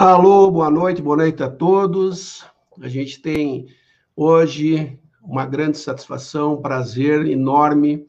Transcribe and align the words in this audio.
Alô, 0.00 0.48
boa 0.48 0.70
noite, 0.70 1.02
boa 1.02 1.16
noite 1.16 1.42
a 1.42 1.50
todos. 1.50 2.44
A 2.80 2.86
gente 2.86 3.20
tem 3.20 3.66
hoje 4.14 4.96
uma 5.20 5.44
grande 5.44 5.76
satisfação, 5.76 6.62
prazer 6.62 7.26
enorme 7.26 8.06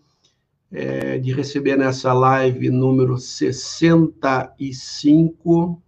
é, 0.72 1.18
de 1.18 1.34
receber 1.34 1.76
nessa 1.76 2.14
live 2.14 2.70
número 2.70 3.18
65 3.18 5.82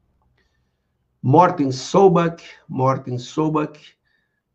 Morten 1.21 1.71
Sobak, 1.71 2.43
Morten 2.67 3.19
Sobak, 3.19 3.79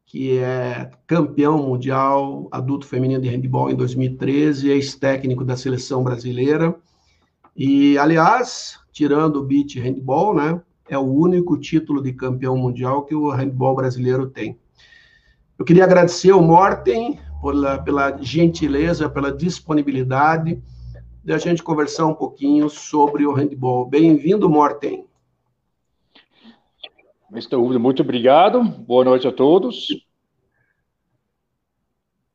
que 0.04 0.38
é 0.38 0.90
campeão 1.06 1.62
mundial 1.62 2.48
adulto 2.50 2.88
feminino 2.88 3.22
de 3.22 3.28
handball 3.28 3.70
em 3.70 3.76
2013, 3.76 4.70
ex-técnico 4.70 5.44
da 5.44 5.56
seleção 5.56 6.02
brasileira. 6.02 6.74
E, 7.54 7.96
aliás, 7.98 8.80
tirando 8.90 9.36
o 9.36 9.44
beach 9.44 9.78
handball, 9.78 10.34
né, 10.34 10.60
é 10.88 10.96
o 10.96 11.02
único 11.02 11.56
título 11.56 12.02
de 12.02 12.12
campeão 12.12 12.56
mundial 12.56 13.04
que 13.04 13.14
o 13.14 13.30
handball 13.30 13.74
brasileiro 13.74 14.28
tem. 14.28 14.58
Eu 15.58 15.64
queria 15.64 15.84
agradecer 15.84 16.30
ao 16.30 16.42
Morten 16.42 17.18
pela, 17.42 17.78
pela 17.78 18.22
gentileza, 18.22 19.08
pela 19.08 19.32
disponibilidade 19.32 20.62
de 21.24 21.32
a 21.32 21.38
gente 21.38 21.62
conversar 21.62 22.06
um 22.06 22.14
pouquinho 22.14 22.68
sobre 22.68 23.26
o 23.26 23.32
handball. 23.32 23.86
Bem-vindo, 23.86 24.48
Morten. 24.48 25.06
Mr. 27.32 27.56
Udo, 27.56 27.80
muito 27.80 28.02
obrigado. 28.02 28.62
Boa 28.62 29.04
noite 29.04 29.26
a 29.26 29.32
todos. 29.32 29.88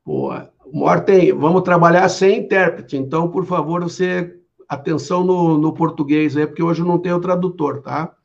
Boa. 0.06 0.52
Morten, 0.74 1.32
vamos 1.34 1.62
trabalhar 1.62 2.08
sem 2.10 2.40
intérprete, 2.40 2.98
então, 2.98 3.30
por 3.30 3.46
favor, 3.46 3.84
você 3.84 4.38
atenção 4.68 5.24
no, 5.24 5.58
no 5.58 5.74
português 5.74 6.38
aí, 6.38 6.48
porque 6.48 6.64
hoje 6.64 6.82
não 6.82 6.98
tem 6.98 7.12
o 7.12 7.20
tradutor, 7.20 7.82
tá? 7.82 8.16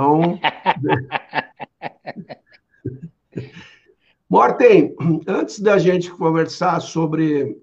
Então. 0.00 0.40
Morten, 4.28 4.94
antes 5.26 5.60
da 5.60 5.76
gente 5.76 6.10
conversar 6.10 6.80
sobre 6.80 7.60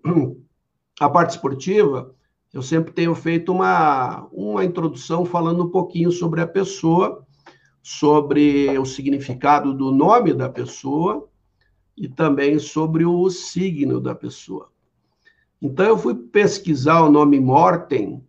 a 0.99 1.09
parte 1.09 1.31
esportiva, 1.31 2.13
eu 2.53 2.61
sempre 2.61 2.93
tenho 2.93 3.15
feito 3.15 3.51
uma, 3.51 4.27
uma 4.31 4.63
introdução 4.63 5.25
falando 5.25 5.63
um 5.63 5.69
pouquinho 5.69 6.11
sobre 6.11 6.41
a 6.41 6.47
pessoa 6.47 7.25
sobre 7.81 8.77
o 8.77 8.85
significado 8.85 9.73
do 9.73 9.91
nome 9.93 10.33
da 10.33 10.49
pessoa 10.49 11.29
e 11.95 12.09
também 12.09 12.59
sobre 12.59 13.05
o 13.05 13.29
signo 13.29 14.01
da 14.01 14.13
pessoa. 14.13 14.69
Então, 15.61 15.85
eu 15.85 15.97
fui 15.97 16.13
pesquisar 16.13 17.03
o 17.03 17.09
nome 17.09 17.39
Morten 17.39 18.26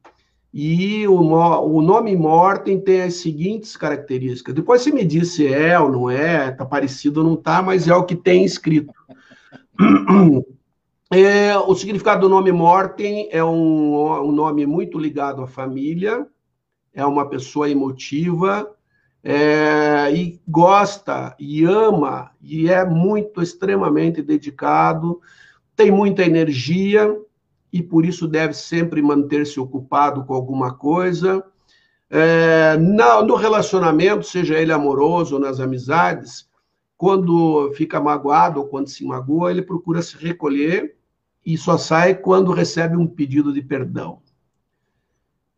e 0.53 1.07
o, 1.07 1.15
o 1.15 1.83
nome 1.83 2.17
Morten 2.17 2.81
tem 2.81 3.03
as 3.03 3.15
seguintes 3.15 3.77
características. 3.77 4.55
Depois 4.55 4.83
você 4.83 4.91
me 4.91 5.05
diz 5.05 5.35
se 5.35 5.47
é 5.47 5.79
ou 5.79 5.91
não 5.91 6.11
é, 6.11 6.51
tá 6.51 6.65
parecido 6.65 7.21
ou 7.21 7.27
não 7.27 7.37
tá, 7.37 7.63
mas 7.63 7.87
é 7.87 7.95
o 7.95 8.05
que 8.05 8.17
tem 8.17 8.45
escrito. 8.45 8.93
É, 11.11 11.57
o 11.57 11.75
significado 11.75 12.21
do 12.21 12.29
nome 12.29 12.53
Morten 12.53 13.31
é 13.33 13.43
um, 13.43 14.27
um 14.27 14.31
nome 14.31 14.67
muito 14.67 14.99
ligado 14.99 15.41
à 15.41 15.47
família, 15.47 16.27
é 16.93 17.03
uma 17.07 17.27
pessoa 17.27 17.71
emotiva, 17.71 18.71
é, 19.25 20.13
e 20.13 20.39
gosta 20.47 21.35
e 21.39 21.65
ama 21.65 22.31
e 22.43 22.69
é 22.71 22.85
muito 22.85 23.41
extremamente 23.41 24.21
dedicado, 24.21 25.19
tem 25.75 25.91
muita 25.91 26.25
energia 26.25 27.11
e 27.73 27.83
por 27.83 28.05
isso 28.05 28.27
deve 28.27 28.55
sempre 28.55 29.03
manter-se 29.03 29.61
ocupado 29.61 30.25
com 30.25 30.35
alguma 30.35 30.75
coisa. 30.75 31.45
É, 32.11 32.77
na, 32.79 33.23
no 33.23 33.35
relacionamento, 33.35 34.27
seja 34.27 34.59
ele 34.59 34.73
amoroso 34.73 35.35
ou 35.35 35.41
nas 35.41 35.61
amizades, 35.61 36.49
quando 36.97 37.73
fica 37.75 38.01
magoado 38.01 38.61
ou 38.61 38.67
quando 38.67 38.89
se 38.89 39.05
magoa, 39.05 39.51
ele 39.51 39.63
procura 39.63 40.03
se 40.03 40.17
recolher 40.17 40.97
e 41.45 41.57
só 41.57 41.79
sai 41.79 42.15
quando 42.15 42.53
recebe 42.53 42.97
um 42.97 43.07
pedido 43.07 43.53
de 43.53 43.63
perdão. 43.63 44.21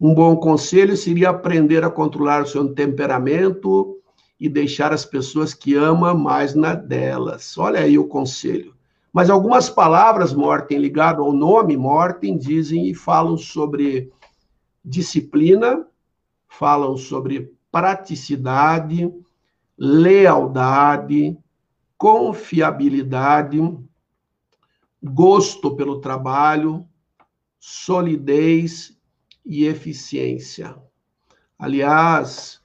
Um 0.01 0.15
bom 0.15 0.37
conselho 0.37 0.97
seria 0.97 1.31
aprender 1.31 1.85
a 1.85 1.91
controlar 1.91 2.43
o 2.43 2.47
seu 2.47 2.73
temperamento 2.75 3.99
e 4.39 4.49
deixar 4.49 4.93
as 4.93 5.05
pessoas 5.05 5.53
que 5.53 5.75
ama 5.75 6.15
mais 6.15 6.55
na 6.55 6.75
delas. 6.75 7.57
Olha 7.59 7.81
aí 7.81 7.99
o 7.99 8.07
conselho. 8.07 8.75
Mas 9.13 9.29
algumas 9.29 9.69
palavras, 9.69 10.33
Morten, 10.33 10.79
ligado 10.79 11.23
ao 11.23 11.33
nome 11.33 11.77
Morten, 11.77 12.39
dizem 12.39 12.89
e 12.89 12.95
falam 12.95 13.37
sobre 13.37 14.13
disciplina, 14.85 15.87
falam 16.47 16.97
sobre 16.97 17.53
praticidade, 17.73 19.13
lealdade, 19.77 21.37
confiabilidade, 21.99 23.59
gosto 25.03 25.75
pelo 25.75 26.01
trabalho, 26.01 26.87
solidez 27.59 28.97
e 29.45 29.65
eficiência. 29.65 30.77
Aliás, 31.59 32.61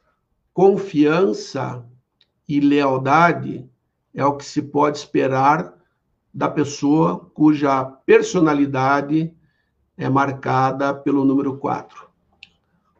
confiança 0.53 1.85
e 2.47 2.59
lealdade 2.59 3.69
é 4.13 4.23
o 4.23 4.37
que 4.37 4.45
se 4.45 4.61
pode 4.61 4.97
esperar 4.97 5.74
da 6.35 6.49
pessoa 6.49 7.31
cuja 7.33 7.85
personalidade 8.05 9.33
é 9.97 10.09
marcada 10.09 10.93
pelo 10.93 11.23
número 11.23 11.57
4. 11.57 12.09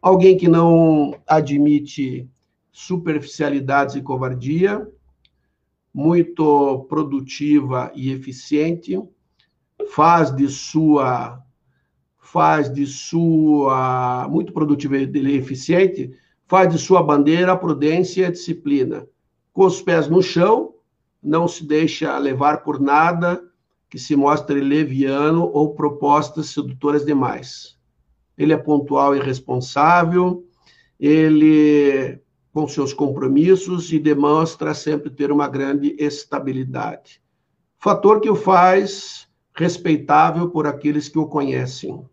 Alguém 0.01 0.37
que 0.37 0.47
não 0.47 1.13
admite 1.27 2.29
superficialidades 2.71 3.95
e 3.95 4.01
covardia, 4.01 4.87
muito 5.93 6.85
produtiva 6.87 7.91
e 7.93 8.09
eficiente, 8.09 9.01
faz 9.89 10.33
de 10.33 10.47
sua 10.47 11.41
faz 12.17 12.73
de 12.73 12.85
sua, 12.87 14.27
muito 14.29 14.51
produtiva 14.51 14.97
e 14.97 15.37
eficiente, 15.37 16.11
faz 16.47 16.69
de 16.69 16.77
sua 16.77 17.01
bandeira 17.01 17.51
a 17.51 17.57
prudência 17.57 18.23
e 18.23 18.25
a 18.25 18.31
disciplina. 18.31 19.07
Com 19.53 19.65
os 19.65 19.81
pés 19.81 20.09
no 20.09 20.21
chão, 20.21 20.74
não 21.25 21.47
se 21.47 21.65
deixa 21.65 22.17
levar 22.17 22.63
por 22.63 22.79
nada 22.79 23.41
que 23.89 23.97
se 23.97 24.15
mostre 24.15 24.61
leviano 24.61 25.49
ou 25.53 25.73
propostas 25.73 26.49
sedutoras 26.49 27.05
demais. 27.05 27.77
Ele 28.37 28.53
é 28.53 28.57
pontual 28.57 29.15
e 29.15 29.19
responsável, 29.19 30.45
ele 30.99 32.19
com 32.53 32.67
seus 32.67 32.93
compromissos 32.93 33.91
e 33.91 33.99
demonstra 33.99 34.73
sempre 34.73 35.09
ter 35.09 35.31
uma 35.31 35.47
grande 35.47 35.95
estabilidade. 35.99 37.21
Fator 37.77 38.21
que 38.21 38.29
o 38.29 38.35
faz 38.35 39.27
respeitável 39.53 40.49
por 40.49 40.65
aqueles 40.65 41.09
que 41.09 41.19
o 41.19 41.27
conhecem 41.27 42.05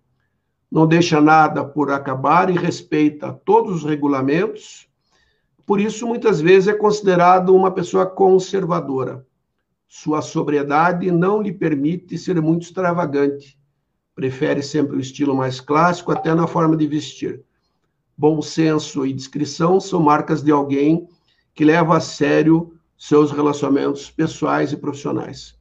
não 0.72 0.86
deixa 0.86 1.20
nada 1.20 1.62
por 1.62 1.90
acabar 1.90 2.48
e 2.48 2.54
respeita 2.54 3.30
todos 3.44 3.76
os 3.76 3.84
regulamentos. 3.84 4.88
Por 5.66 5.80
isso, 5.80 6.06
muitas 6.06 6.40
vezes 6.40 6.68
é 6.68 6.74
considerado 6.74 7.54
uma 7.54 7.70
pessoa 7.70 8.06
conservadora. 8.06 9.26
Sua 9.86 10.22
sobriedade 10.22 11.10
não 11.10 11.40
lhe 11.42 11.52
permite 11.52 12.16
ser 12.18 12.40
muito 12.40 12.62
extravagante. 12.62 13.58
Prefere 14.14 14.62
sempre 14.62 14.96
o 14.96 15.00
estilo 15.00 15.34
mais 15.34 15.60
clássico, 15.60 16.12
até 16.12 16.34
na 16.34 16.46
forma 16.46 16.76
de 16.76 16.86
vestir. 16.86 17.42
Bom 18.16 18.42
senso 18.42 19.06
e 19.06 19.12
discrição 19.12 19.80
são 19.80 20.00
marcas 20.00 20.42
de 20.42 20.50
alguém 20.50 21.08
que 21.54 21.64
leva 21.64 21.96
a 21.96 22.00
sério 22.00 22.74
seus 22.96 23.30
relacionamentos 23.30 24.10
pessoais 24.10 24.72
e 24.72 24.76
profissionais. 24.76 25.58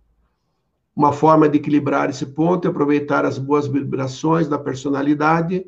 Uma 0.95 1.13
forma 1.13 1.47
de 1.47 1.57
equilibrar 1.57 2.09
esse 2.09 2.25
ponto 2.25 2.67
e 2.67 2.69
aproveitar 2.69 3.25
as 3.25 3.37
boas 3.37 3.67
vibrações 3.67 4.47
da 4.47 4.59
personalidade 4.59 5.65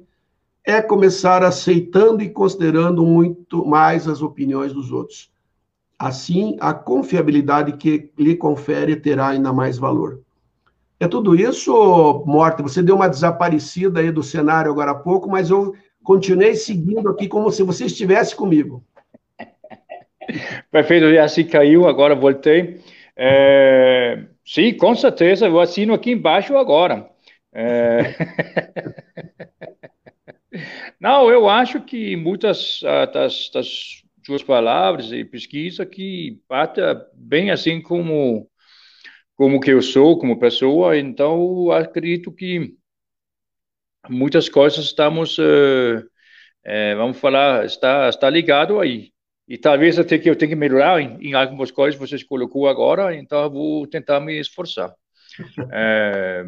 é 0.65 0.81
começar 0.81 1.43
aceitando 1.43 2.23
e 2.23 2.29
considerando 2.29 3.05
muito 3.05 3.65
mais 3.65 4.07
as 4.07 4.21
opiniões 4.21 4.71
dos 4.71 4.91
outros. 4.91 5.31
Assim, 5.99 6.57
a 6.59 6.73
confiabilidade 6.73 7.73
que 7.73 8.11
lhe 8.17 8.35
confere 8.35 8.95
terá 8.95 9.29
ainda 9.29 9.51
mais 9.53 9.77
valor. 9.77 10.21
É 10.99 11.07
tudo 11.07 11.35
isso, 11.35 12.23
Morta? 12.25 12.63
Você 12.63 12.81
deu 12.81 12.95
uma 12.95 13.09
desaparecida 13.09 13.99
aí 13.99 14.11
do 14.11 14.23
cenário 14.23 14.71
agora 14.71 14.91
há 14.91 14.95
pouco, 14.95 15.29
mas 15.29 15.49
eu 15.49 15.75
continuei 16.03 16.55
seguindo 16.55 17.09
aqui 17.09 17.27
como 17.27 17.51
se 17.51 17.61
você 17.61 17.85
estivesse 17.85 18.35
comigo. 18.35 18.83
Perfeito, 20.71 21.05
assim 21.19 21.45
caiu, 21.45 21.87
agora 21.87 22.15
voltei. 22.15 22.79
É, 23.15 24.23
sim, 24.45 24.73
com 24.73 24.95
certeza, 24.95 25.47
eu 25.47 25.59
assino 25.59 25.93
aqui 25.93 26.11
embaixo 26.11 26.57
agora. 26.57 27.09
É... 27.53 28.15
Não, 30.99 31.29
eu 31.29 31.49
acho 31.49 31.81
que 31.81 32.15
muitas 32.15 32.81
uh, 32.81 33.11
das, 33.13 33.49
das 33.53 34.03
suas 34.25 34.43
palavras 34.43 35.11
e 35.11 35.25
pesquisa 35.25 35.85
que 35.85 36.39
bata 36.47 37.09
bem 37.15 37.51
assim 37.51 37.81
como 37.81 38.49
como 39.35 39.59
que 39.59 39.71
eu 39.71 39.81
sou 39.81 40.17
como 40.19 40.39
pessoa, 40.39 40.97
então 40.97 41.71
acredito 41.71 42.31
que 42.31 42.75
muitas 44.09 44.49
coisas 44.49 44.85
estamos, 44.85 45.37
uh, 45.37 45.99
uh, 46.65 46.97
vamos 46.97 47.19
falar, 47.19 47.65
está 47.65 48.09
está 48.09 48.29
ligado 48.29 48.79
aí. 48.79 49.11
e 49.47 49.57
talvez 49.57 49.99
até 49.99 50.17
que 50.17 50.29
eu 50.29 50.35
tenha 50.37 50.49
que 50.49 50.55
melhorar 50.55 51.01
em, 51.01 51.17
em 51.29 51.33
algumas 51.33 51.71
coisas 51.71 51.99
que 51.99 52.07
vocês 52.07 52.23
colocou 52.23 52.67
agora, 52.67 53.15
então 53.15 53.43
eu 53.43 53.51
vou 53.51 53.87
tentar 53.87 54.19
me 54.19 54.39
esforçar. 54.39 54.93
é, 55.73 56.45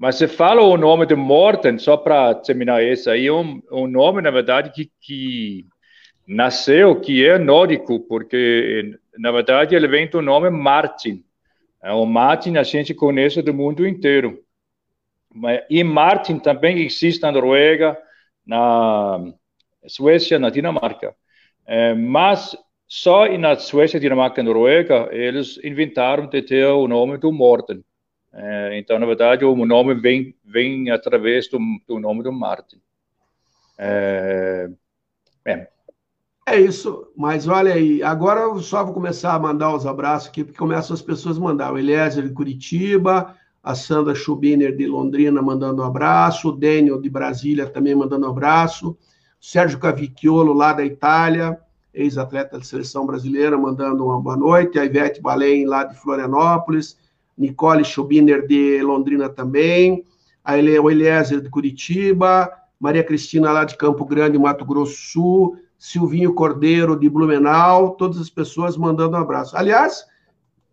mas 0.00 0.16
você 0.16 0.26
fala 0.26 0.62
o 0.62 0.78
nome 0.78 1.04
de 1.04 1.14
Morten, 1.14 1.76
só 1.76 1.94
para 1.94 2.34
terminar 2.34 2.82
esse 2.82 3.10
aí, 3.10 3.30
um, 3.30 3.60
um 3.70 3.86
nome, 3.86 4.22
na 4.22 4.30
verdade, 4.30 4.70
que, 4.72 4.90
que 4.98 5.66
nasceu, 6.26 6.98
que 6.98 7.22
é 7.22 7.38
nórdico, 7.38 8.00
porque, 8.08 8.98
na 9.18 9.30
verdade, 9.30 9.74
ele 9.74 9.86
vem 9.86 10.08
do 10.08 10.22
nome 10.22 10.48
Martin. 10.48 11.22
É, 11.82 11.92
o 11.92 12.06
Martin 12.06 12.56
a 12.56 12.62
gente 12.62 12.94
conhece 12.94 13.42
do 13.42 13.52
mundo 13.52 13.86
inteiro. 13.86 14.42
E 15.68 15.84
Martin 15.84 16.38
também 16.38 16.80
existe 16.80 17.20
na 17.20 17.30
Noruega, 17.30 17.94
na 18.46 19.22
Suécia, 19.86 20.38
na 20.38 20.48
Dinamarca. 20.48 21.14
É, 21.66 21.92
mas 21.92 22.56
só 22.88 23.28
na 23.36 23.54
Suécia, 23.54 24.00
Dinamarca 24.00 24.40
e 24.40 24.44
Noruega, 24.44 25.10
eles 25.12 25.62
inventaram 25.62 26.26
de 26.26 26.40
ter 26.40 26.64
o 26.68 26.88
nome 26.88 27.18
do 27.18 27.30
Morten. 27.30 27.84
É, 28.32 28.78
então, 28.78 28.98
na 28.98 29.06
verdade, 29.06 29.44
o 29.44 29.66
nome 29.66 29.94
vem, 29.94 30.34
vem 30.44 30.90
através 30.90 31.48
do, 31.48 31.58
do 31.86 31.98
nome 31.98 32.22
do 32.22 32.32
Martin. 32.32 32.80
É, 33.76 34.70
é. 35.44 35.68
é, 36.46 36.60
isso, 36.60 37.10
mas 37.16 37.48
olha 37.48 37.74
aí, 37.74 38.02
agora 38.02 38.40
eu 38.40 38.60
só 38.60 38.84
vou 38.84 38.94
começar 38.94 39.34
a 39.34 39.38
mandar 39.38 39.74
os 39.74 39.86
abraços 39.86 40.28
aqui, 40.28 40.44
porque 40.44 40.58
começam 40.58 40.94
as 40.94 41.02
pessoas 41.02 41.38
a 41.38 41.40
mandar. 41.40 41.72
O 41.72 41.78
Eliezer 41.78 42.28
de 42.28 42.34
Curitiba, 42.34 43.34
a 43.62 43.74
Sandra 43.74 44.14
Schubiner 44.14 44.76
de 44.76 44.86
Londrina 44.86 45.42
mandando 45.42 45.82
um 45.82 45.84
abraço, 45.84 46.50
o 46.50 46.52
Daniel 46.52 47.00
de 47.00 47.10
Brasília 47.10 47.66
também 47.66 47.94
mandando 47.94 48.26
um 48.26 48.30
abraço, 48.30 48.96
Sérgio 49.40 49.78
Cavicchiolo, 49.78 50.52
lá 50.52 50.72
da 50.72 50.84
Itália, 50.84 51.58
ex-atleta 51.92 52.58
da 52.58 52.64
seleção 52.64 53.06
brasileira, 53.06 53.56
mandando 53.56 54.04
uma 54.04 54.20
boa 54.20 54.36
noite. 54.36 54.78
A 54.78 54.84
Ivete 54.84 55.20
Balém, 55.20 55.66
lá 55.66 55.84
de 55.84 55.96
Florianópolis. 55.96 56.98
Nicole 57.40 57.84
Schubiner, 57.84 58.46
de 58.46 58.82
Londrina 58.82 59.28
também. 59.28 60.04
A 60.44 60.58
Ele, 60.58 60.78
o 60.78 60.90
Eliezer, 60.90 61.40
de 61.40 61.48
Curitiba. 61.48 62.50
Maria 62.78 63.02
Cristina, 63.02 63.50
lá 63.50 63.64
de 63.64 63.76
Campo 63.76 64.04
Grande, 64.04 64.38
Mato 64.38 64.64
Grosso 64.64 64.96
Sul. 64.96 65.56
Silvinho 65.78 66.34
Cordeiro, 66.34 66.98
de 66.98 67.08
Blumenau. 67.08 67.96
Todas 67.96 68.20
as 68.20 68.28
pessoas 68.28 68.76
mandando 68.76 69.16
um 69.16 69.20
abraço. 69.20 69.56
Aliás, 69.56 70.04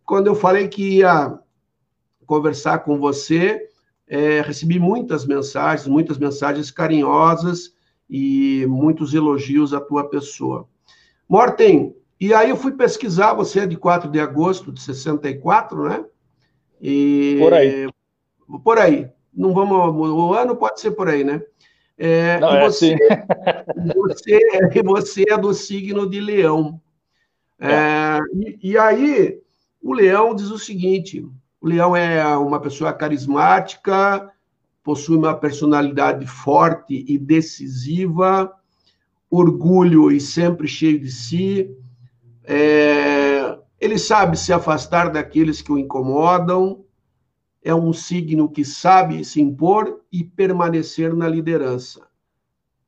quando 0.06 0.28
eu 0.28 0.36
falei 0.36 0.68
que 0.68 0.98
ia 0.98 1.40
conversar 2.26 2.80
com 2.80 3.00
você, 3.00 3.70
é, 4.08 4.42
recebi 4.42 4.78
muitas 4.80 5.26
mensagens, 5.26 5.88
muitas 5.88 6.18
mensagens 6.18 6.70
carinhosas 6.70 7.74
e 8.10 8.66
muitos 8.68 9.14
elogios 9.14 9.74
à 9.74 9.80
tua 9.80 10.10
pessoa. 10.10 10.68
Morten, 11.28 11.96
e 12.20 12.34
aí 12.34 12.50
eu 12.50 12.58
fui 12.58 12.72
pesquisar, 12.72 13.34
você 13.34 13.62
é 13.62 13.68
de 13.68 13.78
4 13.78 14.10
de 14.10 14.20
agosto 14.20 14.72
de 14.72 14.82
64, 14.82 15.88
né? 15.88 16.06
E, 16.82 17.38
por 17.40 17.54
aí. 17.54 17.90
Por 18.64 18.78
aí. 18.80 19.10
Não 19.34 19.54
vamos, 19.54 19.96
o 19.96 20.34
ano 20.34 20.56
pode 20.56 20.80
ser 20.80 20.92
por 20.92 21.08
aí, 21.08 21.24
né? 21.24 21.42
É, 21.98 22.40
Não, 22.40 22.54
e 22.54 22.58
é 22.58 22.64
você, 22.64 22.94
assim. 22.94 23.94
você, 23.96 24.84
você 24.84 25.26
é 25.30 25.38
do 25.38 25.54
signo 25.54 26.10
de 26.10 26.20
leão. 26.20 26.80
É. 27.60 27.72
É, 27.72 28.20
e, 28.36 28.72
e 28.72 28.78
aí, 28.78 29.40
o 29.82 29.94
leão 29.94 30.36
diz 30.36 30.50
o 30.52 30.60
seguinte: 30.60 31.26
o 31.60 31.68
leão 31.68 31.96
é 31.96 32.38
uma 32.38 32.60
pessoa 32.60 32.94
carismática, 32.94 34.32
possui 34.84 35.18
uma 35.18 35.36
personalidade 35.36 36.26
forte 36.28 37.04
e 37.08 37.18
decisiva, 37.18 38.54
orgulho 39.30 40.12
e 40.12 40.22
sempre 40.22 40.68
cheio 40.68 41.00
de 41.00 41.12
si. 41.12 41.76
É, 42.44 43.27
ele 43.80 43.98
sabe 43.98 44.38
se 44.38 44.52
afastar 44.52 45.12
daqueles 45.12 45.62
que 45.62 45.72
o 45.72 45.78
incomodam. 45.78 46.84
É 47.64 47.74
um 47.76 47.94
signo 47.94 48.50
que 48.50 48.66
sabe 48.66 49.24
se 49.24 49.42
impor 49.42 50.02
e 50.12 50.24
permanecer 50.24 51.14
na 51.14 51.28
liderança. 51.28 52.08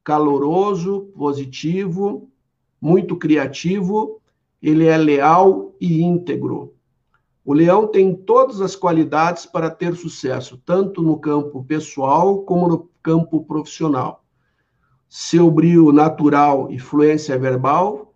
Caloroso, 0.04 1.12
positivo, 1.16 2.30
muito 2.82 3.16
criativo, 3.18 4.22
ele 4.62 4.86
é 4.86 4.98
leal 4.98 5.76
e 5.80 6.02
íntegro. 6.02 6.74
O 7.46 7.54
leão 7.54 7.88
tem 7.88 8.16
todas 8.16 8.62
as 8.62 8.76
qualidades 8.76 9.46
para 9.46 9.70
ter 9.70 9.96
sucesso, 9.96 10.62
tanto 10.66 11.02
no 11.02 11.18
campo 11.18 11.64
pessoal 11.64 12.44
como 12.44 12.68
no 12.68 12.90
campo 13.02 13.44
profissional. 13.44 14.24
Seu 15.08 15.50
brilho 15.50 15.92
natural 15.92 16.72
e 16.72 16.80
fluência 16.80 17.38
verbal 17.38 18.14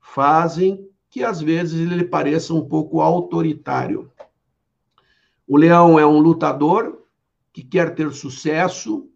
fazem 0.00 0.89
que 1.10 1.24
às 1.24 1.40
vezes 1.40 1.90
ele 1.90 2.04
pareça 2.04 2.54
um 2.54 2.66
pouco 2.66 3.00
autoritário. 3.00 4.10
O 5.46 5.56
leão 5.56 5.98
é 5.98 6.06
um 6.06 6.20
lutador 6.20 7.02
que 7.52 7.64
quer 7.64 7.96
ter 7.96 8.12
sucesso 8.12 9.08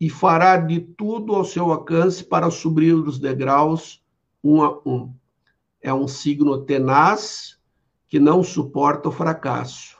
e 0.00 0.08
fará 0.08 0.56
de 0.56 0.80
tudo 0.80 1.34
ao 1.34 1.44
seu 1.44 1.70
alcance 1.70 2.24
para 2.24 2.50
subir 2.50 2.94
os 2.94 3.18
degraus 3.18 4.02
um 4.42 4.62
a 4.62 4.80
um. 4.86 5.12
É 5.82 5.92
um 5.92 6.08
signo 6.08 6.62
tenaz 6.62 7.58
que 8.06 8.18
não 8.18 8.42
suporta 8.42 9.10
o 9.10 9.12
fracasso. 9.12 9.98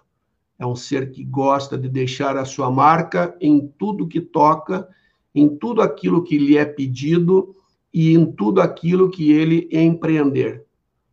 É 0.58 0.66
um 0.66 0.74
ser 0.74 1.10
que 1.10 1.22
gosta 1.22 1.76
de 1.76 1.88
deixar 1.88 2.38
a 2.38 2.46
sua 2.46 2.70
marca 2.70 3.36
em 3.38 3.68
tudo 3.78 4.08
que 4.08 4.20
toca, 4.20 4.88
em 5.34 5.56
tudo 5.56 5.82
aquilo 5.82 6.24
que 6.24 6.38
lhe 6.38 6.56
é 6.56 6.64
pedido 6.64 7.54
e 7.92 8.14
em 8.14 8.24
tudo 8.32 8.62
aquilo 8.62 9.10
que 9.10 9.30
ele 9.30 9.68
empreender. 9.70 10.67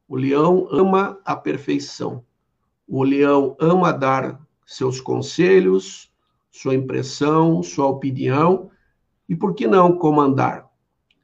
O 0.08 0.16
leão 0.16 0.68
ama 0.72 1.20
a 1.26 1.36
perfeição. 1.36 2.24
O 2.88 3.04
leão 3.04 3.56
ama 3.60 3.92
dar 3.92 4.40
seus 4.66 5.02
conselhos, 5.02 6.12
sua 6.52 6.76
impressão, 6.76 7.62
sua 7.64 7.88
opinião 7.88 8.70
e, 9.28 9.36
por 9.36 9.54
que 9.54 9.68
não, 9.68 9.98
comandar. 9.98 10.70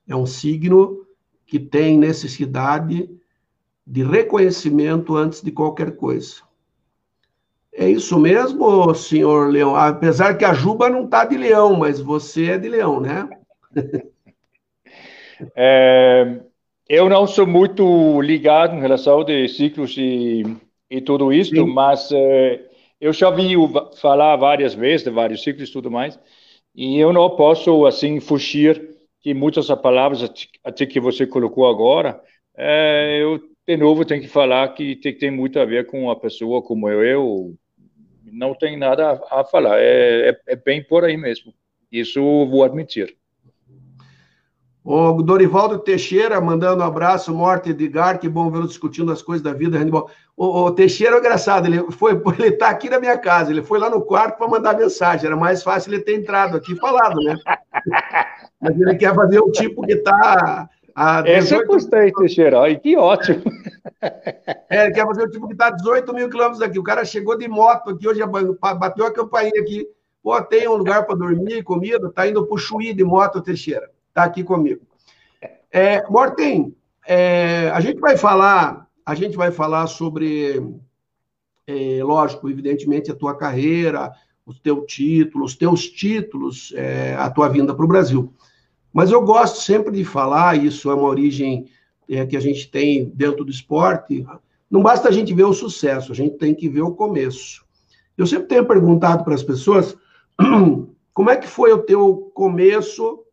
É 0.07 0.15
um 0.15 0.25
signo 0.25 1.05
que 1.45 1.59
tem 1.59 1.97
necessidade 1.97 3.09
de 3.85 4.03
reconhecimento 4.03 5.15
antes 5.15 5.41
de 5.41 5.51
qualquer 5.51 5.95
coisa. 5.95 6.41
É 7.73 7.89
isso 7.89 8.19
mesmo, 8.19 8.93
senhor 8.93 9.49
Leão? 9.49 9.75
Apesar 9.75 10.37
que 10.37 10.43
a 10.43 10.53
Juba 10.53 10.89
não 10.89 11.05
está 11.05 11.23
de 11.23 11.37
leão, 11.37 11.75
mas 11.75 11.99
você 11.99 12.51
é 12.51 12.57
de 12.57 12.67
leão, 12.67 12.99
né? 12.99 13.29
É, 15.55 16.39
eu 16.93 17.09
não 17.09 17.25
sou 17.25 17.47
muito 17.47 18.21
ligado 18.21 18.75
em 18.75 18.81
relação 18.81 19.23
de 19.23 19.47
ciclos 19.47 19.95
e, 19.97 20.43
e 20.89 21.01
tudo 21.01 21.31
isso, 21.31 21.55
Sim. 21.55 21.65
mas 21.65 22.11
é, 22.11 22.61
eu 22.99 23.13
já 23.13 23.29
vi 23.29 23.53
falar 23.97 24.35
várias 24.35 24.73
vezes 24.73 25.03
de 25.03 25.11
vários 25.11 25.43
ciclos 25.43 25.69
e 25.69 25.73
tudo 25.73 25.89
mais, 25.89 26.19
e 26.75 26.97
eu 26.97 27.11
não 27.11 27.29
posso, 27.35 27.85
assim, 27.85 28.19
fugir 28.19 28.89
que 29.21 29.33
muitas 29.33 29.67
palavras 29.81 30.23
até 30.63 30.85
que 30.85 30.99
você 30.99 31.27
colocou 31.27 31.67
agora, 31.67 32.21
é, 32.57 33.19
eu 33.21 33.39
de 33.67 33.77
novo, 33.77 34.03
tem 34.03 34.19
que 34.19 34.27
falar 34.27 34.67
que 34.73 34.95
tem, 34.95 35.17
tem 35.17 35.31
muito 35.31 35.59
a 35.59 35.65
ver 35.65 35.85
com 35.85 36.03
uma 36.03 36.19
pessoa 36.19 36.61
como 36.61 36.89
eu. 36.89 37.03
Eu 37.03 37.55
não 38.25 38.53
tem 38.53 38.75
nada 38.75 39.11
a, 39.11 39.41
a 39.41 39.43
falar. 39.45 39.79
É, 39.79 40.29
é, 40.29 40.41
é, 40.47 40.55
bem 40.55 40.83
por 40.83 41.05
aí 41.05 41.15
mesmo. 41.15 41.53
Isso 41.91 42.21
vou 42.47 42.63
admitir. 42.63 43.15
O 44.83 45.21
Dorivaldo 45.21 45.77
Teixeira 45.77 46.41
mandando 46.41 46.81
um 46.81 46.85
abraço, 46.85 47.31
Morte 47.33 47.69
Edgar, 47.69 48.19
que 48.19 48.27
bom 48.27 48.49
vê-lo 48.49 48.67
discutindo 48.67 49.11
as 49.11 49.21
coisas 49.21 49.43
da 49.43 49.53
vida, 49.53 49.77
handball. 49.77 50.09
O, 50.35 50.63
o 50.63 50.71
Teixeira 50.71 51.17
é 51.17 51.19
engraçado, 51.19 51.67
ele 51.67 51.91
foi, 51.91 52.13
ele 52.39 52.47
está 52.47 52.69
aqui 52.69 52.89
na 52.89 52.99
minha 52.99 53.15
casa, 53.15 53.51
ele 53.51 53.61
foi 53.61 53.77
lá 53.77 53.91
no 53.91 54.01
quarto 54.01 54.39
para 54.39 54.47
mandar 54.47 54.75
mensagem, 54.75 55.27
era 55.27 55.37
mais 55.37 55.61
fácil 55.61 55.93
ele 55.93 56.01
ter 56.01 56.15
entrado 56.15 56.57
aqui 56.57 56.73
e 56.73 56.79
falado, 56.79 57.21
né? 57.21 57.35
Mas 58.59 58.79
ele 58.79 58.95
quer 58.95 59.13
fazer 59.13 59.39
o 59.39 59.51
tipo 59.51 59.85
que 59.85 59.93
está 59.93 60.67
a 60.95 61.21
18... 61.21 61.37
Essa 61.37 61.55
eu 61.55 61.67
gostei, 61.67 62.11
Teixeira. 62.11 62.61
Ai, 62.61 62.75
que 62.75 62.97
ótimo. 62.97 63.43
É, 64.67 64.85
ele 64.85 64.93
quer 64.93 65.05
fazer 65.05 65.23
o 65.23 65.29
tipo 65.29 65.45
que 65.45 65.53
está 65.53 65.67
a 65.67 65.71
18 65.71 66.13
mil 66.13 66.29
quilômetros 66.29 66.59
daqui. 66.59 66.79
O 66.79 66.83
cara 66.83 67.05
chegou 67.05 67.37
de 67.37 67.47
moto 67.47 67.91
aqui, 67.91 68.07
hoje 68.07 68.19
bateu 68.79 69.05
a 69.05 69.13
campainha 69.13 69.61
aqui. 69.61 69.87
Pô, 70.23 70.39
tem 70.41 70.67
um 70.67 70.75
lugar 70.75 71.05
para 71.05 71.15
dormir, 71.15 71.63
comida, 71.63 72.07
está 72.07 72.27
indo 72.27 72.45
para 72.45 72.55
o 72.55 72.57
Chuí 72.57 72.93
de 72.93 73.03
moto, 73.03 73.41
Teixeira. 73.41 73.89
Está 74.11 74.25
aqui 74.25 74.43
comigo. 74.43 74.81
É, 75.71 76.05
Morten, 76.09 76.75
é, 77.07 77.71
a 77.73 77.79
gente 77.79 77.97
vai 77.97 78.17
falar, 78.17 78.89
a 79.05 79.15
gente 79.15 79.37
vai 79.37 79.51
falar 79.51 79.87
sobre, 79.87 80.61
é, 81.65 82.03
lógico, 82.03 82.49
evidentemente, 82.49 83.09
a 83.09 83.15
tua 83.15 83.37
carreira, 83.37 84.11
os 84.45 84.59
teus 84.59 84.85
títulos, 84.85 85.51
os 85.51 85.57
teus 85.57 85.89
títulos, 85.89 86.73
é, 86.75 87.15
a 87.15 87.29
tua 87.29 87.47
vinda 87.47 87.73
para 87.73 87.85
o 87.85 87.87
Brasil. 87.87 88.33
Mas 88.91 89.11
eu 89.11 89.21
gosto 89.21 89.61
sempre 89.61 89.93
de 89.93 90.03
falar, 90.03 90.61
isso 90.61 90.91
é 90.91 90.93
uma 90.93 91.07
origem 91.07 91.69
é, 92.09 92.25
que 92.25 92.35
a 92.35 92.41
gente 92.41 92.69
tem 92.69 93.05
dentro 93.15 93.45
do 93.45 93.51
esporte, 93.51 94.25
não 94.69 94.83
basta 94.83 95.07
a 95.07 95.11
gente 95.11 95.33
ver 95.33 95.45
o 95.45 95.53
sucesso, 95.53 96.11
a 96.11 96.15
gente 96.15 96.37
tem 96.37 96.53
que 96.53 96.67
ver 96.67 96.81
o 96.81 96.93
começo. 96.93 97.63
Eu 98.17 98.27
sempre 98.27 98.47
tenho 98.47 98.67
perguntado 98.67 99.23
para 99.23 99.35
as 99.35 99.43
pessoas 99.43 99.95
como 101.13 101.29
é 101.29 101.37
que 101.37 101.47
foi 101.47 101.71
o 101.71 101.79
teu 101.83 102.29
começo 102.33 103.23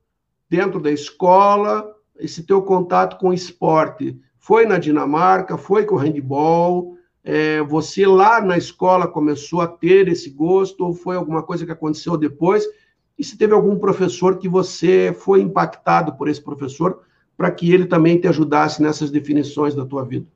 dentro 0.49 0.81
da 0.81 0.91
escola, 0.91 1.95
esse 2.19 2.45
teu 2.45 2.63
contato 2.63 3.19
com 3.19 3.33
esporte. 3.33 4.19
foi 4.39 4.65
na 4.65 4.79
Dinamarca, 4.79 5.59
foi 5.59 5.85
com 5.85 5.95
o 5.95 5.99
handball, 5.99 6.97
é, 7.23 7.61
você 7.61 8.07
lá 8.07 8.41
na 8.41 8.57
escola 8.57 9.07
começou 9.07 9.61
a 9.61 9.67
ter 9.67 10.09
esse 10.09 10.31
gosto, 10.31 10.87
ou 10.87 10.95
foi 10.95 11.17
alguma 11.17 11.43
coisa 11.43 11.67
que 11.67 11.73
aconteceu 11.73 12.17
depois? 12.17 12.65
E 13.19 13.25
se 13.25 13.37
teve 13.37 13.53
algum 13.53 13.79
professor 13.79 14.39
que 14.39 14.49
você 14.49 15.13
foi 15.13 15.43
impactado 15.43 16.15
por 16.15 16.29
esse 16.29 16.43
professor, 16.43 17.03
para 17.37 17.51
que 17.51 17.71
ele 17.71 17.85
também 17.85 18.19
te 18.19 18.27
ajudasse 18.27 18.83
nessas 18.83 19.11
definições 19.11 19.75
da 19.75 19.85
tua 19.85 20.05
vida? 20.05 20.27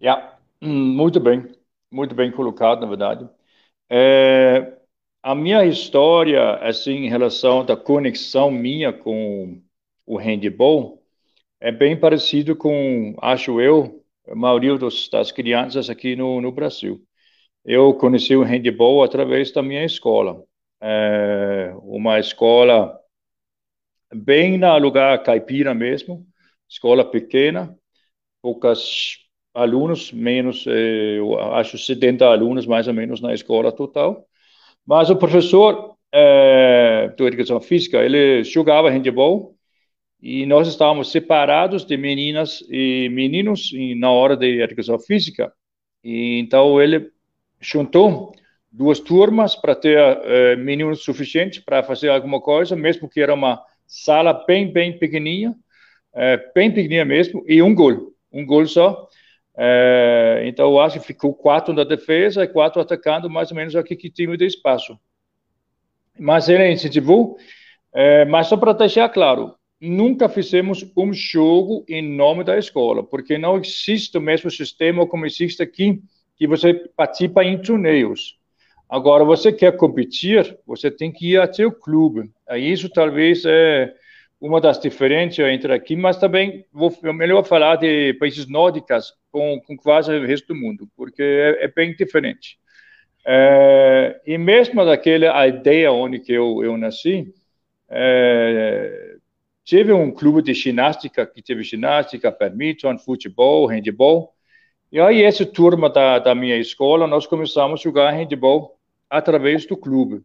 Yeah. 0.00 0.36
Hum, 0.60 0.94
muito 0.94 1.18
bem, 1.18 1.46
muito 1.90 2.14
bem 2.14 2.30
colocado, 2.30 2.80
na 2.80 2.86
verdade. 2.86 3.28
É, 3.88 4.75
a 5.26 5.34
minha 5.34 5.64
história, 5.64 6.54
assim, 6.56 6.92
em 7.06 7.08
relação 7.08 7.64
da 7.64 7.76
conexão 7.76 8.48
minha 8.50 8.92
com 8.92 9.60
o 10.06 10.16
handball, 10.18 11.02
é 11.60 11.72
bem 11.72 11.98
parecido 11.98 12.56
com, 12.56 13.16
acho 13.22 13.60
eu, 13.60 14.04
a 14.28 14.34
maioria 14.36 14.76
dos, 14.78 15.08
das 15.10 15.32
crianças 15.32 15.90
aqui 15.90 16.16
no, 16.16 16.40
no 16.40 16.52
Brasil. 16.52 17.02
Eu 17.64 17.94
conheci 17.94 18.36
o 18.36 18.42
handball 18.44 19.04
através 19.04 19.52
da 19.52 19.62
minha 19.62 19.84
escola. 19.84 20.44
É, 20.82 21.74
uma 21.82 22.18
escola 22.20 22.98
bem 24.14 24.58
no 24.58 24.78
lugar 24.78 25.22
caipira 25.22 25.74
mesmo, 25.74 26.26
escola 26.68 27.04
pequena, 27.08 27.76
poucas 28.42 29.18
alunos, 29.54 30.12
menos, 30.12 30.66
eh, 30.68 31.18
eu 31.18 31.38
acho 31.54 31.78
70 31.78 32.26
alunos 32.26 32.66
mais 32.66 32.88
ou 32.88 32.94
menos 32.94 33.20
na 33.22 33.34
escola 33.34 33.72
total. 33.72 34.25
Mas 34.86 35.10
o 35.10 35.16
professor 35.16 35.96
eh, 36.12 37.12
de 37.16 37.24
educação 37.24 37.60
física, 37.60 37.98
ele 37.98 38.44
jogava 38.44 38.88
handebol 38.88 39.56
e 40.22 40.46
nós 40.46 40.68
estávamos 40.68 41.10
separados 41.10 41.84
de 41.84 41.96
meninas 41.96 42.62
e 42.70 43.08
meninos 43.10 43.70
na 43.98 44.10
hora 44.10 44.36
de 44.36 44.62
educação 44.62 44.98
física. 44.98 45.52
E, 46.04 46.38
então 46.38 46.80
ele 46.80 47.10
juntou 47.60 48.32
duas 48.70 49.00
turmas 49.00 49.56
para 49.56 49.74
ter 49.74 49.98
eh, 49.98 50.56
meninos 50.56 51.02
suficientes 51.02 51.58
para 51.58 51.82
fazer 51.82 52.08
alguma 52.10 52.40
coisa, 52.40 52.76
mesmo 52.76 53.08
que 53.08 53.20
era 53.20 53.34
uma 53.34 53.60
sala 53.86 54.32
bem, 54.46 54.70
bem 54.72 54.98
pequenininha, 54.98 55.54
bem 56.54 56.70
pequenininha 56.70 57.04
mesmo, 57.04 57.44
e 57.46 57.62
um 57.62 57.74
gol, 57.74 58.12
um 58.32 58.44
gol 58.44 58.66
só. 58.66 59.08
É, 59.58 60.42
então, 60.44 60.70
eu 60.70 60.80
acho 60.80 61.00
que 61.00 61.06
ficou 61.06 61.32
quatro 61.32 61.72
na 61.72 61.84
defesa 61.84 62.44
e 62.44 62.48
quatro 62.48 62.80
atacando, 62.80 63.30
mais 63.30 63.50
ou 63.50 63.56
menos 63.56 63.74
aqui 63.74 63.96
que 63.96 64.10
time 64.10 64.36
de 64.36 64.44
espaço. 64.44 64.98
Mas 66.18 66.48
ele 66.48 66.70
incentivou, 66.70 67.36
é, 67.94 68.24
mas 68.24 68.48
só 68.48 68.56
para 68.56 68.72
deixar 68.72 69.08
claro, 69.08 69.54
nunca 69.80 70.28
fizemos 70.28 70.84
um 70.96 71.12
jogo 71.12 71.84
em 71.88 72.02
nome 72.02 72.44
da 72.44 72.58
escola, 72.58 73.02
porque 73.02 73.38
não 73.38 73.58
existe 73.58 74.16
o 74.16 74.20
mesmo 74.20 74.50
sistema 74.50 75.06
como 75.06 75.26
existe 75.26 75.62
aqui, 75.62 76.00
que 76.36 76.46
você 76.46 76.74
participa 76.96 77.42
em 77.44 77.60
torneios. 77.60 78.38
Agora, 78.88 79.24
você 79.24 79.50
quer 79.52 79.76
competir, 79.76 80.58
você 80.66 80.90
tem 80.90 81.10
que 81.10 81.32
ir 81.32 81.40
até 81.40 81.66
o 81.66 81.72
clube. 81.72 82.30
Isso 82.56 82.88
talvez 82.88 83.42
é 83.44 83.92
uma 84.40 84.60
das 84.60 84.78
diferenças 84.78 85.38
entre 85.38 85.72
aqui, 85.72 85.96
mas 85.96 86.18
também 86.18 86.64
vou 86.72 86.92
melhor 87.14 87.44
falar 87.44 87.76
de 87.76 88.14
países 88.14 88.46
nórdicos 88.46 89.14
com, 89.30 89.60
com 89.66 89.76
quase 89.76 90.12
o 90.12 90.26
resto 90.26 90.48
do 90.48 90.54
mundo, 90.54 90.88
porque 90.96 91.22
é, 91.22 91.64
é 91.64 91.68
bem 91.68 91.94
diferente. 91.94 92.58
É, 93.26 94.20
e 94.26 94.38
mesmo 94.38 94.84
daquela 94.84 95.46
ideia 95.46 95.90
onde 95.90 96.22
eu, 96.28 96.62
eu 96.62 96.76
nasci, 96.76 97.32
é, 97.88 99.16
tive 99.64 99.92
um 99.92 100.12
clube 100.12 100.42
de 100.42 100.54
ginástica, 100.54 101.26
que 101.26 101.42
teve 101.42 101.62
ginástica, 101.62 102.30
badminton, 102.30 102.98
futebol, 102.98 103.66
handball, 103.66 104.32
e 104.92 105.00
aí 105.00 105.22
essa 105.24 105.44
turma 105.44 105.90
da, 105.90 106.18
da 106.18 106.34
minha 106.34 106.56
escola, 106.56 107.06
nós 107.06 107.26
começamos 107.26 107.80
a 107.80 107.82
jogar 107.82 108.10
handball 108.12 108.78
através 109.10 109.66
do 109.66 109.76
clube. 109.76 110.22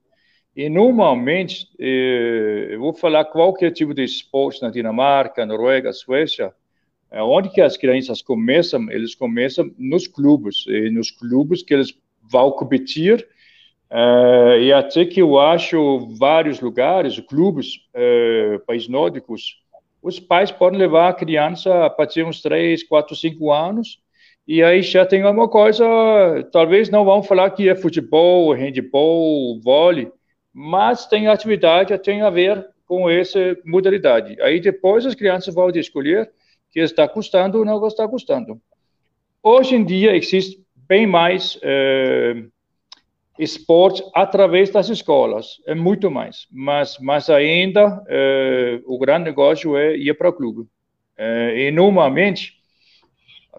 E 0.55 0.67
normalmente, 0.67 1.69
eh, 1.79 2.69
eu 2.71 2.79
vou 2.81 2.93
falar 2.93 3.23
qualquer 3.25 3.71
tipo 3.71 3.93
de 3.93 4.03
esporte 4.03 4.61
na 4.61 4.69
Dinamarca, 4.69 5.45
Noruega, 5.45 5.93
Suécia, 5.93 6.53
é 7.09 7.23
onde 7.23 7.49
que 7.49 7.61
as 7.61 7.77
crianças 7.77 8.21
começam, 8.21 8.89
eles 8.91 9.15
começam 9.15 9.71
nos 9.77 10.07
clubes, 10.07 10.65
e 10.67 10.89
nos 10.89 11.09
clubes 11.11 11.63
que 11.63 11.73
eles 11.73 11.93
vão 12.29 12.51
competir, 12.51 13.25
eh, 13.89 14.59
e 14.63 14.73
até 14.73 15.05
que 15.05 15.21
eu 15.21 15.39
acho 15.39 15.99
vários 16.17 16.59
lugares, 16.59 17.17
clubes, 17.21 17.67
eh, 17.93 18.59
países 18.67 18.89
nórdicos, 18.89 19.57
os 20.01 20.19
pais 20.19 20.51
podem 20.51 20.79
levar 20.79 21.09
a 21.09 21.13
criança 21.13 21.85
a 21.85 21.89
partir 21.89 22.23
de 22.23 22.29
uns 22.29 22.41
3, 22.41 22.83
4, 22.83 23.15
5 23.15 23.51
anos, 23.53 23.99
e 24.47 24.61
aí 24.63 24.81
já 24.81 25.05
tem 25.05 25.21
alguma 25.21 25.47
coisa, 25.47 25.85
talvez 26.51 26.89
não 26.89 27.05
vão 27.05 27.23
falar 27.23 27.51
que 27.51 27.69
é 27.69 27.75
futebol, 27.75 28.53
handball, 28.53 29.61
vôlei, 29.61 30.11
mas 30.53 31.05
tem 31.05 31.27
atividade 31.27 31.97
tem 31.99 32.21
a 32.21 32.29
ver 32.29 32.67
com 32.85 33.09
essa 33.09 33.39
modalidade. 33.63 34.41
Aí 34.41 34.59
depois 34.59 35.05
as 35.05 35.15
crianças 35.15 35.53
vão 35.53 35.69
escolher 35.69 36.31
que 36.71 36.79
está 36.79 37.07
custando 37.07 37.59
ou 37.59 37.65
não 37.65 37.85
está 37.87 38.07
custando. 38.07 38.59
Hoje 39.41 39.75
em 39.75 39.83
dia 39.83 40.15
existe 40.15 40.61
bem 40.87 41.07
mais 41.07 41.57
eh, 41.61 42.43
esporte 43.39 44.03
através 44.13 44.69
das 44.69 44.89
escolas, 44.89 45.61
é 45.65 45.73
muito 45.73 46.11
mais, 46.11 46.47
mas, 46.51 46.97
mas 46.99 47.29
ainda 47.29 48.03
eh, 48.07 48.81
o 48.85 48.99
grande 48.99 49.25
negócio 49.25 49.77
é 49.77 49.95
ir 49.95 50.13
para 50.17 50.29
o 50.29 50.33
clube. 50.33 50.67
Eh, 51.17 51.67
e 51.67 51.71
normalmente, 51.71 52.57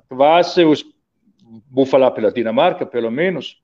quase 0.09 0.65
os, 0.65 0.85
vou 1.71 1.87
falar 1.87 2.11
pela 2.11 2.31
Dinamarca, 2.31 2.85
pelo 2.85 3.11
menos, 3.11 3.62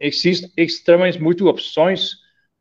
existem 0.00 0.50
extremamente 0.56 1.20
muitas 1.20 1.46
opções, 1.46 2.16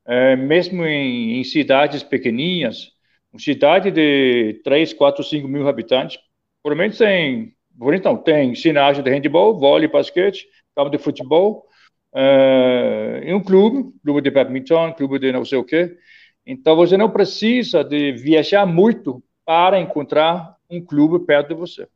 é, 0.06 0.36
mesmo 0.36 0.86
em, 0.86 1.40
em, 1.40 1.44
cidades 1.44 2.04
pequenininhas, 2.04 2.92
uma 3.32 3.40
cidade 3.40 3.92
de 3.92 4.62
3, 4.64 4.94
4, 4.94 5.24
5 5.24 5.48
mil 5.48 5.68
habitantes, 5.68 6.18
por 6.64 6.76
menos 6.76 6.98
tem, 6.98 7.54
por 7.78 7.94
então, 7.94 8.18
tem 8.18 8.56
ginásio 8.56 9.04
de 9.04 9.12
handball, 9.12 9.60
vôlei, 9.60 9.88
basquete, 9.88 10.48
campo 10.76 10.90
de 10.90 10.98
futebol, 10.98 11.66
é, 12.14 13.24
e 13.26 13.34
um 13.34 13.44
clube, 13.44 13.94
clube 14.04 14.22
de 14.22 14.32
badminton, 14.32 14.94
clube 14.94 15.20
de 15.20 15.32
não 15.32 15.46
sei 15.46 15.58
o 15.58 15.64
quê. 15.64 15.98
Então, 16.46 16.76
você 16.76 16.96
não 16.96 17.10
precisa 17.10 17.84
de 17.84 18.14
viajar 18.14 18.66
muito 18.66 19.22
para 19.46 19.80
encontrar 19.80 20.56
um 20.70 20.84
clube 20.84 21.26
perto 21.26 21.50
de 21.50 21.54
você. 21.54 21.88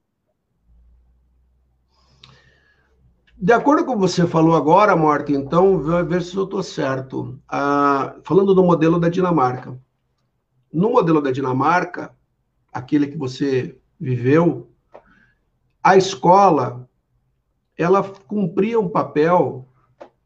De 3.43 3.53
acordo 3.53 3.83
com 3.83 3.93
o 3.93 3.95
que 3.95 4.01
você 4.01 4.27
falou 4.27 4.55
agora, 4.55 4.95
Morten, 4.95 5.35
então, 5.35 5.79
ver 5.79 6.21
se 6.21 6.35
eu 6.35 6.43
estou 6.43 6.61
certo. 6.61 7.39
Ah, 7.49 8.15
falando 8.23 8.53
do 8.53 8.63
modelo 8.63 8.99
da 8.99 9.09
Dinamarca. 9.09 9.81
No 10.71 10.91
modelo 10.91 11.19
da 11.19 11.31
Dinamarca, 11.31 12.15
aquele 12.71 13.07
que 13.07 13.17
você 13.17 13.75
viveu, 13.99 14.69
a 15.81 15.97
escola 15.97 16.87
ela 17.75 18.03
cumpria 18.27 18.79
um 18.79 18.87
papel 18.87 19.67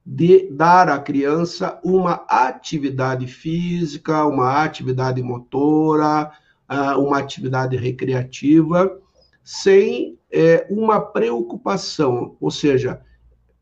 de 0.05 0.51
dar 0.51 0.89
à 0.89 0.99
criança 0.99 1.79
uma 1.85 2.25
atividade 2.27 3.27
física, 3.27 4.25
uma 4.25 4.61
atividade 4.61 5.23
motora, 5.23 6.33
ah, 6.67 6.97
uma 6.97 7.19
atividade 7.19 7.77
recreativa, 7.77 8.99
sem 9.41 10.19
é, 10.35 10.67
uma 10.69 10.99
preocupação, 10.99 12.35
ou 12.41 12.51
seja, 12.51 13.01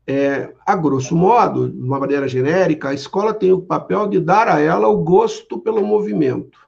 é, 0.04 0.52
a 0.66 0.74
grosso 0.74 1.16
modo, 1.16 1.70
de 1.70 1.80
uma 1.80 2.00
maneira 2.00 2.26
genérica, 2.26 2.88
a 2.88 2.94
escola 2.94 3.32
tem 3.32 3.52
o 3.52 3.62
papel 3.62 4.08
de 4.08 4.18
dar 4.18 4.48
a 4.48 4.58
ela 4.58 4.88
o 4.88 5.04
gosto 5.04 5.58
pelo 5.58 5.86
movimento. 5.86 6.58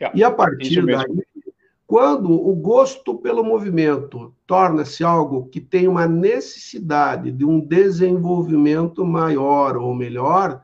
Yeah, 0.00 0.18
e 0.18 0.24
a 0.24 0.30
partir 0.30 0.86
daí, 0.86 1.22
quando 1.86 2.32
o 2.32 2.54
gosto 2.54 3.14
pelo 3.14 3.44
movimento 3.44 4.34
torna-se 4.46 5.04
algo 5.04 5.48
que 5.48 5.60
tem 5.60 5.86
uma 5.86 6.06
necessidade 6.06 7.30
de 7.30 7.44
um 7.44 7.60
desenvolvimento 7.60 9.04
maior 9.04 9.76
ou 9.76 9.94
melhor, 9.94 10.62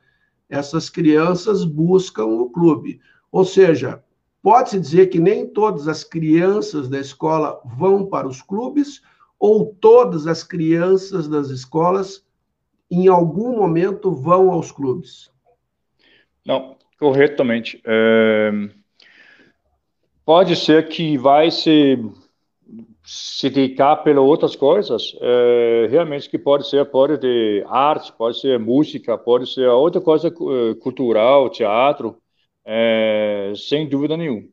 essas 0.48 0.88
crianças 0.88 1.64
buscam 1.64 2.24
o 2.24 2.48
clube. 2.48 3.00
Ou 3.30 3.44
seja, 3.44 4.02
Pode-se 4.44 4.78
dizer 4.78 5.06
que 5.06 5.18
nem 5.18 5.46
todas 5.46 5.88
as 5.88 6.04
crianças 6.04 6.86
da 6.86 7.00
escola 7.00 7.58
vão 7.64 8.04
para 8.04 8.28
os 8.28 8.42
clubes, 8.42 9.00
ou 9.40 9.74
todas 9.80 10.26
as 10.26 10.44
crianças 10.44 11.26
das 11.26 11.48
escolas, 11.48 12.22
em 12.90 13.08
algum 13.08 13.56
momento, 13.56 14.10
vão 14.10 14.50
aos 14.50 14.70
clubes? 14.70 15.30
Não, 16.46 16.76
corretamente. 17.00 17.80
É... 17.86 18.52
Pode 20.26 20.56
ser 20.56 20.88
que 20.88 21.16
vai 21.16 21.50
se, 21.50 21.98
se 23.02 23.48
dedicar 23.48 23.96
para 23.96 24.20
outras 24.20 24.54
coisas, 24.54 25.16
é... 25.22 25.86
realmente 25.90 26.28
que 26.28 26.38
pode 26.38 26.68
ser, 26.68 26.84
pode 26.84 27.16
ter 27.16 27.64
arte, 27.66 28.12
pode 28.12 28.38
ser 28.38 28.58
música, 28.58 29.16
pode 29.16 29.50
ser 29.50 29.68
outra 29.68 30.02
coisa 30.02 30.28
eh, 30.28 30.74
cultural, 30.82 31.48
teatro, 31.48 32.18
é, 32.64 33.52
sem 33.56 33.88
dúvida 33.88 34.16
nenhuma. 34.16 34.48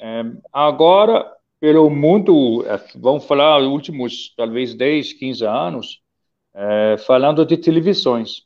É, 0.00 0.22
agora, 0.52 1.30
pelo 1.60 1.88
mundo, 1.90 2.64
é, 2.66 2.80
vamos 2.96 3.24
falar, 3.24 3.62
últimos 3.62 4.34
talvez 4.36 4.74
10, 4.74 5.12
15 5.12 5.44
anos, 5.44 6.02
é, 6.54 6.96
falando 7.06 7.44
de 7.46 7.56
televisões. 7.56 8.42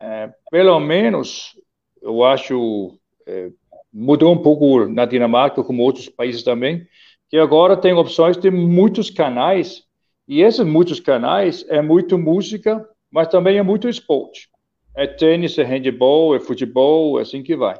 É, 0.00 0.30
pelo 0.50 0.78
menos, 0.80 1.54
eu 2.02 2.24
acho, 2.24 2.98
é, 3.26 3.50
mudou 3.92 4.32
um 4.32 4.38
pouco 4.38 4.86
na 4.88 5.04
Dinamarca, 5.04 5.62
como 5.62 5.82
outros 5.82 6.08
países 6.08 6.42
também, 6.42 6.86
que 7.28 7.36
agora 7.36 7.76
tem 7.76 7.92
opções 7.92 8.36
de 8.36 8.50
muitos 8.50 9.10
canais, 9.10 9.84
e 10.28 10.42
esses 10.42 10.64
muitos 10.64 11.00
canais 11.00 11.64
é 11.68 11.80
muito 11.80 12.18
música, 12.18 12.86
mas 13.10 13.28
também 13.28 13.58
é 13.58 13.62
muito 13.62 13.88
esporte. 13.88 14.48
É 14.94 15.06
tênis, 15.06 15.58
é 15.58 15.62
handball, 15.62 16.34
é 16.34 16.40
futebol, 16.40 17.18
é 17.18 17.22
assim 17.22 17.42
que 17.42 17.54
vai. 17.54 17.78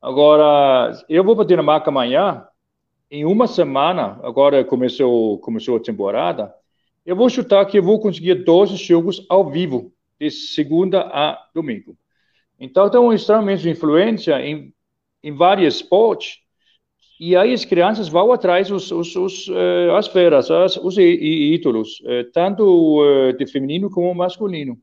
Agora, 0.00 0.92
eu 1.08 1.24
vou 1.24 1.34
para 1.34 1.44
Dinamarca 1.44 1.90
amanhã, 1.90 2.46
em 3.10 3.24
uma 3.24 3.46
semana, 3.48 4.20
agora 4.22 4.64
começou, 4.64 5.38
começou 5.38 5.76
a 5.76 5.80
temporada, 5.80 6.54
eu 7.04 7.16
vou 7.16 7.28
chutar 7.28 7.64
que 7.66 7.78
eu 7.78 7.82
vou 7.82 7.98
conseguir 7.98 8.44
12 8.44 8.76
jogos 8.76 9.26
ao 9.28 9.50
vivo, 9.50 9.92
de 10.20 10.30
segunda 10.30 11.00
a 11.02 11.48
domingo. 11.54 11.96
Então, 12.60 12.88
tem 12.90 13.00
uma 13.00 13.14
extremamente 13.14 13.68
influência 13.68 14.40
em, 14.40 14.72
em 15.22 15.34
vários 15.34 15.76
esportes, 15.76 16.38
e 17.18 17.34
aí 17.34 17.52
as 17.52 17.64
crianças 17.64 18.08
vão 18.08 18.30
atrás 18.30 18.70
os, 18.70 18.92
os, 18.92 19.16
os 19.16 19.48
uh, 19.48 19.96
as 19.96 20.06
feras, 20.06 20.50
as, 20.50 20.76
os 20.76 20.96
ídolos, 20.96 22.00
uh, 22.00 22.30
tanto 22.32 23.00
uh, 23.00 23.32
de 23.36 23.46
feminino 23.46 23.90
como 23.90 24.14
masculino. 24.14 24.78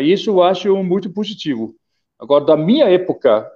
isso 0.00 0.30
eu 0.30 0.42
acho 0.42 0.82
muito 0.82 1.10
positivo. 1.10 1.74
Agora, 2.22 2.44
da 2.44 2.56
minha 2.56 2.84
época, 2.84 3.52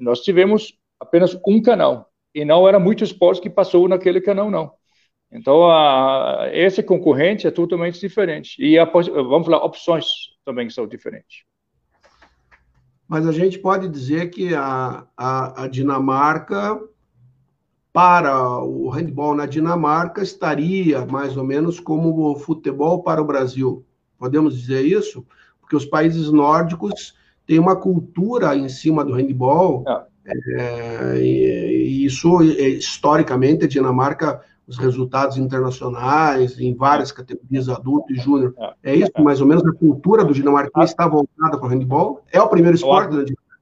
nós 0.00 0.20
tivemos 0.20 0.72
apenas 0.98 1.38
um 1.46 1.60
canal, 1.60 2.10
e 2.34 2.42
não 2.42 2.66
era 2.66 2.78
muito 2.78 3.04
esporte 3.04 3.38
que 3.38 3.50
passou 3.50 3.86
naquele 3.86 4.18
canal, 4.18 4.50
não. 4.50 4.72
Então, 5.30 5.70
a, 5.70 6.48
esse 6.50 6.82
concorrente 6.82 7.46
é 7.46 7.50
totalmente 7.50 8.00
diferente. 8.00 8.56
E 8.58 8.78
a, 8.78 8.86
vamos 8.86 9.44
falar, 9.44 9.62
opções 9.62 10.06
também 10.42 10.70
são 10.70 10.86
diferentes. 10.86 11.44
Mas 13.06 13.26
a 13.26 13.32
gente 13.32 13.58
pode 13.58 13.86
dizer 13.90 14.30
que 14.30 14.54
a, 14.54 15.06
a, 15.14 15.64
a 15.64 15.68
Dinamarca 15.68 16.80
para 17.92 18.58
o 18.62 18.88
handball 18.88 19.34
na 19.34 19.44
Dinamarca 19.44 20.22
estaria 20.22 21.04
mais 21.04 21.36
ou 21.36 21.44
menos 21.44 21.78
como 21.78 22.30
o 22.30 22.36
futebol 22.36 23.02
para 23.02 23.20
o 23.20 23.26
Brasil. 23.26 23.84
Podemos 24.18 24.58
dizer 24.58 24.82
isso? 24.82 25.26
Porque 25.60 25.76
os 25.76 25.84
países 25.84 26.32
nórdicos 26.32 27.17
têm 27.48 27.58
uma 27.58 27.74
cultura 27.74 28.54
em 28.54 28.68
cima 28.68 29.02
do 29.04 29.14
handball, 29.14 29.82
é. 29.88 30.08
É, 30.58 31.18
e, 31.18 32.04
isso, 32.04 32.42
historicamente, 32.42 33.64
a 33.64 33.68
Dinamarca, 33.68 34.42
os 34.66 34.76
resultados 34.76 35.38
internacionais 35.38 36.60
em 36.60 36.74
várias 36.74 37.10
categorias, 37.10 37.70
adulto 37.70 38.12
e 38.12 38.16
júnior, 38.16 38.54
é. 38.84 38.92
é 38.92 38.96
isso? 38.96 39.12
Mais 39.18 39.40
ou 39.40 39.46
menos 39.46 39.66
a 39.66 39.72
cultura 39.72 40.22
do 40.22 40.34
dinamarquês 40.34 40.90
está 40.90 41.08
voltada 41.08 41.56
para 41.56 41.66
o 41.66 41.68
handball? 41.68 42.20
É 42.30 42.40
o 42.42 42.48
primeiro 42.48 42.76
esporte 42.76 43.16
da 43.16 43.24
Dinamarca? 43.24 43.58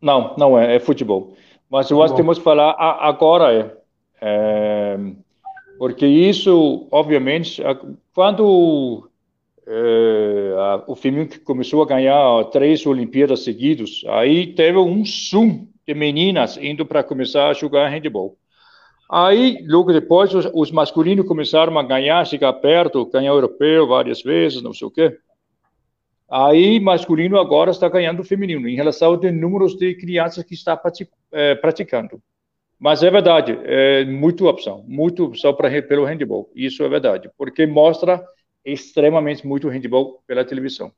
Não, 0.00 0.34
não 0.38 0.56
é, 0.56 0.76
é 0.76 0.78
futebol. 0.78 1.34
Mas 1.68 1.90
eu 1.90 2.00
acho 2.00 2.14
que 2.14 2.20
temos 2.20 2.38
que 2.38 2.44
falar 2.44 2.76
agora 2.78 3.52
é, 3.52 3.76
é 4.20 4.98
porque 5.78 6.06
isso, 6.06 6.86
obviamente, 6.92 7.60
quando 8.14 9.10
a, 9.68 10.84
o 10.86 10.94
feminino 10.94 11.30
começou 11.44 11.82
a 11.82 11.86
ganhar 11.86 12.44
três 12.46 12.86
Olimpíadas 12.86 13.44
seguidas, 13.44 14.02
aí 14.08 14.54
teve 14.54 14.78
um 14.78 15.04
zoom 15.04 15.66
de 15.86 15.94
meninas 15.94 16.56
indo 16.56 16.84
para 16.86 17.02
começar 17.02 17.48
a 17.48 17.52
jogar 17.52 17.88
handball. 17.88 18.36
Aí, 19.10 19.64
logo 19.68 19.92
depois, 19.92 20.34
os, 20.34 20.50
os, 20.52 20.72
masculinos 20.72 21.26
começaram 21.26 21.78
a 21.78 21.82
ganhar, 21.82 22.26
chegar 22.26 22.52
perto, 22.54 23.06
ganhar 23.06 23.30
europeu 23.30 23.86
várias 23.86 24.20
vezes, 24.20 24.62
não 24.62 24.72
sei 24.72 24.88
o 24.88 24.90
quê. 24.90 25.16
Aí, 26.28 26.80
masculino 26.80 27.38
agora 27.38 27.70
está 27.70 27.88
ganhando 27.88 28.20
o 28.20 28.24
feminino, 28.24 28.68
em 28.68 28.74
relação 28.74 29.14
aos 29.14 29.32
números 29.32 29.76
de 29.76 29.94
crianças 29.94 30.42
que 30.42 30.54
está 30.54 30.80
é, 31.30 31.54
praticando. 31.54 32.20
Mas 32.78 33.02
é 33.02 33.10
verdade, 33.10 33.56
é 33.62 34.04
muita 34.04 34.44
opção, 34.44 34.84
muito 34.88 35.24
opção 35.24 35.54
para 35.54 35.82
pelo 35.82 36.04
handball. 36.04 36.50
Isso 36.54 36.82
é 36.82 36.88
verdade, 36.88 37.30
porque 37.38 37.64
mostra 37.64 38.22
extremamente 38.72 39.46
muito 39.46 39.68
handball 39.68 40.22
pela 40.26 40.44
televisão. 40.44 40.92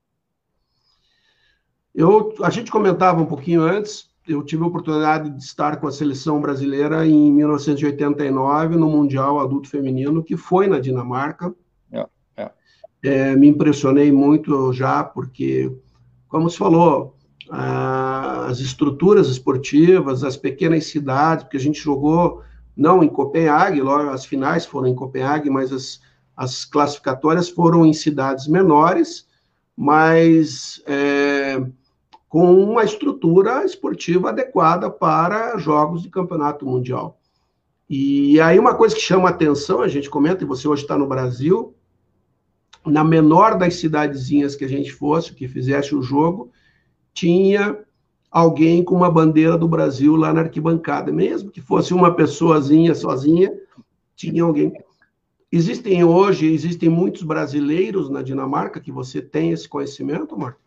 Eu, 1.94 2.35
a 2.42 2.50
gente 2.50 2.70
comentava 2.70 3.20
um 3.20 3.26
pouquinho 3.26 3.62
antes, 3.62 4.11
eu 4.26 4.42
tive 4.42 4.62
a 4.62 4.66
oportunidade 4.66 5.31
de 5.31 5.42
estar 5.42 5.78
com 5.78 5.87
a 5.87 5.92
seleção 5.92 6.40
brasileira 6.40 7.07
em 7.07 7.33
1989 7.33 8.76
no 8.76 8.88
Mundial 8.88 9.40
Adulto 9.40 9.68
Feminino, 9.68 10.22
que 10.22 10.37
foi 10.37 10.66
na 10.66 10.78
Dinamarca. 10.78 11.54
É, 13.02 13.37
me 13.37 13.48
impressionei 13.48 14.12
muito 14.12 14.72
já, 14.72 15.02
porque, 15.04 15.72
como 16.28 16.50
se 16.50 16.59
falou, 16.59 17.16
as 17.50 18.61
estruturas 18.61 19.28
esportivas, 19.28 20.22
as 20.22 20.37
pequenas 20.37 20.87
cidades, 20.87 21.44
porque 21.44 21.57
a 21.57 21.61
gente 21.61 21.81
jogou 21.81 22.42
não 22.76 23.02
em 23.02 23.09
Copenhague, 23.09 23.81
logo 23.81 24.11
as 24.11 24.24
finais 24.24 24.66
foram 24.66 24.88
em 24.88 24.94
Copenhague, 24.94 25.50
mas 25.50 25.72
as, 25.72 26.00
as 26.38 26.64
classificatórias 26.64 27.48
foram 27.48 27.85
em 27.85 27.92
cidades 27.92 28.46
menores, 28.46 29.27
mas 29.77 30.81
é, 30.87 31.61
com 32.29 32.62
uma 32.62 32.85
estrutura 32.85 33.64
esportiva 33.64 34.29
adequada 34.29 34.88
para 34.88 35.59
jogos 35.59 36.01
de 36.01 36.09
campeonato 36.09 36.64
mundial. 36.64 37.18
E 37.90 38.40
aí 38.40 38.57
uma 38.57 38.72
coisa 38.72 38.94
que 38.94 39.01
chama 39.01 39.29
atenção, 39.29 39.83
a 39.83 39.88
gente 39.88 40.09
comenta, 40.09 40.44
e 40.44 40.46
você 40.46 40.68
hoje 40.68 40.83
está 40.83 40.96
no 40.96 41.09
Brasil, 41.09 41.74
na 42.87 43.03
menor 43.03 43.59
das 43.59 43.74
cidadezinhas 43.74 44.55
que 44.55 44.64
a 44.64 44.68
gente 44.68 44.92
fosse, 44.92 45.35
que 45.35 45.48
fizesse 45.48 45.92
o 45.92 46.03
jogo, 46.03 46.53
tinha 47.12 47.77
alguém 48.31 48.85
com 48.85 48.94
uma 48.94 49.11
bandeira 49.11 49.59
do 49.59 49.66
Brasil 49.66 50.14
lá 50.14 50.33
na 50.33 50.42
arquibancada, 50.42 51.11
mesmo 51.11 51.51
que 51.51 51.61
fosse 51.61 51.92
uma 51.92 52.14
pessoazinha 52.14 52.94
sozinha, 52.94 53.53
tinha 54.14 54.44
alguém. 54.44 54.72
Existem 55.50 56.04
hoje, 56.04 56.46
existem 56.52 56.88
muitos 56.88 57.22
brasileiros 57.22 58.11
na 58.11 58.22
Dinamarca 58.22 58.80
que 58.80 58.92
você 58.92 59.22
tem 59.22 59.50
esse 59.50 59.68
conhecimento, 59.68 60.37
Marco? 60.37 60.61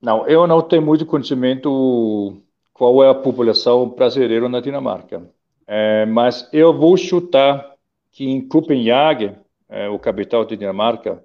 Não, 0.00 0.26
eu 0.26 0.46
não 0.48 0.60
tenho 0.60 0.82
muito 0.82 1.06
conhecimento 1.06 2.42
qual 2.72 3.04
é 3.04 3.08
a 3.08 3.14
população 3.14 3.88
brasileira 3.88 4.48
na 4.48 4.60
Dinamarca. 4.60 5.22
É, 5.66 6.04
mas 6.06 6.48
eu 6.52 6.76
vou 6.76 6.96
chutar 6.96 7.76
que 8.10 8.24
em 8.24 8.46
Copenhague 8.46 9.36
é, 9.68 9.88
o 9.88 9.98
capital 9.98 10.44
de 10.44 10.56
Dinamarca, 10.56 11.24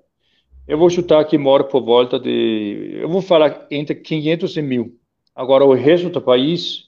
eu 0.68 0.78
vou 0.78 0.90
chutar 0.90 1.26
que 1.26 1.38
mora 1.38 1.64
por 1.64 1.84
volta 1.84 2.20
de, 2.20 3.00
eu 3.02 3.10
vou 3.10 3.22
falar 3.22 3.66
entre 3.72 3.96
500 3.96 4.58
e 4.58 4.62
mil. 4.62 5.00
Agora, 5.36 5.66
o 5.66 5.74
resto 5.74 6.10
do 6.10 6.22
país, 6.22 6.86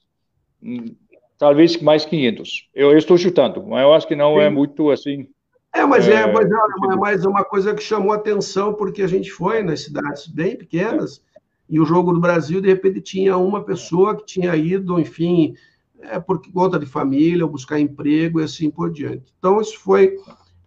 hum, 0.61 0.95
talvez 1.37 1.81
mais 1.81 2.05
500. 2.05 2.69
Eu, 2.73 2.91
eu 2.91 2.97
estou 2.97 3.17
chutando, 3.17 3.63
mas 3.63 3.81
eu 3.81 3.93
acho 3.93 4.07
que 4.07 4.15
não 4.15 4.39
é 4.39 4.43
Sim. 4.43 4.47
é 4.47 4.49
muito 4.49 4.89
assim. 4.89 5.27
É, 5.73 5.85
mas 5.85 6.07
é, 6.07 6.23
é, 6.23 6.31
mas 6.31 6.49
é, 6.49 6.95
mas 6.95 7.25
uma 7.25 7.43
coisa 7.43 7.73
que 7.73 7.83
chamou 7.83 8.11
atenção, 8.11 8.73
porque 8.73 9.01
a 9.01 9.07
gente 9.07 9.31
foi 9.31 9.61
nas 9.61 9.81
cidades 9.81 10.27
bem 10.27 10.57
pequenas, 10.57 11.23
e 11.69 11.79
o 11.79 11.85
jogo 11.85 12.11
do 12.11 12.19
Brasil, 12.19 12.59
de 12.59 12.67
repente, 12.67 12.99
tinha 12.99 13.37
uma 13.37 13.63
pessoa 13.63 14.15
que 14.15 14.25
tinha 14.25 14.55
ido, 14.55 14.99
enfim, 14.99 15.53
é, 16.01 16.19
por 16.19 16.41
conta 16.51 16.79
de 16.79 16.85
família, 16.87 17.45
buscar 17.45 17.79
emprego 17.79 18.41
e 18.41 18.43
assim 18.43 18.71
por 18.71 18.91
diante. 18.91 19.31
Então, 19.37 19.61
isso 19.61 19.79
foi 19.79 20.15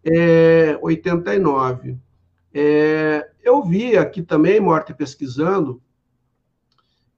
é, 0.04 0.78
89. 0.80 1.96
É, 2.54 3.28
eu 3.42 3.64
vi 3.64 3.96
aqui 3.96 4.22
também, 4.22 4.60
Morte, 4.60 4.94
pesquisando, 4.94 5.82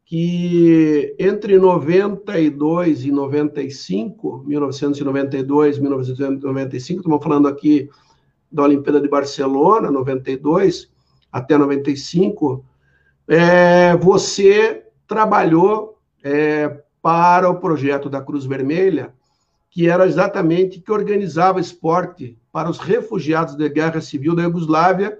que 0.05 1.15
entre 1.19 1.59
92 1.59 3.05
e 3.05 3.11
95, 3.11 4.45
1992 4.47 5.79
1995, 5.79 7.01
estamos 7.01 7.23
falando 7.23 7.49
aqui 7.49 7.89
da 8.53 8.63
Olimpíada 8.63 9.01
de 9.01 9.09
Barcelona, 9.09 9.91
92 9.91 10.93
até 11.33 11.57
95, 11.57 12.65
é, 13.27 13.97
você 13.97 14.85
trabalhou 15.07 15.99
é, 16.23 16.81
para 17.03 17.49
o 17.49 17.59
projeto 17.59 18.09
da 18.09 18.21
Cruz 18.21 18.45
Vermelha, 18.45 19.13
que 19.71 19.89
era 19.89 20.07
exatamente 20.07 20.81
que 20.81 20.93
organizava 20.93 21.59
esporte 21.59 22.39
para 22.53 22.71
os 22.71 22.79
refugiados 22.79 23.57
da 23.57 23.67
Guerra 23.67 24.01
Civil 24.01 24.37
da 24.37 24.43
Iugoslávia 24.43 25.19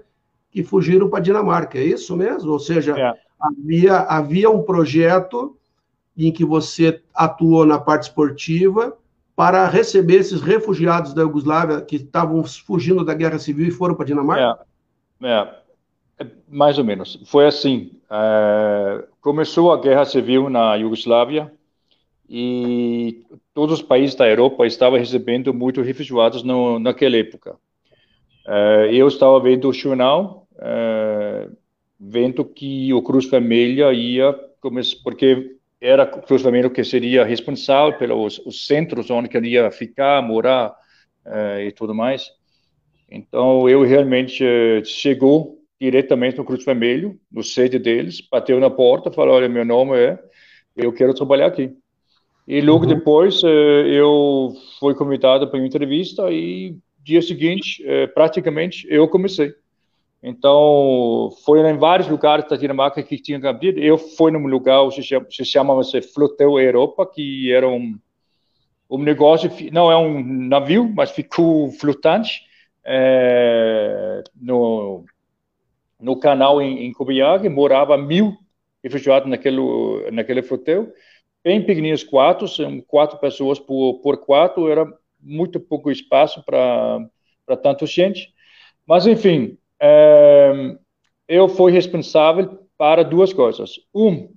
que 0.49 0.63
fugiram 0.63 1.09
para 1.09 1.19
a 1.19 1.21
Dinamarca. 1.21 1.77
É 1.77 1.83
isso 1.83 2.15
mesmo? 2.15 2.49
Ou 2.49 2.59
seja, 2.59 2.97
é. 2.97 3.24
Havia, 3.39 3.97
havia 3.97 4.49
um 4.49 4.63
projeto 4.63 5.57
em 6.17 6.31
que 6.31 6.45
você 6.45 7.01
atuou 7.13 7.65
na 7.65 7.77
parte 7.77 8.03
esportiva 8.03 8.97
para 9.35 9.67
receber 9.67 10.15
esses 10.15 10.41
refugiados 10.41 11.13
da 11.13 11.21
Iugoslávia 11.21 11.81
que 11.81 11.97
estavam 11.97 12.43
fugindo 12.43 13.03
da 13.03 13.13
Guerra 13.13 13.37
Civil 13.37 13.67
e 13.67 13.71
foram 13.71 13.95
para 13.95 14.03
a 14.03 14.07
Dinamarca? 14.07 14.65
É. 15.21 15.27
é. 15.27 15.55
é. 16.19 16.27
Mais 16.47 16.77
ou 16.77 16.85
menos. 16.85 17.21
Foi 17.25 17.45
assim. 17.45 17.91
É, 18.09 19.05
começou 19.19 19.73
a 19.73 19.81
Guerra 19.81 20.05
Civil 20.05 20.49
na 20.49 20.75
Iugoslávia 20.75 21.51
e 22.29 23.23
todos 23.53 23.79
os 23.79 23.85
países 23.85 24.15
da 24.15 24.27
Europa 24.27 24.65
estavam 24.65 24.97
recebendo 24.97 25.53
muitos 25.53 25.85
refugiados 25.85 26.43
no, 26.43 26.79
naquela 26.79 27.17
época. 27.17 27.57
Uh, 28.45 28.85
eu 28.91 29.07
estava 29.07 29.39
vendo 29.39 29.67
o 29.67 29.73
jornal, 29.73 30.47
uh, 30.53 31.51
vendo 32.07 32.45
que 32.45 32.93
o 32.93 33.01
Cruz 33.01 33.25
Vermelha 33.25 33.91
ia 33.91 34.33
começar, 34.61 34.97
porque 35.03 35.55
era 35.81 36.03
a 36.03 36.07
Cruz 36.07 36.41
Vermelha 36.41 36.69
que 36.69 36.83
seria 36.83 37.23
responsável 37.23 37.97
pelos 37.97 38.39
os 38.39 38.65
centros 38.67 39.09
onde 39.09 39.29
queria 39.29 39.71
ficar, 39.71 40.21
morar 40.21 40.75
uh, 41.25 41.59
e 41.59 41.71
tudo 41.71 41.93
mais. 41.93 42.29
Então, 43.09 43.69
eu 43.69 43.83
realmente 43.83 44.43
chegou 44.83 45.59
diretamente 45.79 46.37
no 46.37 46.45
Cruz 46.45 46.63
Vermelho, 46.63 47.19
no 47.31 47.43
sede 47.43 47.77
deles, 47.77 48.21
bateu 48.31 48.59
na 48.59 48.69
porta, 48.69 49.11
falou, 49.11 49.35
olha, 49.35 49.49
meu 49.49 49.65
nome 49.65 49.97
é, 49.97 50.19
eu 50.75 50.91
quero 50.93 51.13
trabalhar 51.13 51.47
aqui. 51.47 51.71
E 52.47 52.61
logo 52.61 52.83
uhum. 52.83 52.89
depois 52.89 53.41
eh, 53.43 53.87
eu 53.87 54.53
fui 54.79 54.93
convidado 54.93 55.47
para 55.47 55.59
uma 55.59 55.65
entrevista 55.65 56.31
e 56.31 56.77
dia 57.03 57.21
seguinte, 57.21 57.83
eh, 57.85 58.07
praticamente, 58.07 58.87
eu 58.89 59.07
comecei. 59.07 59.53
Então, 60.27 61.29
foi 61.45 61.59
em 61.59 61.77
vários 61.77 62.07
lugares 62.07 62.49
da 62.49 62.55
Dinamarca 62.55 63.03
que 63.03 63.21
tinha 63.21 63.39
cambiado. 63.39 63.79
Eu 63.79 63.95
fui 63.95 64.31
num 64.31 64.47
lugar, 64.47 64.89
chama, 64.91 65.27
se 65.29 65.45
chama 65.45 65.79
Flotel 66.13 66.59
Europa, 66.59 67.05
que 67.05 67.51
era 67.51 67.67
um, 67.69 67.95
um 68.89 68.97
negócio, 68.97 69.51
não 69.71 69.91
é 69.91 69.95
um 69.95 70.23
navio, 70.47 70.91
mas 70.95 71.11
ficou 71.11 71.69
flotante 71.73 72.41
é, 72.83 74.23
no, 74.35 75.05
no 75.99 76.19
canal 76.19 76.59
em, 76.59 76.87
em 76.87 76.91
Copenhague. 76.91 77.47
Morava 77.47 77.95
mil 77.95 78.35
refugiados 78.83 79.29
naquele, 79.29 79.61
naquele 80.11 80.41
flotel 80.41 80.91
bem 81.43 81.63
pequeninos 81.63 82.03
quartos, 82.03 82.57
quatro 82.87 83.19
pessoas 83.19 83.59
por, 83.59 83.99
por 84.01 84.17
quarto, 84.17 84.67
era 84.67 84.91
muito 85.21 85.59
pouco 85.59 85.91
espaço 85.91 86.43
para 86.43 87.07
tanta 87.61 87.85
gente. 87.85 88.33
Mas, 88.87 89.05
enfim, 89.05 89.55
é, 89.81 90.77
eu 91.27 91.47
fui 91.47 91.71
responsável 91.71 92.59
para 92.77 93.03
duas 93.03 93.33
coisas. 93.33 93.79
Um, 93.93 94.29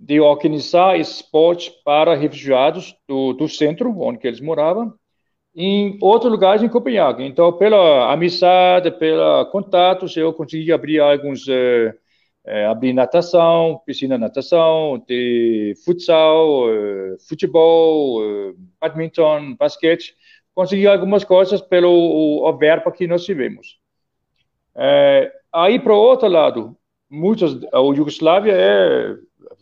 de 0.00 0.20
organizar 0.20 0.98
esporte 0.98 1.72
para 1.84 2.14
refugiados 2.14 2.94
do, 3.08 3.32
do 3.32 3.48
centro, 3.48 3.90
onde 4.00 4.26
eles 4.26 4.40
moravam, 4.40 4.94
em 5.54 5.98
outros 6.00 6.30
lugares 6.30 6.62
em 6.62 6.68
Copenhague. 6.68 7.24
Então, 7.24 7.52
pela 7.52 8.12
amizade, 8.12 8.92
pela 8.92 9.44
contatos, 9.46 10.16
eu 10.16 10.32
consegui 10.32 10.72
abrir 10.72 11.00
alguns... 11.00 11.46
Uh, 11.48 11.92
é, 12.48 12.64
abrir 12.64 12.94
natação, 12.94 13.80
piscina 13.84 14.16
natação, 14.16 14.98
ter 15.06 15.74
futsal, 15.84 16.72
é, 16.72 17.16
futebol, 17.28 18.22
é, 18.24 18.54
badminton, 18.80 19.54
basquete, 19.54 20.14
consegui 20.54 20.86
algumas 20.86 21.24
coisas 21.24 21.60
pelo 21.60 21.90
o, 21.90 22.48
o 22.48 22.56
verba 22.56 22.90
que 22.90 23.06
nós 23.06 23.24
tivemos. 23.24 23.78
É, 24.78 25.32
aí, 25.52 25.78
para 25.80 25.92
o 25.92 25.98
outro 25.98 26.28
lado, 26.28 26.76
muitos, 27.10 27.60
a 27.72 27.78
Iugoslávia 27.78 28.52
é 28.54 29.16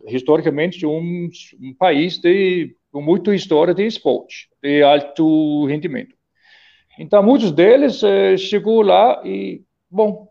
historicamente 0.09 0.85
um, 0.85 1.31
um 1.61 1.75
país 1.75 2.19
de, 2.19 2.77
com 2.93 3.01
muita 3.01 3.35
história 3.35 3.75
de 3.75 3.87
esporte, 3.87 4.49
de 4.63 4.83
alto 4.83 5.67
rendimento. 5.67 6.15
Então, 6.99 7.23
muitos 7.23 7.51
deles 7.53 8.03
é, 8.03 8.37
chegou 8.37 8.83
lá 8.83 9.23
e, 9.25 9.63
bom, 9.91 10.29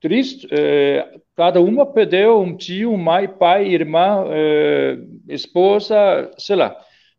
triste. 0.00 0.46
É, 0.50 1.20
cada 1.36 1.60
uma 1.60 1.86
perdeu 1.86 2.40
um 2.40 2.56
tio, 2.56 2.96
mãe, 2.96 3.28
pai, 3.28 3.68
irmã, 3.68 4.24
é, 4.28 4.98
esposa, 5.28 6.30
sei 6.38 6.56
lá. 6.56 6.76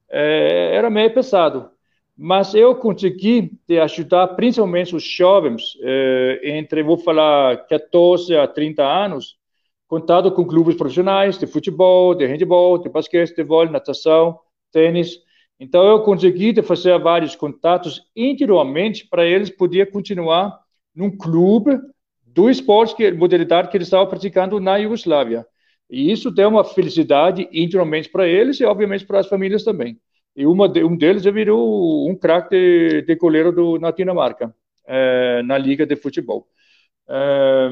É, 0.10 0.76
era 0.76 0.89
meio 0.89 1.13
pesado. 1.13 1.70
Mas 2.23 2.53
eu 2.53 2.75
consegui 2.75 3.51
ajudar, 3.81 4.27
principalmente 4.36 4.95
os 4.95 5.01
jovens, 5.03 5.75
entre, 6.43 6.84
vou 6.84 6.95
falar, 6.95 7.65
14 7.65 8.36
a 8.36 8.47
30 8.47 8.84
anos, 8.84 9.38
contato 9.88 10.31
com 10.31 10.45
clubes 10.45 10.75
profissionais 10.75 11.39
de 11.39 11.47
futebol, 11.47 12.13
de 12.13 12.27
handebol, 12.27 12.77
de 12.77 12.89
basquete, 12.89 13.36
de 13.36 13.41
vôlei, 13.41 13.71
natação, 13.71 14.39
tênis. 14.71 15.17
Então, 15.60 15.84
eu 15.84 16.03
consegui 16.03 16.53
fazer 16.62 16.95
vários 16.99 17.36
contatos 17.36 18.03
interiormente 18.15 19.07
para 19.10 19.25
eles 19.25 19.49
poderem 19.49 19.91
continuar 19.91 20.60
num 20.93 21.10
clube 21.10 21.75
do 22.23 22.51
esporte, 22.51 22.95
que, 22.95 23.12
modalidade 23.12 23.69
que 23.69 23.77
eles 23.77 23.88
estavam 23.88 24.05
praticando 24.05 24.60
na 24.60 24.77
Iugoslávia. 24.77 25.43
E 25.89 26.12
isso 26.12 26.29
deu 26.29 26.49
uma 26.49 26.63
felicidade 26.63 27.49
interiormente 27.51 28.10
para 28.10 28.27
eles 28.27 28.60
e, 28.60 28.63
obviamente, 28.63 29.07
para 29.07 29.21
as 29.21 29.27
famílias 29.27 29.63
também. 29.63 29.99
E 30.36 30.46
uma 30.46 30.67
de, 30.70 30.84
um 30.84 30.96
deles 30.98 31.24
já 31.24 31.32
virou 31.32 32.10
um 32.10 32.15
craque 32.15 32.50
de, 32.56 33.02
de 33.04 33.15
goleiro 33.15 33.52
do, 33.52 33.80
na 33.80 33.91
Dinamarca, 33.91 34.54
é, 34.86 35.44
na 35.44 35.58
liga 35.58 35.86
de 35.86 35.96
futebol. 35.96 36.48
É, 37.10 37.70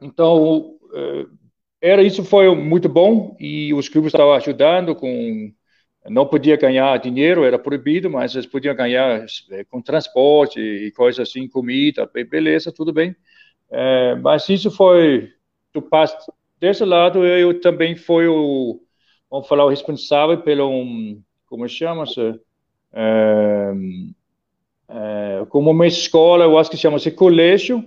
então, 0.00 0.78
é, 1.80 1.90
era 1.92 2.02
isso 2.02 2.24
foi 2.24 2.54
muito 2.54 2.88
bom 2.88 3.36
e 3.40 3.72
os 3.74 3.88
clubes 3.88 4.12
estavam 4.12 4.34
ajudando 4.34 4.94
com 4.96 5.52
não 6.10 6.26
podia 6.28 6.56
ganhar 6.56 6.98
dinheiro, 6.98 7.44
era 7.44 7.58
proibido, 7.58 8.10
mas 8.10 8.34
eles 8.34 8.46
podiam 8.46 8.74
ganhar 8.76 9.24
com 9.70 9.82
transporte 9.82 10.60
e 10.60 10.92
coisas 10.92 11.28
assim, 11.28 11.48
comida, 11.48 12.10
beleza, 12.30 12.72
tudo 12.72 12.92
bem. 12.92 13.16
É, 13.70 14.14
mas 14.16 14.48
isso 14.48 14.70
foi 14.70 15.32
do 15.74 15.82
passo 15.82 16.32
desse 16.60 16.84
lado, 16.84 17.26
eu 17.26 17.60
também 17.60 17.96
fui 17.96 18.26
o, 18.28 18.80
vamos 19.32 19.48
falar, 19.48 19.64
o 19.64 19.70
responsável 19.70 20.42
pelo, 20.42 20.70
como 21.46 21.66
chama-se, 21.66 22.38
é, 22.92 23.72
é, 24.90 25.46
como 25.48 25.70
uma 25.70 25.86
escola, 25.86 26.44
eu 26.44 26.58
acho 26.58 26.70
que 26.70 26.76
chama-se 26.76 27.10
colégio, 27.10 27.82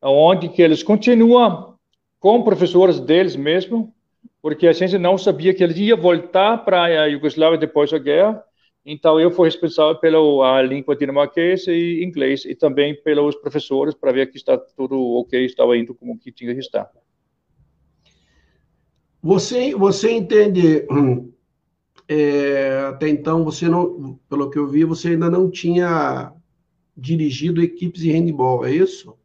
onde 0.00 0.48
que 0.48 0.62
eles 0.62 0.84
continuam 0.84 1.74
com 2.20 2.44
professores 2.44 3.00
deles 3.00 3.34
mesmo, 3.34 3.92
porque 4.40 4.68
a 4.68 4.72
gente 4.72 4.96
não 4.96 5.18
sabia 5.18 5.52
que 5.52 5.64
ele 5.64 5.86
ia 5.86 5.96
voltar 5.96 6.58
para 6.58 6.84
a 6.84 7.06
Iugoslávia 7.06 7.58
depois 7.58 7.90
da 7.90 7.98
guerra. 7.98 8.40
Então, 8.84 9.18
eu 9.18 9.32
fui 9.32 9.48
responsável 9.48 9.96
pela 9.96 10.62
língua 10.62 10.94
dinamarquesa 10.94 11.72
e 11.72 12.04
inglês, 12.04 12.44
e 12.44 12.54
também 12.54 12.94
pelos 12.94 13.34
professores, 13.34 13.92
para 13.92 14.12
ver 14.12 14.30
que 14.30 14.36
está 14.36 14.56
tudo 14.56 14.96
ok, 15.16 15.44
estava 15.44 15.76
indo 15.76 15.92
como 15.96 16.16
que 16.16 16.30
tinha 16.30 16.54
que 16.54 16.60
estar. 16.60 16.88
Você, 19.26 19.74
você 19.74 20.12
entende, 20.12 20.86
é, 22.06 22.86
até 22.88 23.08
então, 23.08 23.42
você 23.42 23.68
não, 23.68 24.20
pelo 24.28 24.48
que 24.48 24.56
eu 24.56 24.68
vi, 24.68 24.84
você 24.84 25.08
ainda 25.08 25.28
não 25.28 25.50
tinha 25.50 26.32
dirigido 26.96 27.60
equipes 27.60 28.02
de 28.02 28.12
handball, 28.12 28.64
é 28.64 28.70
isso? 28.70 29.18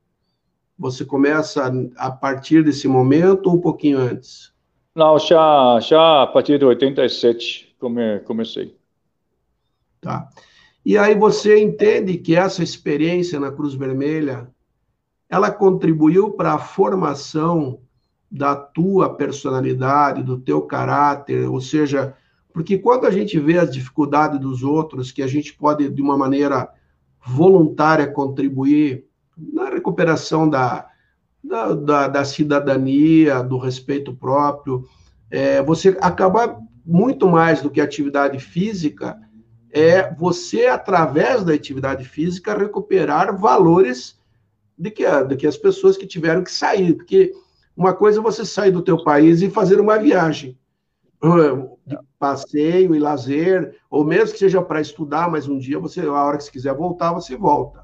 Você 0.76 1.06
começa 1.06 1.72
a 1.96 2.10
partir 2.10 2.64
desse 2.64 2.88
momento 2.88 3.46
ou 3.46 3.58
um 3.58 3.62
pouquinho 3.62 4.00
antes? 4.00 4.52
Não, 4.96 5.20
já, 5.20 5.80
já 5.80 6.24
a 6.24 6.28
partir 6.28 6.58
de 6.58 6.66
87 6.66 7.76
come, 7.80 8.22
comecei. 8.22 8.76
Tá. 10.02 10.28
E 10.84 10.98
aí 10.98 11.14
você 11.14 11.62
entende 11.62 12.18
que 12.18 12.36
essa 12.36 12.64
experiência 12.64 13.40
na 13.40 13.52
Cruz 13.52 13.76
Vermelha, 13.76 14.50
ela 15.30 15.52
contribuiu 15.52 16.32
para 16.32 16.54
a 16.54 16.60
formação 16.60 17.80
da 18.32 18.56
tua 18.56 19.13
personalidade, 19.13 20.24
do 20.24 20.39
teu 20.39 20.62
caráter, 20.62 21.50
ou 21.50 21.60
seja, 21.60 22.15
porque 22.54 22.78
quando 22.78 23.06
a 23.06 23.12
gente 23.12 23.38
vê 23.39 23.58
as 23.58 23.72
dificuldades 23.72 24.39
dos 24.39 24.63
outros, 24.63 25.12
que 25.12 25.22
a 25.22 25.28
gente 25.28 25.54
pode, 25.54 25.89
de 25.89 26.02
uma 26.02 26.17
maneira 26.17 26.70
voluntária, 27.26 28.08
contribuir 28.08 29.06
na 29.38 29.70
recuperação 29.70 30.50
da, 30.50 30.88
da, 31.44 31.74
da, 31.74 32.08
da 32.08 32.26
cidadania, 32.26 33.41
do 33.41 33.58
respeito 33.58 34.13
próprio. 34.13 34.86
É, 35.30 35.62
você 35.62 35.98
acaba 36.02 36.60
muito 36.86 37.28
mais 37.30 37.62
do 37.62 37.70
que 37.70 37.80
atividade 37.80 38.39
física, 38.39 39.20
é 39.72 40.13
você, 40.13 40.65
através 40.65 41.44
da 41.44 41.54
atividade 41.54 42.04
física, 42.04 42.58
recuperar 42.58 43.38
valores 43.38 44.20
de 44.78 44.91
que, 44.91 45.06
de 45.24 45.36
que 45.38 45.48
as 45.48 45.56
pessoas 45.56 45.96
que 45.96 46.06
tiveram 46.06 46.44
que 46.44 46.52
sair. 46.52 46.96
Porque 46.96 47.32
uma 47.82 47.96
coisa 47.96 48.20
é 48.20 48.22
você 48.22 48.46
sair 48.46 48.72
do 48.72 48.84
teu 48.84 49.04
país 49.04 49.41
e 49.41 49.50
fazer 49.50 49.80
uma 49.80 49.98
viagem 49.98 50.56
de 51.86 51.98
passeio 52.20 52.94
e 52.94 53.00
lazer, 53.00 53.76
ou 53.89 54.06
mesmo 54.06 54.34
que 54.34 54.39
seja 54.39 54.62
para 54.62 54.80
estudar, 54.80 55.30
mas 55.30 55.48
um 55.48 55.58
dia 55.58 55.80
você, 55.80 56.02
a 56.02 56.12
hora 56.12 56.38
que 56.38 56.44
você 56.44 56.52
quiser 56.52 56.76
voltar, 56.76 57.12
você 57.12 57.36
volta. 57.36 57.84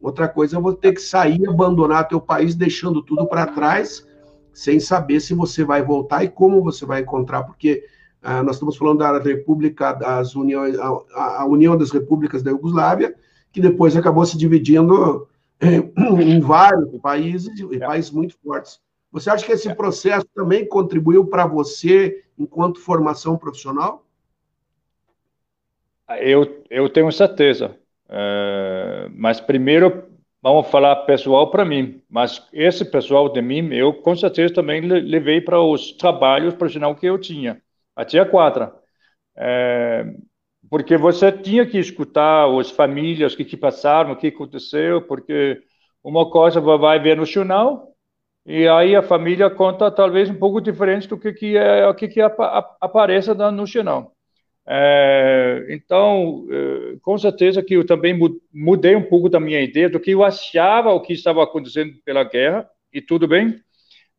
Outra 0.00 0.28
coisa, 0.28 0.56
eu 0.56 0.60
vou 0.60 0.74
ter 0.74 0.92
que 0.92 1.00
sair, 1.00 1.48
abandonar 1.48 2.08
teu 2.08 2.20
país, 2.20 2.54
deixando 2.54 3.02
tudo 3.02 3.26
para 3.26 3.46
trás, 3.46 4.06
sem 4.52 4.78
saber 4.78 5.20
se 5.20 5.32
você 5.32 5.64
vai 5.64 5.82
voltar 5.82 6.24
e 6.24 6.28
como 6.28 6.62
você 6.62 6.84
vai 6.84 7.00
encontrar, 7.00 7.44
porque 7.44 7.84
ah, 8.22 8.42
nós 8.42 8.56
estamos 8.56 8.76
falando 8.76 8.98
da 8.98 9.18
República 9.18 9.94
das 9.94 10.34
Uniões, 10.34 10.78
a, 10.78 11.40
a, 11.40 11.46
União 11.46 11.76
das 11.76 11.90
Repúblicas 11.90 12.42
da 12.42 12.50
Iugoslávia, 12.50 13.14
que 13.50 13.62
depois 13.62 13.96
acabou 13.96 14.26
se 14.26 14.36
dividindo 14.36 15.26
em, 15.58 15.90
em 16.20 16.40
vários 16.40 16.98
países, 17.00 17.58
e 17.58 17.78
países 17.78 18.10
muito 18.10 18.36
fortes. 18.44 18.78
Você 19.12 19.28
acha 19.28 19.44
que 19.44 19.52
esse 19.52 19.68
é. 19.68 19.74
processo 19.74 20.26
também 20.34 20.66
contribuiu 20.66 21.26
para 21.26 21.46
você 21.46 22.24
enquanto 22.38 22.80
formação 22.80 23.36
profissional? 23.36 24.04
Eu, 26.20 26.64
eu 26.70 26.88
tenho 26.88 27.12
certeza. 27.12 27.76
Uh, 28.08 29.10
mas 29.14 29.40
primeiro 29.40 30.04
vamos 30.42 30.68
falar 30.68 30.96
pessoal 31.04 31.50
para 31.50 31.64
mim. 31.64 32.02
Mas 32.08 32.48
esse 32.52 32.84
pessoal 32.84 33.28
de 33.28 33.40
mim, 33.40 33.72
eu 33.72 33.92
com 33.92 34.16
certeza 34.16 34.54
também 34.54 34.80
levei 34.80 35.40
para 35.40 35.60
os 35.60 35.92
trabalhos 35.92 36.54
profissionais 36.54 36.98
que 36.98 37.06
eu 37.06 37.18
tinha. 37.18 37.62
Até 37.94 38.18
a 38.18 38.26
quadra. 38.26 38.74
Uh, 39.36 40.22
porque 40.70 40.96
você 40.96 41.30
tinha 41.30 41.66
que 41.66 41.78
escutar 41.78 42.48
as 42.58 42.70
famílias, 42.70 43.34
o 43.34 43.36
que, 43.36 43.44
que 43.44 43.58
passaram, 43.58 44.12
o 44.12 44.16
que 44.16 44.28
aconteceu, 44.28 45.02
porque 45.02 45.62
uma 46.02 46.30
coisa 46.30 46.60
vai 46.60 46.98
ver 46.98 47.16
no 47.16 47.26
jornal, 47.26 47.91
e 48.44 48.66
aí 48.68 48.96
a 48.96 49.02
família 49.02 49.48
conta 49.50 49.90
talvez 49.90 50.28
um 50.28 50.34
pouco 50.34 50.60
diferente 50.60 51.08
do 51.08 51.18
que, 51.18 51.32
que, 51.32 51.56
é, 51.56 51.86
o 51.86 51.94
que, 51.94 52.08
que 52.08 52.20
aparece 52.80 53.32
no 53.34 53.66
jornal. 53.66 54.12
É, 54.66 55.66
então, 55.70 56.46
é, 56.50 56.96
com 57.02 57.18
certeza 57.18 57.62
que 57.62 57.74
eu 57.74 57.84
também 57.84 58.18
mudei 58.52 58.94
um 58.96 59.02
pouco 59.02 59.28
da 59.28 59.40
minha 59.40 59.60
ideia 59.60 59.88
do 59.88 60.00
que 60.00 60.12
eu 60.12 60.24
achava 60.24 60.90
o 60.92 61.00
que 61.00 61.12
estava 61.12 61.42
acontecendo 61.42 61.94
pela 62.04 62.24
guerra, 62.24 62.68
e 62.92 63.00
tudo 63.00 63.26
bem. 63.26 63.60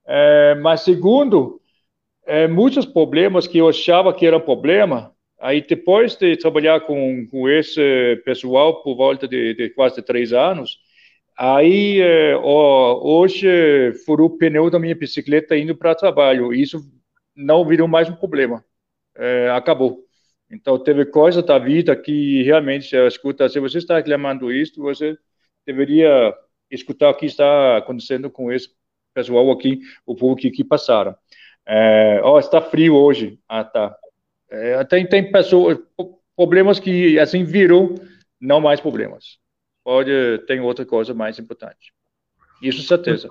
É, 0.06 0.56
mas, 0.56 0.82
segundo, 0.82 1.62
é, 2.26 2.48
muitos 2.48 2.86
problemas 2.86 3.48
que 3.48 3.58
eu 3.58 3.70
achava 3.70 4.14
que 4.14 4.26
era 4.26 4.40
problema, 4.40 5.14
aí 5.40 5.62
depois 5.62 6.16
de 6.16 6.36
trabalhar 6.38 6.82
com, 6.82 7.28
com 7.30 7.50
esse 7.50 8.22
pessoal 8.26 8.82
por 8.84 8.96
volta 8.96 9.28
de, 9.28 9.54
de 9.54 9.70
quase 9.70 10.02
três 10.02 10.34
anos, 10.34 10.80
Aí, 11.38 12.00
é, 12.00 12.36
ó, 12.38 13.02
hoje, 13.04 13.94
furou 14.06 14.28
o 14.28 14.38
pneu 14.38 14.70
da 14.70 14.80
minha 14.80 14.96
bicicleta 14.96 15.58
indo 15.58 15.76
para 15.76 15.96
trabalho. 15.96 16.54
Isso 16.54 16.80
não 17.36 17.66
virou 17.66 17.88
mais 17.88 18.10
um 18.10 18.16
problema. 18.16 18.64
É, 19.16 19.50
acabou. 19.52 20.04
Então, 20.50 20.78
teve 20.78 21.06
coisa 21.06 21.42
da 21.42 21.58
vida 21.60 21.96
que 21.96 22.44
realmente, 22.44 22.96
escuta, 22.96 23.50
se 23.50 23.60
você 23.60 23.80
está 23.80 23.98
reclamando 23.98 24.52
isso, 24.52 24.82
você 24.82 25.18
deveria 25.66 26.36
escutar 26.70 27.10
o 27.10 27.16
que 27.16 27.26
está 27.26 27.78
acontecendo 27.78 28.30
com 28.30 28.52
esse 28.52 28.70
pessoal 29.14 29.52
aqui, 29.52 29.82
o 30.06 30.16
povo 30.16 30.36
que, 30.36 30.52
que 30.52 30.64
passaram. 30.64 31.16
É, 31.68 32.22
ó, 32.24 32.40
está 32.40 32.62
frio 32.62 32.96
hoje. 32.96 33.40
Ah, 33.48 33.64
tá. 33.64 33.96
É, 34.50 34.84
tem, 34.86 35.08
tem 35.08 35.32
pessoas, 35.32 35.80
problemas 36.36 36.80
que, 36.80 37.20
assim, 37.20 37.44
virou 37.44 37.96
não 38.40 38.62
mais 38.62 38.80
problemas 38.80 39.43
pode 39.84 40.12
tem 40.48 40.62
outra 40.62 40.86
coisa 40.86 41.14
mais 41.14 41.38
importante. 41.40 41.94
Isso 42.62 42.84
certeza. 42.84 43.28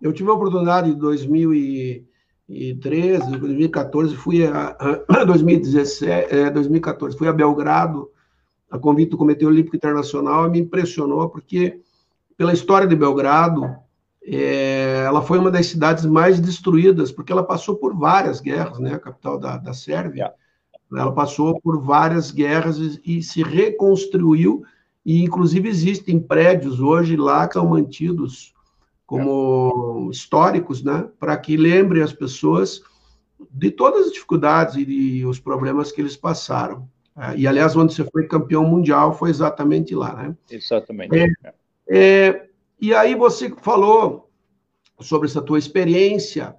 Eu 0.00 0.12
tive 0.12 0.30
a 0.30 0.34
oportunidade 0.34 0.90
em 0.90 0.94
2013, 0.94 3.38
2014, 3.38 4.16
fui 4.16 4.46
a, 4.46 4.76
a 4.78 5.24
2017, 5.28 6.34
é, 6.34 6.50
2014, 6.50 7.16
fui 7.16 7.28
a 7.28 7.32
Belgrado, 7.32 8.10
a 8.70 8.78
convite 8.78 9.10
do 9.10 9.18
Comitê 9.18 9.44
Olímpico 9.44 9.76
Internacional, 9.76 10.50
me 10.50 10.60
impressionou 10.60 11.28
porque 11.28 11.80
pela 12.36 12.52
história 12.54 12.86
de 12.86 12.96
Belgrado, 12.96 13.68
é, 14.24 15.02
ela 15.04 15.20
foi 15.20 15.38
uma 15.38 15.50
das 15.50 15.66
cidades 15.66 16.06
mais 16.06 16.40
destruídas, 16.40 17.12
porque 17.12 17.32
ela 17.32 17.42
passou 17.42 17.76
por 17.76 17.94
várias 17.94 18.40
guerras, 18.40 18.78
né, 18.78 18.94
a 18.94 18.98
capital 18.98 19.38
da, 19.38 19.58
da 19.58 19.74
Sérvia. 19.74 20.32
Ela 20.90 21.12
passou 21.12 21.60
por 21.60 21.82
várias 21.82 22.30
guerras 22.30 22.78
e, 22.78 22.98
e 23.04 23.22
se 23.22 23.42
reconstruiu 23.42 24.64
e, 25.10 25.24
inclusive, 25.24 25.68
existem 25.68 26.20
prédios 26.20 26.78
hoje 26.78 27.16
lá 27.16 27.48
que 27.48 27.54
são 27.54 27.66
mantidos 27.66 28.54
como 29.04 30.06
é. 30.06 30.10
históricos, 30.12 30.84
né, 30.84 31.08
para 31.18 31.36
que 31.36 31.56
lembrem 31.56 32.00
as 32.00 32.12
pessoas 32.12 32.80
de 33.50 33.72
todas 33.72 34.06
as 34.06 34.12
dificuldades 34.12 34.76
e 34.76 34.84
de, 34.84 35.26
os 35.26 35.40
problemas 35.40 35.90
que 35.90 36.00
eles 36.00 36.16
passaram. 36.16 36.88
É, 37.16 37.36
e, 37.36 37.44
aliás, 37.44 37.74
onde 37.74 37.92
você 37.92 38.04
foi 38.04 38.28
campeão 38.28 38.62
mundial 38.62 39.12
foi 39.12 39.30
exatamente 39.30 39.96
lá, 39.96 40.14
né? 40.14 40.36
Exatamente. 40.48 41.18
É, 41.18 41.26
é, 41.88 42.48
e 42.80 42.94
aí 42.94 43.16
você 43.16 43.52
falou 43.62 44.30
sobre 45.00 45.26
essa 45.26 45.42
tua 45.42 45.58
experiência, 45.58 46.54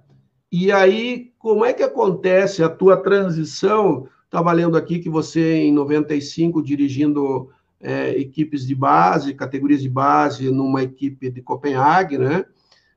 e 0.50 0.70
aí 0.70 1.32
como 1.38 1.64
é 1.64 1.72
que 1.72 1.82
acontece 1.82 2.62
a 2.62 2.68
tua 2.68 2.98
transição? 2.98 4.06
Estava 4.26 4.52
lendo 4.52 4.76
aqui 4.76 4.98
que 4.98 5.08
você, 5.08 5.54
em 5.54 5.72
95, 5.72 6.62
dirigindo 6.62 7.48
é, 7.82 8.10
equipes 8.10 8.66
de 8.66 8.74
base, 8.74 9.34
categorias 9.34 9.82
de 9.82 9.88
base, 9.88 10.50
numa 10.50 10.82
equipe 10.82 11.28
de 11.28 11.42
Copenhague, 11.42 12.16
né? 12.16 12.44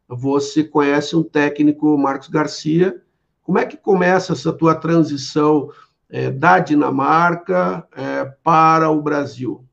Você 0.07 0.63
conhece 0.63 1.15
um 1.15 1.23
técnico, 1.23 1.97
Marcos 1.97 2.27
Garcia. 2.27 3.01
Como 3.41 3.57
é 3.57 3.65
que 3.65 3.75
começa 3.75 4.33
essa 4.33 4.53
tua 4.53 4.75
transição 4.75 5.69
é, 6.09 6.29
da 6.29 6.59
Dinamarca 6.59 7.87
é, 7.95 8.25
para 8.43 8.91
o 8.91 9.01
Brasil? 9.01 9.65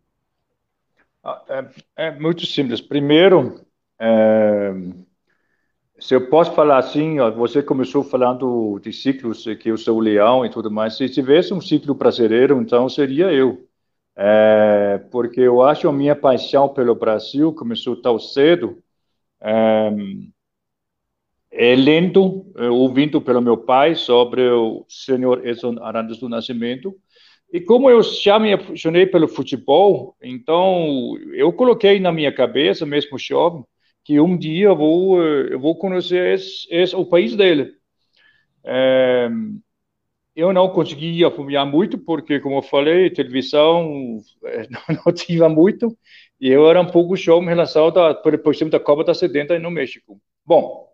Ah, 1.22 1.42
é, 1.48 2.06
é 2.06 2.18
muito 2.18 2.46
simples. 2.46 2.80
Primeiro, 2.80 3.60
é, 4.00 4.72
se 6.00 6.14
eu 6.14 6.28
posso 6.28 6.52
falar 6.52 6.78
assim, 6.78 7.18
você 7.36 7.62
começou 7.62 8.02
falando 8.02 8.80
de 8.80 8.92
ciclos, 8.92 9.44
que 9.60 9.70
eu 9.70 9.76
sou 9.76 10.00
leão 10.00 10.44
e 10.44 10.50
tudo 10.50 10.70
mais. 10.70 10.96
Se 10.96 11.08
tivesse 11.08 11.52
um 11.54 11.60
ciclo 11.60 11.94
brasileiro, 11.94 12.60
então 12.60 12.88
seria 12.88 13.30
eu. 13.30 13.68
É, 14.16 14.98
porque 15.10 15.40
eu 15.40 15.62
acho 15.62 15.88
a 15.88 15.92
minha 15.92 16.14
paixão 16.14 16.68
pelo 16.68 16.94
Brasil 16.94 17.52
começou 17.54 17.96
tão 17.96 18.18
cedo, 18.18 18.82
é, 19.40 19.90
é 21.50 21.74
lendo, 21.74 22.50
é, 22.56 22.68
ouvindo 22.68 23.20
pelo 23.20 23.40
meu 23.40 23.56
pai 23.56 23.94
sobre 23.94 24.48
o 24.50 24.84
senhor 24.88 25.46
Edson 25.46 25.76
Arantes 25.80 26.18
do 26.18 26.28
Nascimento, 26.28 26.94
e 27.52 27.60
como 27.60 27.90
eu 27.90 28.02
já 28.02 28.38
me 28.38 28.52
apaixonei 28.54 29.06
pelo 29.06 29.28
futebol, 29.28 30.16
então 30.22 31.14
eu 31.34 31.52
coloquei 31.52 32.00
na 32.00 32.10
minha 32.10 32.32
cabeça, 32.32 32.86
mesmo 32.86 33.18
jovem, 33.18 33.62
que 34.04 34.18
um 34.18 34.36
dia 34.36 34.66
eu 34.68 34.76
vou, 34.76 35.22
eu 35.22 35.60
vou 35.60 35.76
conhecer 35.76 36.34
esse, 36.34 36.66
esse, 36.70 36.96
o 36.96 37.04
país 37.04 37.36
dele. 37.36 37.72
É, 38.64 39.28
eu 40.34 40.52
não 40.52 40.68
conseguia 40.70 41.28
acompanhar 41.28 41.64
muito, 41.66 41.98
porque, 41.98 42.40
como 42.40 42.56
eu 42.56 42.62
falei, 42.62 43.10
televisão 43.10 44.18
eh, 44.44 44.66
não, 45.06 45.12
tinha 45.14 45.48
muito, 45.48 45.96
e 46.40 46.48
eu 46.48 46.68
era 46.68 46.80
um 46.80 46.86
pouco 46.86 47.16
show 47.16 47.42
em 47.42 47.46
relação, 47.46 47.90
da, 47.90 48.14
por 48.14 48.34
exemplo, 48.54 48.70
da 48.70 48.80
Copa 48.80 49.04
da 49.04 49.14
70 49.14 49.58
no 49.58 49.70
México. 49.70 50.20
Bom, 50.44 50.88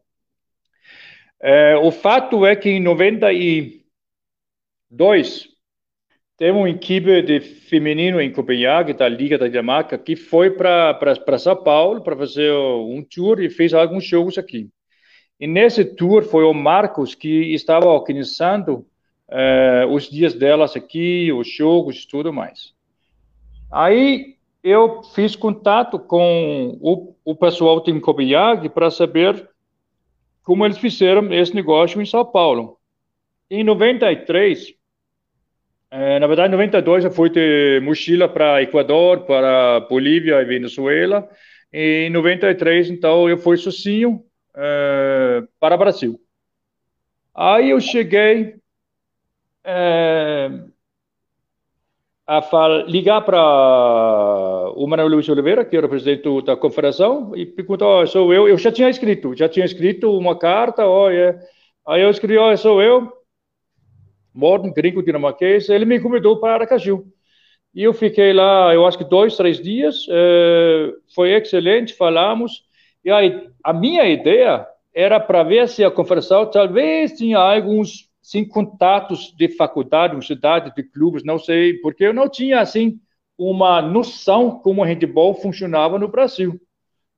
é, 1.40 1.77
o 1.77 1.90
fato 1.90 2.44
é 2.44 2.57
que 2.57 2.68
em 2.68 2.81
92 2.81 5.48
teve 6.37 6.53
uma 6.53 6.68
equipe 6.70 7.22
de 7.22 7.40
feminino 7.40 8.20
em 8.20 8.33
Copenhague, 8.33 8.92
da 8.92 9.09
Liga 9.09 9.38
da 9.38 9.48
Dinamarca, 9.48 9.98
que 9.98 10.16
foi 10.16 10.51
para 10.51 11.38
São 11.38 11.57
Paulo 11.57 12.03
para 12.03 12.16
fazer 12.16 12.53
um 12.53 13.05
tour 13.09 13.40
e 13.40 13.51
fez 13.51 13.74
alguns 13.74 14.05
jogos 14.05 14.38
aqui. 14.38 14.68
E 15.40 15.46
nesse 15.46 15.85
tour 15.85 16.24
foi 16.24 16.44
o 16.44 16.53
Marcos 16.53 17.14
que 17.14 17.55
estava 17.55 17.87
organizando 17.87 18.85
é, 19.30 19.86
os 19.88 20.08
dias 20.08 20.34
delas 20.34 20.74
aqui, 20.76 21.32
os 21.32 21.48
jogos 21.48 22.02
e 22.02 22.08
tudo 22.08 22.32
mais. 22.32 22.72
Aí 23.70 24.36
eu 24.62 25.02
fiz 25.14 25.36
contato 25.36 25.98
com 25.98 26.78
o, 26.80 27.14
o 27.24 27.34
pessoal 27.34 27.80
do 27.80 28.00
Copenhague 28.00 28.68
para 28.68 28.90
saber 28.90 29.48
como 30.42 30.64
eles 30.64 30.78
fizeram 30.78 31.32
esse 31.32 31.54
negócio 31.54 32.00
em 32.00 32.06
São 32.06 32.24
Paulo. 32.24 32.78
Em 33.50 33.62
93, 33.62 34.74
é, 35.90 36.18
na 36.18 36.26
verdade, 36.26 36.48
em 36.48 36.52
92 36.52 37.04
eu 37.04 37.10
fui 37.10 37.30
de 37.30 37.80
mochila 37.82 38.28
para 38.28 38.62
Equador, 38.62 39.20
para 39.24 39.80
Bolívia 39.80 40.40
e 40.40 40.44
Venezuela. 40.44 41.28
E 41.72 42.06
em 42.06 42.10
93, 42.10 42.90
então, 42.90 43.28
eu 43.28 43.36
fui 43.36 43.56
sozinho 43.56 44.22
é, 44.56 45.42
para 45.60 45.74
o 45.74 45.78
Brasil. 45.78 46.20
Aí 47.34 47.70
eu 47.70 47.80
cheguei 47.80 48.56
é, 49.70 50.50
a 52.26 52.40
ligar 52.87 53.20
para 53.22 54.72
o 54.74 54.87
Manuel 54.87 55.09
Luiz 55.09 55.28
Oliveira, 55.28 55.64
que 55.64 55.76
era 55.76 55.85
o 55.85 55.88
presidente 55.90 56.42
da 56.42 56.57
confederação, 56.57 57.37
e 57.37 57.44
perguntou, 57.44 58.02
oh, 58.02 58.07
sou 58.07 58.33
eu, 58.33 58.48
eu 58.48 58.57
já 58.57 58.72
tinha 58.72 58.88
escrito, 58.88 59.35
já 59.35 59.46
tinha 59.46 59.66
escrito 59.66 60.16
uma 60.16 60.38
carta, 60.38 60.87
olha, 60.87 61.38
aí 61.87 62.00
eu 62.00 62.09
escrevi, 62.09 62.38
oh, 62.38 62.57
sou 62.57 62.83
eu, 62.83 63.12
Morten, 64.35 64.72
gringo 64.72 65.02
dinamarquês, 65.02 65.68
ele 65.68 65.85
me 65.85 66.00
convidou 66.00 66.40
para 66.40 66.54
Aracaju. 66.54 67.04
E 67.74 67.83
eu 67.83 67.92
fiquei 67.92 68.33
lá, 68.33 68.72
eu 68.72 68.87
acho 68.87 68.96
que 68.96 69.04
dois, 69.04 69.37
três 69.37 69.61
dias, 69.61 70.07
é, 70.11 70.92
foi 71.14 71.33
excelente, 71.33 71.92
falamos, 71.92 72.62
e 73.04 73.11
aí 73.11 73.50
a 73.62 73.72
minha 73.74 74.07
ideia 74.09 74.66
era 74.94 75.20
para 75.20 75.42
ver 75.42 75.68
se 75.68 75.85
a 75.85 75.90
confederação 75.90 76.50
talvez 76.50 77.12
tinha 77.12 77.38
alguns 77.38 78.08
sem 78.28 78.46
contatos 78.46 79.34
de 79.34 79.48
faculdade, 79.48 80.12
universidade, 80.12 80.74
de 80.74 80.82
clubes, 80.82 81.24
não 81.24 81.38
sei, 81.38 81.72
porque 81.78 82.04
eu 82.04 82.12
não 82.12 82.28
tinha, 82.28 82.60
assim, 82.60 83.00
uma 83.38 83.80
noção 83.80 84.58
como 84.58 84.82
o 84.82 84.84
handball 84.84 85.32
funcionava 85.32 85.98
no 85.98 86.08
Brasil. 86.08 86.60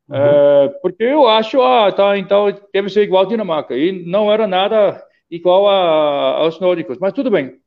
Uhum. 0.08 0.16
É, 0.16 0.68
porque 0.80 1.02
eu 1.02 1.26
acho, 1.26 1.60
ah, 1.62 1.90
tá, 1.90 2.16
então 2.16 2.56
deve 2.72 2.88
ser 2.90 3.02
igual 3.02 3.24
a 3.24 3.28
Dinamarca. 3.28 3.76
E 3.76 4.06
não 4.06 4.32
era 4.32 4.46
nada 4.46 5.04
igual 5.28 5.68
a, 5.68 6.42
aos 6.42 6.60
nórdicos, 6.60 6.96
mas 7.00 7.12
tudo 7.12 7.28
bem. 7.28 7.58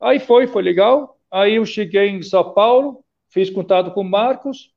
Aí 0.00 0.20
foi, 0.20 0.46
foi 0.46 0.62
legal. 0.62 1.18
aí 1.32 1.56
eu 1.56 1.66
cheguei 1.66 2.10
em 2.10 2.22
São 2.22 2.54
Paulo, 2.54 3.04
fiz 3.28 3.50
contato 3.50 3.90
com 3.90 4.04
Marcos, 4.04 4.70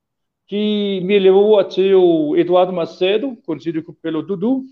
que 0.47 1.01
me 1.01 1.19
levou 1.19 1.59
até 1.59 1.95
o 1.95 2.35
Eduardo 2.35 2.73
Macedo, 2.73 3.37
conhecido 3.45 3.83
pelo 4.01 4.23
Dudu, 4.23 4.63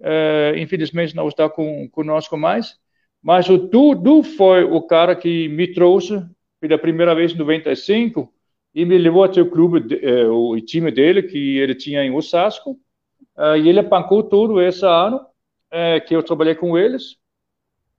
é, 0.00 0.54
infelizmente 0.56 1.16
não 1.16 1.26
está 1.26 1.48
com, 1.48 1.88
conosco 1.90 2.36
mais, 2.36 2.80
mas 3.22 3.48
o 3.48 3.56
Dudu 3.56 4.22
foi 4.24 4.64
o 4.64 4.82
cara 4.82 5.14
que 5.14 5.48
me 5.48 5.72
trouxe 5.72 6.20
pela 6.60 6.76
primeira 6.76 7.14
vez 7.14 7.32
em 7.32 7.38
95 7.38 8.32
e 8.74 8.84
me 8.84 8.98
levou 8.98 9.22
até 9.22 9.40
o 9.40 9.50
clube, 9.50 9.98
é, 10.02 10.26
o 10.26 10.58
time 10.60 10.90
dele, 10.90 11.22
que 11.22 11.58
ele 11.58 11.74
tinha 11.74 12.02
em 12.02 12.10
Osasco, 12.12 12.78
é, 13.38 13.58
e 13.58 13.68
ele 13.68 13.80
bancou 13.82 14.22
todo 14.22 14.60
esse 14.60 14.84
ano 14.84 15.24
é, 15.70 16.00
que 16.00 16.16
eu 16.16 16.22
trabalhei 16.22 16.54
com 16.54 16.76
eles, 16.76 17.16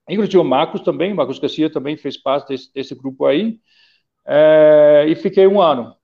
inclusive 0.09 0.38
o 0.38 0.43
Marcos 0.43 0.81
também, 0.81 1.13
o 1.13 1.15
Marcos 1.15 1.39
Garcia 1.39 1.69
também 1.69 1.95
fez 1.95 2.17
parte 2.17 2.49
desse, 2.49 2.73
desse 2.73 2.95
grupo 2.95 3.25
aí, 3.25 3.59
e 5.07 5.15
fiquei 5.15 5.45
um 5.45 5.62
ano. 5.62 5.95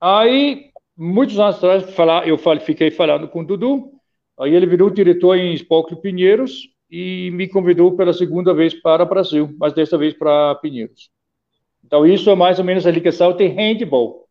Aí, 0.00 0.70
muitos 0.96 1.38
anos 1.38 1.56
atrás, 1.56 1.84
eu 2.26 2.38
fiquei 2.60 2.90
falando 2.90 3.28
com 3.28 3.40
o 3.40 3.46
Dudu, 3.46 3.92
aí 4.38 4.54
ele 4.54 4.66
virou 4.66 4.90
diretor 4.90 5.36
em 5.36 5.54
Esporte 5.54 5.96
Pinheiros 5.96 6.72
e 6.92 7.30
me 7.30 7.48
convidou 7.48 7.96
pela 7.96 8.12
segunda 8.12 8.52
vez 8.52 8.74
para 8.74 9.02
o 9.02 9.08
Brasil, 9.08 9.56
mas 9.58 9.72
desta 9.72 9.96
vez 9.96 10.12
para 10.12 10.54
Pinheiros. 10.56 11.10
Então, 11.82 12.04
isso 12.04 12.28
é 12.28 12.34
mais 12.36 12.58
ou 12.58 12.64
menos 12.66 12.86
a 12.86 12.90
ligação 12.90 13.34
de 13.34 13.46
handball. 13.46 14.28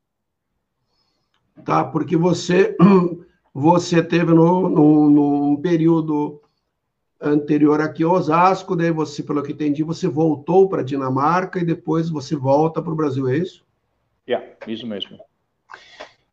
Tá, 1.65 1.83
porque 1.83 2.15
você 2.15 2.77
você 3.51 4.03
teve 4.03 4.31
no, 4.31 4.69
no, 4.69 5.09
no 5.09 5.61
período 5.61 6.39
anterior 7.19 7.81
aqui 7.81 8.03
ao 8.03 8.11
Osasco, 8.11 8.75
daí 8.75 8.91
você, 8.91 9.23
pelo 9.23 9.41
que 9.41 9.53
entendi, 9.53 9.81
você 9.81 10.07
voltou 10.07 10.69
para 10.69 10.81
a 10.81 10.85
Dinamarca 10.85 11.59
e 11.59 11.65
depois 11.65 12.09
você 12.09 12.35
volta 12.35 12.79
para 12.79 12.93
o 12.93 12.95
Brasil, 12.95 13.27
é 13.27 13.37
isso? 13.37 13.65
É, 14.27 14.33
yeah, 14.33 14.55
isso 14.67 14.85
mesmo. 14.85 15.19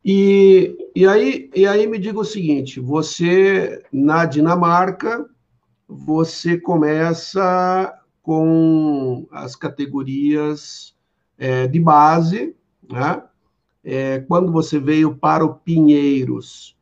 E, 0.05 0.91
e, 0.95 1.07
aí, 1.07 1.49
e 1.55 1.65
aí 1.65 1.87
me 1.87 1.97
diga 1.97 2.19
o 2.19 2.25
seguinte, 2.25 2.79
você, 2.79 3.83
na 3.91 4.25
Dinamarca, 4.25 5.27
você 5.91 6.55
começa 6.55 7.91
com 8.21 9.27
as 9.31 9.55
categorias 9.55 10.95
é, 11.35 11.65
de 11.65 11.79
base, 11.79 12.55
né? 12.87 13.23
É, 13.83 14.19
quando 14.19 14.51
você 14.51 14.77
veio 14.77 15.15
para 15.15 15.43
o 15.43 15.55
Pinheiros, 15.55 16.77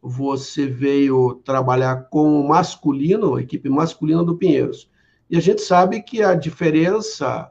você 0.00 0.68
veio 0.68 1.40
trabalhar 1.44 2.08
com 2.08 2.40
o 2.40 2.46
masculino, 2.46 3.34
a 3.34 3.42
equipe 3.42 3.68
masculina 3.68 4.22
do 4.22 4.36
Pinheiros. 4.36 4.88
E 5.28 5.36
a 5.36 5.40
gente 5.40 5.62
sabe 5.62 6.00
que 6.00 6.22
a 6.22 6.34
diferença 6.34 7.50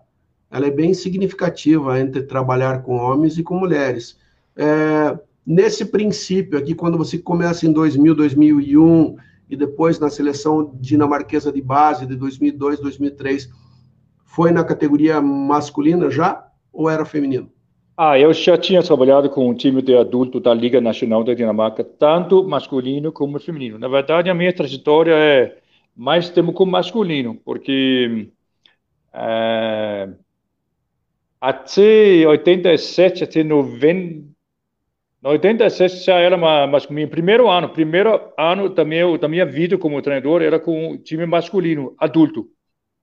ela 0.50 0.67
é 0.67 0.71
bem 0.71 0.93
significativa 0.93 2.00
entre 2.00 2.24
trabalhar 2.24 2.84
com 2.84 2.95
homens 2.95 3.38
e 3.38 3.43
com 3.43 3.60
mulheres. 3.60 4.17
É, 4.56 5.17
nesse 5.45 5.84
princípio 5.86 6.58
aqui, 6.58 6.74
quando 6.74 6.97
você 6.97 7.17
começa 7.17 7.65
em 7.65 7.74
2000, 7.74 8.15
2001 8.15 9.17
e 9.52 9.56
depois 9.58 10.00
na 10.00 10.10
seleção 10.10 10.72
dinamarquesa 10.80 11.52
de 11.52 11.62
base 11.62 12.06
de 12.06 12.16
2002, 12.16 12.80
2003, 12.80 13.50
foi 14.24 14.50
na 14.50 14.64
categoria 14.64 15.20
masculina 15.20 16.10
já 16.10 16.48
ou 16.72 16.90
era 16.90 17.04
feminino? 17.04 17.52
Ah, 17.98 18.18
eu 18.18 18.34
já 18.34 18.58
tinha 18.58 18.82
trabalhado 18.82 19.30
com 19.30 19.50
um 19.50 19.54
time 19.54 19.82
de 19.82 19.94
adulto 19.96 20.40
da 20.40 20.54
Liga 20.54 20.80
Nacional 20.80 21.22
da 21.22 21.34
Dinamarca, 21.34 21.84
tanto 21.84 22.48
masculino 22.48 23.12
como 23.12 23.38
feminino. 23.42 23.78
Na 23.78 23.90
verdade, 23.90 24.30
a 24.30 24.34
minha 24.34 24.54
trajetória 24.54 25.14
é 25.14 25.58
mais 25.94 26.30
tempo 26.30 26.54
com 26.54 26.66
masculino, 26.66 27.36
porque 27.44 28.30
é, 29.14 30.10
até 31.42 32.26
87, 32.26 33.26
até 33.26 33.44
90, 33.44 34.31
87 35.24 36.04
já 36.04 36.16
era 36.16 36.36
masculino. 36.68 37.10
Primeiro 37.10 37.50
ano, 37.50 37.70
primeiro 37.70 38.34
ano 38.38 38.70
da 38.70 38.84
minha, 38.84 39.18
da 39.18 39.28
minha 39.28 39.46
vida 39.46 39.78
como 39.78 40.02
treinador 40.02 40.42
era 40.42 40.60
com 40.60 40.98
time 40.98 41.26
masculino, 41.26 41.96
adulto. 41.98 42.48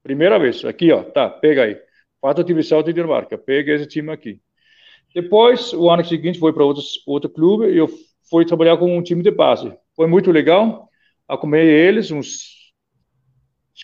Primeira 0.03 0.39
vez, 0.39 0.65
aqui 0.65 0.91
ó, 0.91 1.03
tá, 1.03 1.31
pega 1.31 1.65
aí. 1.65 1.77
Fato 2.21 2.43
divisão 2.43 2.83
de 2.83 2.93
Dinamarca, 2.93 3.39
pega 3.39 3.73
esse 3.73 3.87
time 3.87 4.11
aqui. 4.11 4.41
Depois, 5.15 5.73
o 5.73 5.89
ano 5.89 6.05
seguinte, 6.05 6.39
foi 6.39 6.53
para 6.53 6.65
outro 6.65 7.31
clube 7.31 7.67
e 7.67 7.79
eu 7.79 7.89
fui 8.29 8.45
trabalhar 8.45 8.77
com 8.77 8.97
um 8.97 9.03
time 9.03 9.23
de 9.23 9.31
base. 9.31 9.73
Foi 9.95 10.07
muito 10.07 10.31
legal. 10.33 10.89
Acompanhei 11.29 11.69
eles 11.69 12.11
uns 12.11 12.73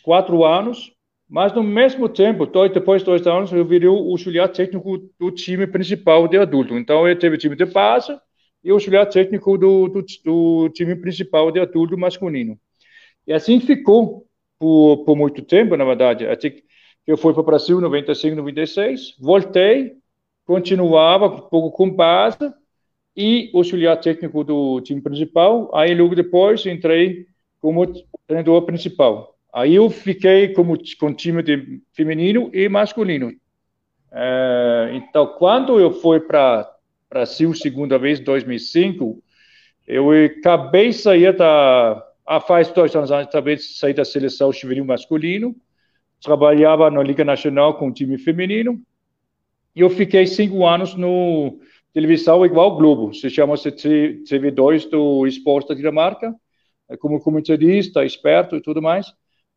quatro 0.02 0.44
anos, 0.44 0.92
mas 1.34 1.52
no 1.52 1.64
mesmo 1.64 2.08
tempo, 2.08 2.46
depois 2.68 3.02
de 3.02 3.06
dois 3.06 3.26
anos, 3.26 3.50
eu 3.50 3.64
virei 3.64 3.88
o 3.88 4.12
auxiliar 4.12 4.48
técnico 4.48 4.98
do 5.18 5.32
time 5.32 5.66
principal 5.66 6.28
de 6.28 6.38
adulto. 6.38 6.78
Então, 6.78 7.08
eu 7.08 7.18
teve 7.18 7.34
o 7.34 7.38
time 7.38 7.56
de 7.56 7.64
base 7.64 8.16
e 8.62 8.70
o 8.70 8.74
auxiliar 8.74 9.04
técnico 9.08 9.58
do, 9.58 9.88
do, 9.88 10.04
do 10.24 10.68
time 10.68 10.94
principal 10.94 11.50
de 11.50 11.58
adulto 11.58 11.98
masculino. 11.98 12.56
E 13.26 13.32
assim 13.32 13.58
ficou 13.58 14.24
por, 14.60 15.04
por 15.04 15.16
muito 15.16 15.42
tempo, 15.42 15.76
na 15.76 15.84
verdade. 15.84 16.24
Até 16.24 16.54
eu 17.04 17.16
fui 17.16 17.32
para 17.32 17.42
o 17.42 17.44
Brasil 17.44 17.78
em 17.78 17.82
95, 17.82 18.36
96, 18.36 19.16
voltei, 19.18 19.94
continuava 20.46 21.26
um 21.26 21.48
pouco 21.48 21.72
com 21.72 21.90
base 21.90 22.48
e 23.16 23.50
auxiliar 23.52 23.98
técnico 23.98 24.44
do 24.44 24.80
time 24.82 25.00
principal. 25.00 25.68
Aí, 25.74 25.96
logo 25.96 26.14
depois, 26.14 26.64
entrei 26.64 27.26
como 27.60 27.92
treinador 28.24 28.62
principal. 28.62 29.33
Aí 29.54 29.76
eu 29.76 29.88
fiquei 29.88 30.48
como, 30.48 30.76
com 30.98 31.14
time 31.14 31.40
de 31.40 31.80
feminino 31.92 32.50
e 32.52 32.68
masculino. 32.68 33.32
É, 34.12 34.90
então, 34.94 35.28
quando 35.38 35.78
eu 35.78 35.92
fui 35.92 36.18
para 36.18 36.68
Brasil 37.08 37.54
segunda 37.54 37.96
vez, 37.96 38.18
em 38.18 38.24
2005, 38.24 39.22
eu 39.86 40.10
acabei 40.10 40.88
de 40.88 40.94
sair 40.94 41.36
da... 41.36 42.04
Ah, 42.26 42.40
faz 42.40 42.68
dois 42.70 42.96
anos 42.96 43.12
antes, 43.12 43.28
acabei 43.28 43.54
de 43.54 43.62
sair 43.62 43.94
da 43.94 44.04
seleção 44.04 44.52
juvenil 44.52 44.84
masculino. 44.84 45.54
Trabalhava 46.20 46.90
na 46.90 47.02
Liga 47.02 47.24
Nacional 47.24 47.78
com 47.78 47.92
time 47.92 48.18
feminino 48.18 48.82
e 49.76 49.82
eu 49.82 49.90
fiquei 49.90 50.26
cinco 50.26 50.66
anos 50.66 50.94
no 50.94 51.60
televisão 51.92 52.44
igual 52.44 52.76
Globo, 52.76 53.14
se 53.14 53.30
chama 53.30 53.54
TV2 53.54 54.88
do 54.88 55.26
Esporte 55.28 55.68
da 55.68 55.74
Dinamarca, 55.74 56.34
é 56.88 56.96
como 56.96 57.20
comentarista, 57.20 58.04
esperto 58.04 58.56
e 58.56 58.60
tudo 58.60 58.82
mais. 58.82 59.14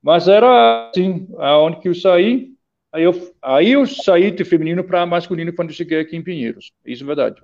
Mas 0.08 0.26
era 0.30 0.90
assim, 0.90 1.28
aonde 1.38 1.82
que 1.82 1.90
eu 1.90 1.94
saí, 1.94 2.54
aí 2.94 3.04
eu, 3.04 3.34
aí 3.42 3.74
eu 3.74 3.86
saí 3.86 4.32
de 4.32 4.46
feminino 4.46 4.82
para 4.82 5.06
masculino 5.06 5.52
quando 5.52 5.74
cheguei 5.74 6.00
aqui 6.00 6.16
em 6.16 6.24
Pinheiros. 6.24 6.72
Isso 6.86 7.04
é 7.04 7.06
verdade. 7.06 7.42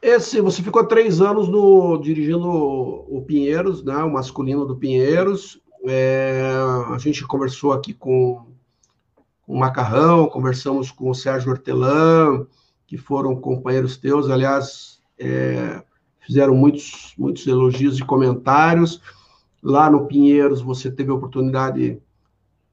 Esse, 0.00 0.40
você 0.40 0.62
ficou 0.62 0.86
três 0.86 1.20
anos 1.20 1.48
no, 1.48 1.98
dirigindo 1.98 2.48
o 2.48 3.24
Pinheiros, 3.26 3.82
né, 3.82 3.96
o 3.96 4.12
masculino 4.12 4.64
do 4.64 4.76
Pinheiros. 4.76 5.60
É, 5.84 6.48
a 6.94 6.98
gente 6.98 7.26
conversou 7.26 7.72
aqui 7.72 7.92
com 7.92 8.46
o 9.48 9.58
Macarrão, 9.58 10.28
conversamos 10.28 10.92
com 10.92 11.10
o 11.10 11.14
Sérgio 11.14 11.50
Hortelã, 11.50 12.46
que 12.86 12.96
foram 12.96 13.34
companheiros 13.34 13.96
teus, 13.96 14.30
aliás, 14.30 15.02
é, 15.18 15.82
fizeram 16.20 16.54
muitos, 16.54 17.14
muitos 17.18 17.44
elogios 17.48 17.98
e 17.98 18.04
comentários. 18.04 19.02
Lá 19.68 19.90
no 19.90 20.06
Pinheiros, 20.06 20.62
você 20.62 20.88
teve 20.88 21.10
a 21.10 21.14
oportunidade 21.14 22.00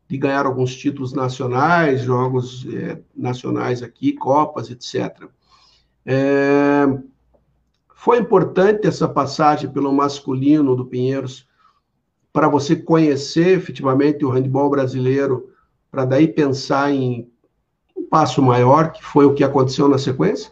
de 0.08 0.18
ganhar 0.20 0.46
alguns 0.46 0.76
títulos 0.76 1.12
nacionais, 1.12 2.02
jogos 2.02 2.68
é, 2.72 3.02
nacionais 3.16 3.82
aqui, 3.82 4.14
Copas, 4.14 4.70
etc. 4.70 5.28
É, 6.06 6.86
foi 7.96 8.20
importante 8.20 8.86
essa 8.86 9.10
passagem 9.10 9.72
pelo 9.72 9.92
masculino 9.92 10.76
do 10.76 10.86
Pinheiros 10.86 11.48
para 12.32 12.48
você 12.48 12.76
conhecer 12.76 13.58
efetivamente 13.58 14.24
o 14.24 14.30
handebol 14.30 14.70
brasileiro 14.70 15.50
para 15.90 16.06
daí 16.06 16.28
pensar 16.28 16.92
em 16.92 17.28
um 17.98 18.08
passo 18.08 18.40
maior, 18.40 18.92
que 18.92 19.04
foi 19.04 19.26
o 19.26 19.34
que 19.34 19.44
aconteceu 19.44 19.88
na 19.88 19.98
sequência? 19.98 20.52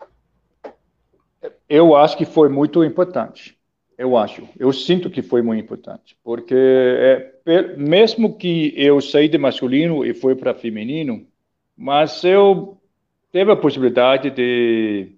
Eu 1.69 1.95
acho 1.95 2.17
que 2.17 2.25
foi 2.25 2.49
muito 2.49 2.83
importante. 2.83 3.60
Eu 4.01 4.17
acho. 4.17 4.49
Eu 4.57 4.73
sinto 4.73 5.11
que 5.11 5.21
foi 5.21 5.43
muito 5.43 5.63
importante. 5.63 6.17
Porque 6.23 6.55
é, 6.55 7.77
mesmo 7.77 8.35
que 8.35 8.73
eu 8.75 8.99
saí 8.99 9.29
de 9.29 9.37
masculino 9.37 10.03
e 10.03 10.11
fui 10.11 10.33
para 10.33 10.55
feminino, 10.55 11.23
mas 11.77 12.23
eu 12.23 12.79
teve 13.31 13.51
a 13.51 13.55
possibilidade 13.55 14.31
de 14.31 15.11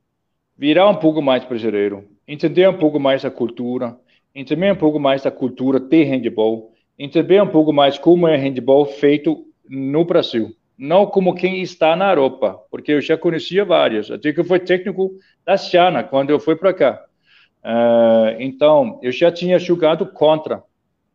virar 0.58 0.90
um 0.90 0.98
pouco 0.98 1.22
mais 1.22 1.46
brasileiro, 1.46 2.04
entender 2.28 2.68
um 2.68 2.78
pouco 2.78 3.00
mais 3.00 3.24
a 3.24 3.32
cultura, 3.32 3.98
entender 4.36 4.74
um 4.74 4.76
pouco 4.76 5.00
mais 5.00 5.26
a 5.26 5.32
cultura 5.32 5.80
de 5.80 6.04
handball, 6.04 6.74
entender 7.00 7.42
um 7.42 7.48
pouco 7.48 7.72
mais 7.72 7.98
como 7.98 8.28
é 8.28 8.36
handball 8.36 8.86
feito 8.86 9.46
no 9.66 10.04
Brasil, 10.04 10.54
não 10.78 11.06
como 11.06 11.34
quem 11.34 11.62
está 11.62 11.96
na 11.96 12.10
Europa, 12.10 12.60
porque 12.70 12.92
eu 12.92 13.00
já 13.00 13.18
conhecia 13.18 13.64
vários, 13.64 14.12
até 14.12 14.34
que 14.34 14.42
eu 14.42 14.46
fui 14.46 14.60
técnico 14.60 15.14
da 15.46 15.56
Siana 15.56 16.04
quando 16.04 16.32
eu 16.32 16.40
fui 16.40 16.58
para 16.58 16.74
cá. 16.74 17.06
Uh, 17.64 18.36
então, 18.40 19.00
eu 19.02 19.12
já 19.12 19.32
tinha 19.32 19.58
jogado 19.58 20.06
contra, 20.06 20.64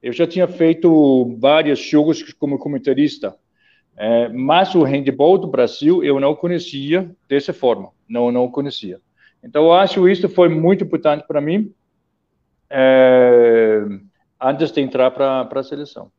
eu 0.02 0.12
já 0.12 0.26
tinha 0.26 0.48
feito 0.48 1.36
vários 1.38 1.78
jogos 1.78 2.22
como 2.32 2.58
comentarista. 2.58 3.36
É, 4.00 4.28
mas 4.28 4.76
o 4.76 4.84
handball 4.84 5.36
do 5.36 5.48
Brasil 5.48 6.04
eu 6.04 6.20
não 6.20 6.32
conhecia 6.32 7.10
dessa 7.28 7.52
forma, 7.52 7.90
não 8.08 8.30
não 8.30 8.48
conhecia. 8.48 9.00
Então 9.42 9.64
eu 9.64 9.72
acho 9.72 10.08
isso 10.08 10.28
foi 10.28 10.48
muito 10.48 10.84
importante 10.84 11.26
para 11.26 11.40
mim 11.40 11.74
é, 12.70 13.82
antes 14.40 14.70
de 14.70 14.80
entrar 14.80 15.10
para 15.10 15.48
a 15.52 15.62
seleção. 15.64 16.12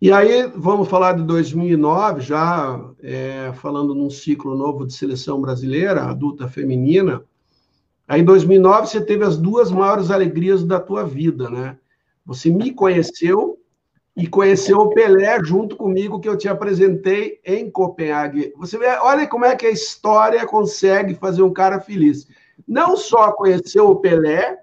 E 0.00 0.12
aí, 0.12 0.46
vamos 0.54 0.88
falar 0.88 1.14
de 1.14 1.22
2009, 1.22 2.20
já 2.20 2.78
é, 3.02 3.52
falando 3.54 3.94
num 3.94 4.10
ciclo 4.10 4.54
novo 4.54 4.86
de 4.86 4.92
seleção 4.92 5.40
brasileira, 5.40 6.04
adulta 6.04 6.46
feminina. 6.46 7.24
Aí, 8.06 8.20
em 8.20 8.24
2009, 8.24 8.86
você 8.86 9.00
teve 9.00 9.24
as 9.24 9.36
duas 9.36 9.70
maiores 9.70 10.10
alegrias 10.10 10.62
da 10.62 10.78
tua 10.78 11.04
vida, 11.04 11.48
né? 11.48 11.76
Você 12.26 12.50
me 12.50 12.72
conheceu 12.72 13.58
e 14.16 14.26
conheceu 14.26 14.78
o 14.78 14.90
Pelé 14.90 15.42
junto 15.42 15.76
comigo, 15.76 16.20
que 16.20 16.28
eu 16.28 16.36
te 16.36 16.48
apresentei 16.48 17.40
em 17.44 17.70
Copenhague. 17.70 18.52
Você 18.56 18.78
vê, 18.78 18.86
olha 18.98 19.26
como 19.26 19.44
é 19.44 19.56
que 19.56 19.66
a 19.66 19.70
história 19.70 20.46
consegue 20.46 21.14
fazer 21.14 21.42
um 21.42 21.52
cara 21.52 21.80
feliz. 21.80 22.28
Não 22.66 22.96
só 22.96 23.32
conheceu 23.32 23.88
o 23.88 23.96
Pelé, 23.96 24.60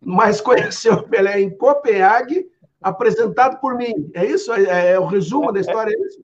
mas 0.00 0.40
conheceu 0.42 0.94
o 0.94 1.02
Pelé 1.08 1.40
em 1.40 1.50
Copenhague 1.50 2.50
apresentado 2.82 3.60
por 3.60 3.76
mim. 3.76 4.10
É 4.14 4.24
isso? 4.24 4.52
É, 4.52 4.92
é 4.92 4.98
o 4.98 5.06
resumo 5.06 5.52
da 5.52 5.60
história? 5.60 5.94
É 5.94 6.06
isso? 6.06 6.20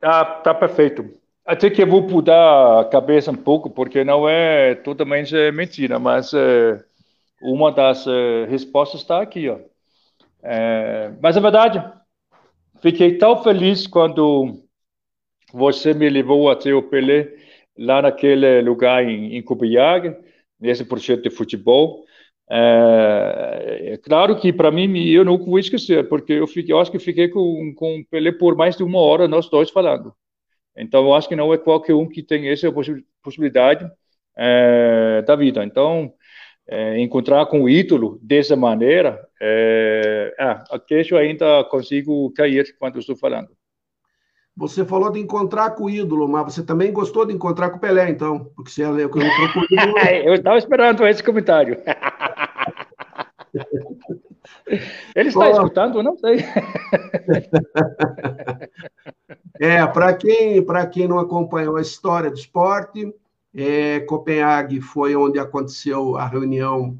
Tá, 0.00 0.24
tá 0.24 0.54
perfeito. 0.54 1.19
Até 1.44 1.70
que 1.70 1.82
eu 1.82 1.86
vou 1.86 2.02
mudar 2.02 2.80
a 2.80 2.84
cabeça 2.84 3.30
um 3.30 3.36
pouco, 3.36 3.70
porque 3.70 4.04
não 4.04 4.28
é 4.28 4.74
totalmente 4.76 5.34
mentira, 5.52 5.98
mas 5.98 6.32
é, 6.34 6.82
uma 7.42 7.72
das 7.72 8.06
é, 8.06 8.46
respostas 8.46 9.00
está 9.00 9.20
aqui. 9.20 9.48
Ó. 9.48 9.58
É, 10.42 11.12
mas 11.20 11.36
é 11.36 11.40
verdade, 11.40 11.82
fiquei 12.80 13.18
tão 13.18 13.42
feliz 13.42 13.86
quando 13.86 14.62
você 15.52 15.94
me 15.94 16.08
levou 16.08 16.50
até 16.50 16.72
o 16.74 16.82
Pelé, 16.82 17.28
lá 17.76 18.02
naquele 18.02 18.62
lugar 18.62 19.04
em, 19.04 19.36
em 19.36 19.42
Copenhague, 19.42 20.16
nesse 20.60 20.84
projeto 20.84 21.22
de 21.22 21.30
futebol. 21.30 22.04
É, 22.50 23.92
é 23.94 23.96
claro 23.98 24.38
que 24.40 24.52
para 24.52 24.70
mim 24.70 24.98
eu 25.08 25.24
não 25.24 25.38
vou 25.38 25.58
esquecer, 25.58 26.08
porque 26.08 26.32
eu, 26.34 26.46
fiquei, 26.46 26.74
eu 26.74 26.80
acho 26.80 26.90
que 26.90 26.98
fiquei 26.98 27.28
com, 27.28 27.72
com 27.74 28.00
o 28.00 28.06
Pelé 28.06 28.32
por 28.32 28.56
mais 28.56 28.76
de 28.76 28.82
uma 28.82 29.00
hora, 29.00 29.28
nós 29.28 29.48
dois 29.48 29.70
falando. 29.70 30.14
Então 30.80 31.04
eu 31.04 31.14
acho 31.14 31.28
que 31.28 31.36
não 31.36 31.52
é 31.52 31.58
qualquer 31.58 31.94
um 31.94 32.08
que 32.08 32.22
tem 32.22 32.48
essa 32.48 32.72
possibilidade 33.22 33.90
é, 34.36 35.22
da 35.26 35.36
vida. 35.36 35.64
Então, 35.64 36.12
é, 36.66 36.98
encontrar 37.00 37.46
com 37.46 37.62
o 37.62 37.68
ídolo 37.68 38.18
dessa 38.22 38.56
maneira, 38.56 39.20
é, 39.40 40.34
ah, 40.38 40.64
a 40.70 40.78
queixo 40.78 41.16
ainda 41.16 41.64
consigo 41.64 42.30
cair 42.32 42.74
quando 42.78 42.98
estou 42.98 43.16
falando. 43.16 43.48
Você 44.56 44.84
falou 44.84 45.10
de 45.10 45.18
encontrar 45.18 45.70
com 45.70 45.84
o 45.84 45.90
ídolo, 45.90 46.28
mas 46.28 46.54
você 46.54 46.62
também 46.62 46.92
gostou 46.92 47.24
de 47.24 47.32
encontrar 47.32 47.70
com 47.70 47.78
o 47.78 47.80
Pelé, 47.80 48.10
então? 48.10 48.50
Porque 48.54 48.70
você 48.70 48.82
é 48.82 49.08
com 49.08 49.18
o 49.18 49.22
ídolo. 49.22 49.66
eu 50.24 50.34
estava 50.34 50.58
esperando 50.58 51.06
esse 51.06 51.22
comentário. 51.22 51.78
Ele 55.14 55.28
está 55.28 55.40
Bom, 55.40 55.50
escutando? 55.52 56.02
Não 56.02 56.16
sei. 56.16 56.44
é, 59.60 59.86
para 59.86 60.14
quem, 60.14 60.64
quem 60.92 61.08
não 61.08 61.18
acompanhou 61.18 61.76
a 61.76 61.82
história 61.82 62.30
do 62.30 62.36
esporte, 62.36 63.12
é, 63.54 64.00
Copenhague 64.00 64.80
foi 64.80 65.14
onde 65.16 65.38
aconteceu 65.38 66.16
a 66.16 66.26
reunião 66.26 66.98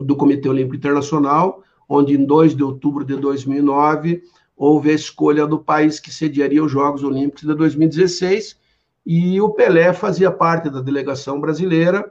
do 0.00 0.16
Comitê 0.16 0.48
Olímpico 0.48 0.76
Internacional, 0.76 1.62
onde 1.88 2.14
em 2.14 2.24
2 2.24 2.54
de 2.54 2.62
outubro 2.62 3.04
de 3.04 3.16
2009 3.16 4.22
houve 4.56 4.90
a 4.90 4.94
escolha 4.94 5.46
do 5.46 5.58
país 5.58 6.00
que 6.00 6.10
sediaria 6.10 6.62
os 6.62 6.70
Jogos 6.70 7.04
Olímpicos 7.04 7.42
de 7.42 7.54
2016, 7.54 8.58
e 9.06 9.40
o 9.40 9.50
Pelé 9.50 9.92
fazia 9.92 10.30
parte 10.30 10.68
da 10.68 10.80
delegação 10.80 11.40
brasileira, 11.40 12.10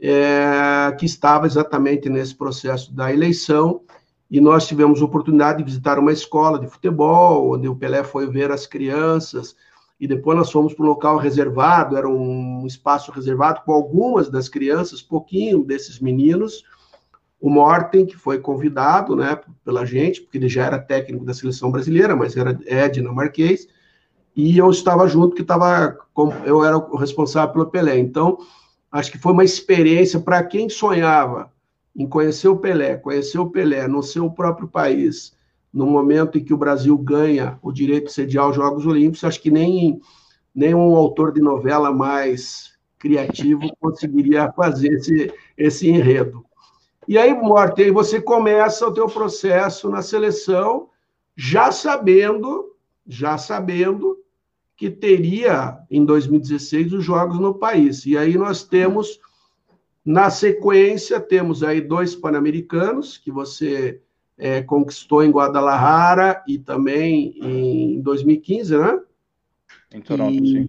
é, 0.00 0.94
que 0.98 1.04
estava 1.04 1.46
exatamente 1.46 2.08
nesse 2.08 2.34
processo 2.34 2.92
da 2.94 3.12
eleição, 3.12 3.82
e 4.30 4.40
nós 4.40 4.66
tivemos 4.66 5.02
oportunidade 5.02 5.58
de 5.58 5.64
visitar 5.64 5.98
uma 5.98 6.12
escola 6.12 6.58
de 6.58 6.68
futebol, 6.68 7.54
onde 7.54 7.68
o 7.68 7.74
Pelé 7.74 8.04
foi 8.04 8.28
ver 8.28 8.50
as 8.50 8.66
crianças, 8.66 9.56
e 9.98 10.06
depois 10.06 10.38
nós 10.38 10.50
fomos 10.50 10.72
para 10.72 10.84
um 10.84 10.88
local 10.88 11.18
reservado, 11.18 11.96
era 11.96 12.08
um 12.08 12.64
espaço 12.66 13.12
reservado 13.12 13.60
com 13.66 13.72
algumas 13.72 14.30
das 14.30 14.48
crianças, 14.48 15.02
pouquinho 15.02 15.62
desses 15.62 16.00
meninos, 16.00 16.64
o 17.40 17.50
Morten, 17.50 18.06
que 18.06 18.16
foi 18.16 18.38
convidado 18.38 19.16
né, 19.16 19.38
pela 19.64 19.84
gente, 19.84 20.20
porque 20.22 20.38
ele 20.38 20.48
já 20.48 20.64
era 20.64 20.78
técnico 20.78 21.24
da 21.24 21.34
seleção 21.34 21.70
brasileira, 21.70 22.14
mas 22.14 22.36
era 22.36 22.58
é 22.66 22.88
dinamarquês, 22.88 23.66
e 24.36 24.56
eu 24.56 24.70
estava 24.70 25.06
junto, 25.08 25.34
que 25.34 25.42
estava, 25.42 25.98
eu 26.44 26.64
era 26.64 26.78
o 26.78 26.96
responsável 26.96 27.52
pelo 27.52 27.66
Pelé. 27.66 27.98
Então, 27.98 28.38
acho 28.90 29.12
que 29.12 29.18
foi 29.18 29.32
uma 29.32 29.44
experiência 29.44 30.18
para 30.18 30.42
quem 30.42 30.68
sonhava 30.68 31.52
em 31.94 32.06
conhecer 32.06 32.48
o 32.48 32.56
Pelé, 32.56 32.96
conhecer 32.96 33.38
o 33.38 33.50
Pelé 33.50 33.86
no 33.86 34.02
seu 34.02 34.30
próprio 34.30 34.68
país, 34.68 35.36
no 35.72 35.86
momento 35.86 36.38
em 36.38 36.44
que 36.44 36.54
o 36.54 36.58
Brasil 36.58 36.96
ganha 36.98 37.58
o 37.62 37.70
direito 37.72 38.06
de 38.06 38.12
sediar 38.12 38.48
os 38.48 38.56
Jogos 38.56 38.86
Olímpicos, 38.86 39.24
acho 39.24 39.40
que 39.40 39.50
nem, 39.50 40.00
nem 40.54 40.74
um 40.74 40.96
autor 40.96 41.32
de 41.32 41.40
novela 41.40 41.92
mais 41.92 42.72
criativo 42.98 43.62
conseguiria 43.80 44.52
fazer 44.52 44.92
esse, 44.92 45.32
esse 45.56 45.88
enredo. 45.88 46.44
E 47.08 47.18
aí, 47.18 47.34
Morte, 47.34 47.82
aí 47.82 47.90
você 47.90 48.20
começa 48.20 48.86
o 48.86 48.92
teu 48.92 49.06
processo 49.06 49.88
na 49.88 50.02
seleção, 50.02 50.88
já 51.36 51.72
sabendo, 51.72 52.74
já 53.06 53.38
sabendo 53.38 54.16
que 54.80 54.88
teria 54.88 55.78
em 55.90 56.06
2016 56.06 56.94
os 56.94 57.04
jogos 57.04 57.38
no 57.38 57.52
país. 57.52 58.06
E 58.06 58.16
aí 58.16 58.38
nós 58.38 58.64
temos 58.64 59.20
na 60.02 60.30
sequência 60.30 61.20
temos 61.20 61.62
aí 61.62 61.82
dois 61.82 62.16
pan-americanos 62.16 63.18
que 63.18 63.30
você 63.30 64.00
é, 64.38 64.62
conquistou 64.62 65.22
em 65.22 65.30
Guadalajara 65.30 66.42
e 66.48 66.58
também 66.58 67.34
em 67.42 68.00
2015, 68.00 68.78
né? 68.78 68.98
Em 69.92 70.00
Toronto, 70.00 70.32
e, 70.32 70.48
sim. 70.48 70.68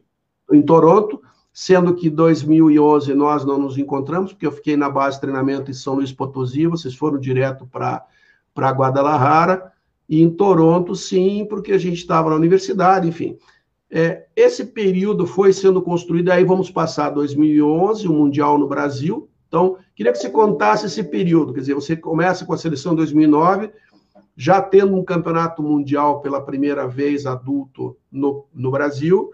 Em 0.51 0.61
Toronto, 0.61 1.21
sendo 1.53 1.95
que 1.95 2.09
2011 2.09 3.13
nós 3.13 3.45
não 3.45 3.57
nos 3.57 3.77
encontramos, 3.77 4.33
porque 4.33 4.45
eu 4.45 4.51
fiquei 4.51 4.75
na 4.75 4.89
base 4.89 5.15
de 5.15 5.21
treinamento 5.21 5.71
em 5.71 5.73
São 5.73 5.93
Luís 5.93 6.11
Potosí, 6.11 6.67
vocês 6.67 6.93
foram 6.93 7.17
direto 7.17 7.65
para 7.65 8.71
Guadalajara, 8.71 9.71
e 10.09 10.21
em 10.21 10.29
Toronto, 10.29 10.93
sim, 10.97 11.47
porque 11.49 11.71
a 11.71 11.77
gente 11.77 11.99
estava 11.99 12.29
na 12.29 12.35
universidade, 12.35 13.07
enfim. 13.07 13.37
É, 13.91 14.25
esse 14.35 14.65
período 14.65 15.27
foi 15.27 15.51
sendo 15.51 15.81
construído, 15.81 16.29
aí 16.29 16.45
vamos 16.45 16.71
passar 16.71 17.09
2011, 17.09 18.07
o 18.07 18.13
Mundial 18.13 18.57
no 18.57 18.67
Brasil, 18.67 19.29
então, 19.51 19.77
queria 19.93 20.13
que 20.13 20.17
você 20.17 20.29
contasse 20.29 20.85
esse 20.85 21.03
período, 21.03 21.53
quer 21.53 21.59
dizer, 21.59 21.73
você 21.73 21.93
começa 21.93 22.45
com 22.45 22.53
a 22.53 22.57
seleção 22.57 22.95
2009, 22.95 23.69
já 24.33 24.61
tendo 24.61 24.95
um 24.95 25.03
campeonato 25.03 25.61
mundial 25.61 26.21
pela 26.21 26.39
primeira 26.39 26.87
vez 26.87 27.25
adulto 27.25 27.97
no, 28.09 28.45
no 28.53 28.71
Brasil, 28.71 29.33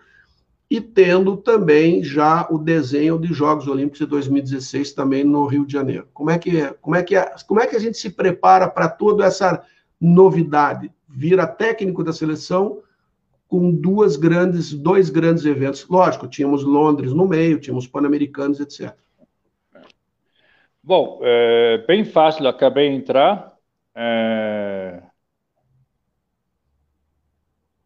e 0.67 0.81
tendo 0.81 1.37
também 1.37 2.03
já 2.03 2.47
o 2.49 2.57
desenho 2.57 3.19
de 3.19 3.31
Jogos 3.31 3.67
Olímpicos 3.67 3.99
de 3.99 4.07
2016 4.07 4.93
também 4.93 5.23
no 5.23 5.45
Rio 5.45 5.67
de 5.67 5.73
Janeiro. 5.73 6.07
Como 6.11 6.31
é 6.31 6.39
que, 6.39 6.63
como 6.81 6.95
é, 6.95 7.03
que, 7.03 7.13
como 7.47 7.61
é 7.61 7.67
que 7.67 7.75
a 7.75 7.79
gente 7.79 7.99
se 7.99 8.09
prepara 8.09 8.67
para 8.67 8.89
toda 8.89 9.23
essa 9.23 9.61
novidade? 10.01 10.91
Vira 11.07 11.45
técnico 11.45 12.03
da 12.03 12.11
seleção 12.11 12.79
com 13.47 13.71
duas 13.71 14.15
grandes, 14.15 14.73
dois 14.73 15.09
grandes 15.09 15.45
eventos. 15.45 15.87
Lógico, 15.87 16.27
tínhamos 16.27 16.63
Londres 16.63 17.13
no 17.13 17.27
meio, 17.27 17.59
tínhamos 17.59 17.87
Pan-Americanos, 17.87 18.59
etc. 18.59 18.93
Bom, 20.83 21.19
é, 21.21 21.83
bem 21.87 22.05
fácil, 22.05 22.47
acabei 22.47 22.89
de 22.89 22.95
entrar. 22.95 23.53
É, 23.95 25.01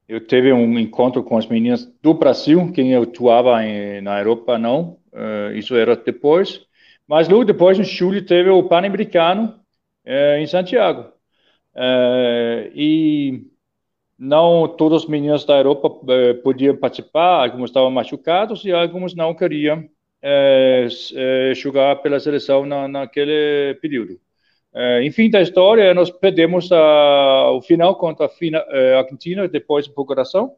eu 0.07 0.19
tive 0.19 0.51
um 0.51 0.77
encontro 0.77 1.23
com 1.23 1.37
as 1.37 1.47
meninas 1.47 1.85
do 2.01 2.13
Brasil, 2.13 2.71
quem 2.73 2.91
eu 2.91 3.03
atuava 3.03 3.63
em, 3.63 4.01
na 4.01 4.19
Europa 4.19 4.57
não, 4.57 4.97
é, 5.13 5.53
isso 5.57 5.75
era 5.75 5.95
depois. 5.95 6.65
Mas 7.07 7.27
logo 7.27 7.43
depois, 7.45 7.77
em 7.79 7.83
julho, 7.83 8.25
teve 8.25 8.49
o 8.49 8.63
Pan-Americano 8.63 9.59
é, 10.05 10.39
em 10.41 10.47
Santiago. 10.47 11.11
É, 11.73 12.71
e 12.75 13.50
não 14.21 14.67
todos 14.67 15.03
os 15.03 15.09
meninos 15.09 15.45
da 15.45 15.57
Europa 15.57 15.99
é, 16.13 16.33
podiam 16.35 16.77
participar, 16.77 17.43
alguns 17.43 17.71
estavam 17.71 17.89
machucados 17.89 18.63
e 18.63 18.71
alguns 18.71 19.15
não 19.15 19.33
queriam 19.33 19.83
é, 20.21 20.87
é, 21.15 21.55
jogar 21.55 21.95
pela 22.03 22.19
seleção 22.19 22.63
na, 22.63 22.87
naquele 22.87 23.73
período. 23.81 24.19
É, 24.75 25.03
enfim 25.03 25.27
da 25.27 25.41
história, 25.41 25.91
nós 25.95 26.11
perdemos 26.11 26.71
a, 26.71 27.51
o 27.51 27.63
final 27.63 27.95
contra 27.95 28.27
a 28.27 28.29
fina, 28.29 28.63
é, 28.69 28.93
Argentina 28.93 29.47
depois 29.47 29.85
de 29.85 29.93
procuração. 29.93 30.53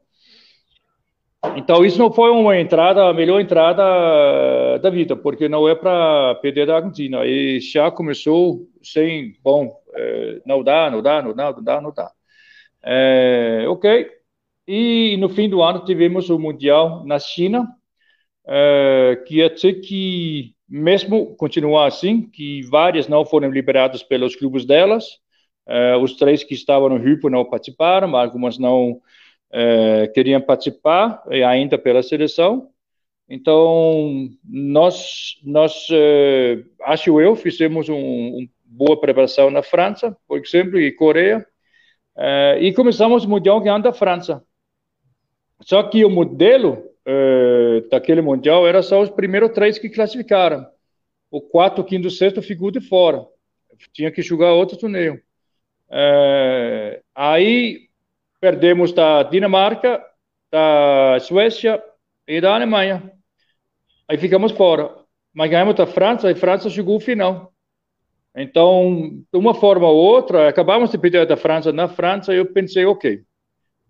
Então 1.56 1.86
isso 1.86 1.98
não 1.98 2.12
foi 2.12 2.32
uma 2.32 2.60
entrada, 2.60 3.06
a 3.08 3.14
melhor 3.14 3.40
entrada 3.40 4.78
da 4.80 4.90
vida, 4.90 5.16
porque 5.16 5.48
não 5.48 5.70
é 5.70 5.76
para 5.76 6.36
perder 6.42 6.68
da 6.68 6.76
Argentina. 6.76 7.26
E 7.26 7.62
já 7.62 7.90
começou 7.90 8.68
sem, 8.82 9.38
bom, 9.42 9.74
é, 9.94 10.42
não 10.46 10.62
dá, 10.62 10.92
não 10.92 11.02
dá, 11.02 11.22
não 11.22 11.34
dá, 11.34 11.54
não 11.54 11.64
dá, 11.64 11.82
não 11.82 11.94
dá. 11.94 12.12
É, 12.86 13.66
ok, 13.68 14.10
E 14.68 15.18
no 15.18 15.30
fim 15.30 15.50
do 15.50 15.62
ano 15.62 15.86
tivemos 15.86 16.30
o 16.30 16.40
Mundial 16.40 17.06
na 17.06 17.20
China, 17.20 17.68
uh, 18.46 19.24
que 19.26 19.44
até 19.44 19.74
que, 19.74 20.56
mesmo 20.68 21.36
continuar 21.36 21.88
assim, 21.88 22.22
que 22.30 22.62
várias 22.64 23.08
não 23.08 23.26
foram 23.26 23.50
liberadas 23.52 24.04
pelos 24.04 24.36
clubes 24.36 24.66
delas, 24.66 25.20
uh, 25.68 25.98
os 26.02 26.16
três 26.18 26.44
que 26.44 26.54
estavam 26.54 26.90
no 26.90 27.00
grupo 27.00 27.30
não 27.30 27.46
participaram, 27.46 28.16
algumas 28.18 28.58
não 28.58 29.02
uh, 29.52 30.14
queriam 30.14 30.42
participar, 30.42 31.24
ainda 31.48 31.78
pela 31.78 32.04
seleção. 32.04 32.70
Então, 33.30 34.30
nós, 34.44 35.40
nós 35.44 35.88
acho 36.84 37.22
eu, 37.22 37.36
fizemos 37.36 37.90
uma 37.90 37.98
um 37.98 38.48
boa 38.66 39.00
preparação 39.00 39.50
na 39.52 39.64
França, 39.64 40.18
por 40.28 40.40
exemplo, 40.40 40.80
e 40.80 40.92
Coreia, 40.92 41.46
e 42.60 42.74
começamos 42.74 43.26
o 43.26 43.30
Mundial 43.30 43.60
ganhando 43.60 43.88
a 43.88 43.94
França. 43.94 44.44
Só 45.62 45.82
que 45.84 46.04
o 46.04 46.10
modelo 46.10 46.84
uh, 47.08 47.88
daquele 47.90 48.22
Mundial 48.22 48.68
era 48.68 48.82
só 48.82 49.02
os 49.02 49.10
primeiros 49.10 49.52
três 49.52 49.78
que 49.78 49.90
classificaram. 49.90 50.66
O 51.32 51.42
quarto, 51.42 51.82
o 51.82 51.84
quinto, 51.84 52.08
o 52.08 52.12
sexto 52.12 52.42
ficou 52.42 52.70
de 52.70 52.82
fora. 52.82 53.26
Tinha 53.92 54.12
que 54.12 54.22
jogar 54.22 54.54
outro 54.54 54.78
torneio. 54.78 55.16
Uh, 55.90 57.02
aí 57.16 57.88
perdemos 58.40 58.92
da 58.92 59.24
Dinamarca, 59.24 60.04
da 60.52 61.18
Suécia 61.22 61.82
e 62.28 62.42
da 62.42 62.54
Alemanha. 62.54 63.12
Aí 64.08 64.18
ficamos 64.18 64.52
fora. 64.52 64.94
Mas 65.34 65.50
ganhamos 65.50 65.76
da 65.76 65.88
França, 65.88 66.30
e 66.30 66.34
a 66.34 66.36
França 66.36 66.70
chegou 66.70 66.96
ao 66.96 67.00
final. 67.00 67.53
Então, 68.36 69.24
de 69.32 69.38
uma 69.38 69.54
forma 69.54 69.88
ou 69.88 69.96
outra, 69.96 70.50
acabamos 70.50 70.90
de 70.90 70.98
perder 70.98 71.26
da 71.28 71.38
França 71.38 71.72
na 71.72 71.88
França, 71.88 72.34
eu 72.34 72.46
pensei, 72.52 72.84
ok, 72.86 73.22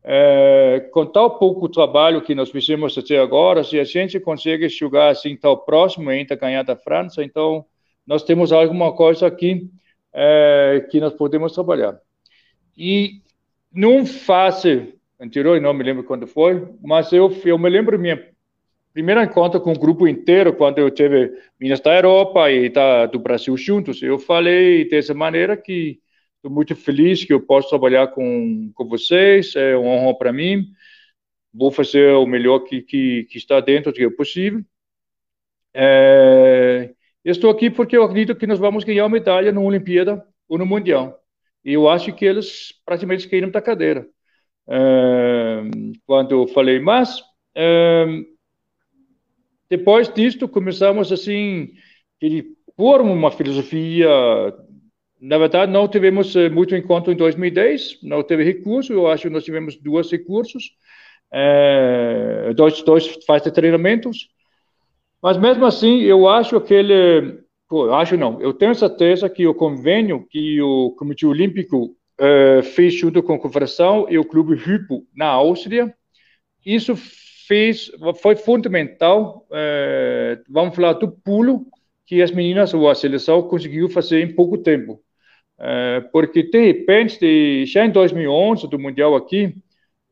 é, 0.03 0.89
com 0.91 1.05
tal 1.05 1.39
pouco 1.39 1.69
trabalho 1.69 2.21
que 2.21 2.35
nós 2.35 2.51
fizemos 2.51 2.97
até 2.97 3.17
agora, 3.19 3.63
se 3.63 3.79
a 3.79 3.85
gente 3.85 4.19
consegue 4.19 4.69
chegar 4.69 5.09
assim 5.09 5.37
tão 5.37 5.55
próximo 5.55 6.11
e 6.11 6.15
ainda 6.15 6.35
ganhar 6.35 6.63
da 6.63 6.75
França, 6.75 7.23
então 7.23 7.65
nós 8.05 8.23
temos 8.23 8.51
alguma 8.51 8.91
coisa 8.93 9.27
aqui 9.27 9.69
é, 10.13 10.85
que 10.91 10.99
nós 10.99 11.13
podemos 11.13 11.53
trabalhar. 11.53 11.97
E 12.77 13.21
num 13.71 14.05
fase 14.05 14.93
anterior, 15.17 15.59
não 15.61 15.73
me 15.73 15.85
lembro 15.85 16.03
quando 16.03 16.27
foi, 16.27 16.67
mas 16.83 17.13
eu, 17.13 17.31
eu 17.45 17.57
me 17.57 17.69
lembro 17.69 17.97
minha 17.97 18.32
primeira 18.93 19.23
encontro 19.23 19.59
com 19.59 19.71
o 19.73 19.79
grupo 19.79 20.07
inteiro, 20.07 20.53
quando 20.53 20.79
eu 20.79 20.91
tive 20.91 21.31
Minas 21.59 21.79
da 21.79 21.95
Europa 21.95 22.49
e 22.51 22.69
da, 22.69 23.05
do 23.07 23.19
Brasil 23.19 23.57
juntos, 23.57 24.01
eu 24.01 24.19
falei 24.19 24.87
dessa 24.87 25.13
maneira 25.13 25.57
que 25.57 25.99
Estou 26.43 26.53
muito 26.53 26.75
feliz 26.75 27.23
que 27.23 27.31
eu 27.31 27.39
posso 27.39 27.69
trabalhar 27.69 28.07
com, 28.09 28.69
com 28.75 28.85
vocês, 28.85 29.55
é 29.55 29.77
uma 29.77 29.91
honra 29.91 30.17
para 30.17 30.33
mim. 30.33 30.73
Vou 31.53 31.71
fazer 31.71 32.11
o 32.15 32.25
melhor 32.25 32.59
que, 32.65 32.81
que, 32.81 33.23
que 33.29 33.37
está 33.37 33.61
dentro 33.61 33.93
do 33.93 33.95
que 33.95 34.03
é 34.03 34.09
possível. 34.09 34.61
É, 35.73 36.93
estou 37.23 37.49
aqui 37.49 37.69
porque 37.69 37.95
eu 37.95 38.03
acredito 38.03 38.35
que 38.35 38.45
nós 38.45 38.59
vamos 38.59 38.83
ganhar 38.83 39.05
uma 39.05 39.09
medalha 39.11 39.53
na 39.53 39.61
Olimpíada 39.61 40.27
ou 40.49 40.57
no 40.57 40.65
Mundial. 40.65 41.17
E 41.63 41.71
eu 41.71 41.87
acho 41.87 42.11
que 42.13 42.25
eles 42.25 42.73
praticamente 42.85 43.29
caíram 43.29 43.49
da 43.49 43.61
cadeira. 43.61 44.05
É, 44.67 45.61
quando 46.05 46.31
eu 46.31 46.47
falei, 46.47 46.77
mas 46.81 47.23
é, 47.55 48.05
depois 49.75 50.07
disto 50.13 50.47
começamos 50.47 51.11
assim, 51.11 51.71
por 52.77 53.01
uma 53.01 53.31
filosofia. 53.31 54.07
Na 55.19 55.39
verdade, 55.39 55.71
não 55.71 55.87
tivemos 55.87 56.35
eh, 56.35 56.47
muito 56.47 56.75
encontro 56.75 57.11
em 57.11 57.15
2010, 57.15 57.99
não 58.03 58.21
teve 58.21 58.43
recurso, 58.43 58.93
eu 58.93 59.07
acho 59.07 59.23
que 59.23 59.29
nós 59.29 59.43
tivemos 59.43 59.75
dois 59.77 60.11
recursos, 60.11 60.75
é, 61.31 62.53
dois, 62.53 62.83
dois 62.83 63.07
fases 63.25 63.45
de 63.45 63.53
treinamentos, 63.53 64.29
mas 65.21 65.37
mesmo 65.37 65.65
assim, 65.65 66.01
eu 66.01 66.27
acho 66.27 66.59
que 66.61 66.73
ele, 66.73 67.39
pô, 67.67 67.91
acho 67.93 68.15
não, 68.15 68.39
eu 68.41 68.53
tenho 68.53 68.75
certeza 68.75 69.29
que 69.29 69.47
o 69.47 69.55
convênio 69.55 70.27
que 70.29 70.61
o 70.61 70.91
Comitê 70.91 71.25
Olímpico 71.25 71.95
é, 72.19 72.61
fez 72.61 72.93
junto 72.93 73.23
com 73.23 73.33
a 73.33 73.39
Confederação 73.39 74.05
e 74.09 74.19
o 74.19 74.25
Clube 74.25 74.55
Hypo 74.55 75.07
na 75.15 75.27
Áustria, 75.27 75.95
isso 76.65 76.95
fez, 77.47 77.91
foi 78.21 78.35
fundamental, 78.35 79.45
é, 79.51 80.39
vamos 80.49 80.75
falar 80.75 80.93
do 80.93 81.11
pulo 81.11 81.65
que 82.05 82.21
as 82.21 82.31
meninas 82.31 82.73
ou 82.73 82.89
a 82.89 82.95
seleção 82.95 83.43
conseguiu 83.43 83.89
fazer 83.89 84.21
em 84.21 84.33
pouco 84.35 84.57
tempo. 84.57 85.01
É, 85.59 86.01
porque 86.11 86.43
de 86.43 86.65
repente, 86.65 87.65
já 87.65 87.85
em 87.85 87.91
2011, 87.91 88.67
do 88.69 88.79
Mundial 88.79 89.15
aqui, 89.15 89.55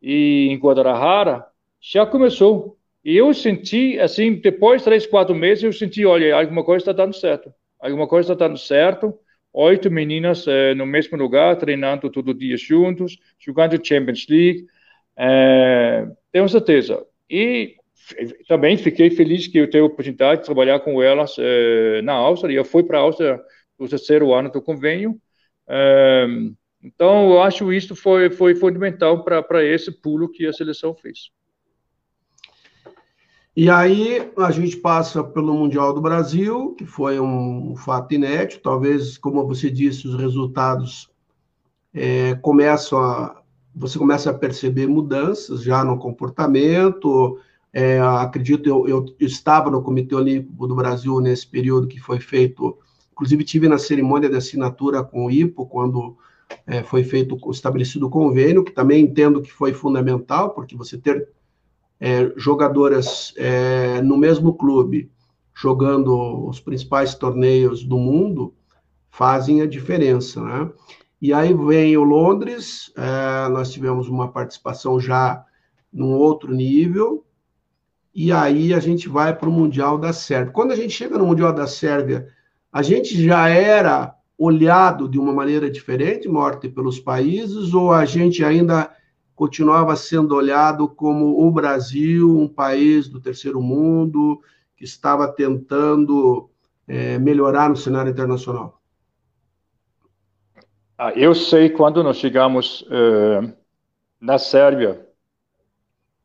e 0.01 0.47
em 0.49 0.57
Guadalajara, 0.57 1.45
já 1.79 2.05
começou. 2.05 2.77
E 3.03 3.17
eu 3.17 3.33
senti, 3.33 3.99
assim, 3.99 4.35
depois 4.35 4.81
de 4.81 4.85
três, 4.85 5.05
quatro 5.07 5.35
meses, 5.35 5.63
eu 5.63 5.73
senti, 5.73 6.05
olha, 6.05 6.35
alguma 6.35 6.63
coisa 6.63 6.81
está 6.83 6.91
dando 6.91 7.13
certo. 7.15 7.53
Alguma 7.79 8.07
coisa 8.07 8.33
está 8.33 8.47
dando 8.47 8.57
certo. 8.57 9.17
Oito 9.53 9.91
meninas 9.91 10.47
é, 10.47 10.73
no 10.75 10.85
mesmo 10.85 11.17
lugar, 11.17 11.55
treinando 11.57 12.09
todo 12.09 12.33
dia 12.33 12.55
juntos, 12.57 13.17
jogando 13.39 13.85
Champions 13.85 14.25
League. 14.29 14.65
É, 15.17 16.07
tenho 16.31 16.47
certeza. 16.47 17.05
E 17.31 17.75
também 18.47 18.77
fiquei 18.77 19.09
feliz 19.09 19.47
que 19.47 19.57
eu 19.57 19.69
tenho 19.69 19.85
a 19.85 19.87
oportunidade 19.87 20.41
de 20.41 20.45
trabalhar 20.45 20.81
com 20.81 21.01
elas 21.01 21.35
é, 21.39 22.01
na 22.01 22.13
Áustria. 22.13 22.57
Eu 22.57 22.65
fui 22.65 22.83
para 22.83 22.97
a 22.97 23.01
Áustria 23.01 23.39
no 23.79 23.87
terceiro 23.87 24.33
ano 24.33 24.51
do 24.51 24.61
convênio 24.61 25.19
então, 26.83 27.31
eu 27.31 27.41
acho 27.41 27.71
isso 27.71 27.95
foi, 27.95 28.29
foi 28.31 28.55
fundamental 28.55 29.23
para 29.23 29.63
esse 29.63 29.91
pulo 29.91 30.29
que 30.29 30.47
a 30.47 30.53
seleção 30.53 30.95
fez. 30.95 31.31
E 33.55 33.69
aí 33.69 34.31
a 34.37 34.49
gente 34.49 34.77
passa 34.77 35.23
pelo 35.23 35.53
Mundial 35.53 35.93
do 35.93 36.01
Brasil, 36.01 36.73
que 36.75 36.85
foi 36.85 37.19
um, 37.19 37.75
fato 37.75 38.13
inédito. 38.13 38.63
Talvez, 38.63 39.17
como 39.17 39.45
você 39.45 39.69
disse, 39.69 40.07
os 40.07 40.15
resultados 40.15 41.09
é, 41.93 42.35
começam 42.35 42.99
a. 42.99 43.40
Você 43.75 43.97
começa 43.97 44.29
a 44.29 44.33
perceber 44.33 44.87
mudanças 44.87 45.63
já 45.63 45.83
no 45.83 45.97
comportamento. 45.97 47.39
É, 47.73 47.99
acredito, 47.99 48.67
eu, 48.67 48.87
eu 48.87 49.15
estava 49.19 49.69
no 49.71 49.81
Comitê 49.81 50.13
Olímpico 50.13 50.67
do 50.67 50.75
Brasil 50.75 51.19
nesse 51.19 51.47
período 51.47 51.87
que 51.87 51.99
foi 51.99 52.19
feito 52.19 52.77
Inclusive, 53.21 53.43
tive 53.43 53.67
na 53.67 53.77
cerimônia 53.77 54.27
de 54.27 54.35
assinatura 54.35 55.03
com 55.03 55.27
o 55.27 55.31
IPO, 55.31 55.67
quando 55.67 56.17
é, 56.65 56.81
foi 56.81 57.03
feito, 57.03 57.37
estabelecido 57.51 58.07
o 58.07 58.09
convênio, 58.09 58.63
que 58.63 58.71
também 58.71 59.03
entendo 59.03 59.43
que 59.43 59.51
foi 59.51 59.73
fundamental, 59.73 60.55
porque 60.55 60.75
você 60.75 60.97
ter 60.97 61.29
é, 61.99 62.33
jogadoras 62.35 63.31
é, 63.37 64.01
no 64.01 64.17
mesmo 64.17 64.55
clube, 64.55 65.11
jogando 65.53 66.47
os 66.47 66.59
principais 66.59 67.13
torneios 67.13 67.83
do 67.83 67.95
mundo, 67.95 68.55
fazem 69.11 69.61
a 69.61 69.67
diferença, 69.67 70.41
né? 70.41 70.71
E 71.21 71.31
aí 71.31 71.53
vem 71.53 71.95
o 71.95 72.03
Londres, 72.03 72.91
é, 72.97 73.47
nós 73.49 73.71
tivemos 73.71 74.09
uma 74.09 74.31
participação 74.31 74.99
já 74.99 75.45
num 75.93 76.13
outro 76.13 76.51
nível, 76.51 77.23
e 78.13 78.31
aí 78.31 78.73
a 78.73 78.79
gente 78.79 79.07
vai 79.07 79.35
para 79.35 79.47
o 79.47 79.51
Mundial 79.51 79.99
da 79.99 80.11
Sérvia. 80.13 80.51
Quando 80.51 80.71
a 80.71 80.75
gente 80.75 80.93
chega 80.93 81.19
no 81.19 81.27
Mundial 81.27 81.53
da 81.53 81.67
Sérvia, 81.67 82.27
a 82.73 82.81
gente 82.81 83.23
já 83.23 83.47
era 83.47 84.15
olhado 84.35 85.07
de 85.07 85.19
uma 85.19 85.31
maneira 85.31 85.69
diferente, 85.69 86.27
morte 86.27 86.67
pelos 86.67 86.99
países, 86.99 87.71
ou 87.71 87.91
a 87.93 88.03
gente 88.03 88.43
ainda 88.43 88.91
continuava 89.35 89.95
sendo 89.95 90.35
olhado 90.35 90.89
como 90.89 91.45
o 91.45 91.51
Brasil, 91.51 92.35
um 92.35 92.47
país 92.47 93.07
do 93.07 93.21
terceiro 93.21 93.61
mundo, 93.61 94.41
que 94.75 94.83
estava 94.83 95.27
tentando 95.27 96.49
é, 96.87 97.19
melhorar 97.19 97.69
no 97.69 97.75
cenário 97.75 98.11
internacional? 98.11 98.80
Ah, 101.03 101.13
eu 101.15 101.33
sei 101.33 101.67
quando 101.67 102.03
nós 102.03 102.17
chegamos 102.17 102.81
uh, 102.83 103.51
na 104.19 104.37
Sérvia, 104.37 105.03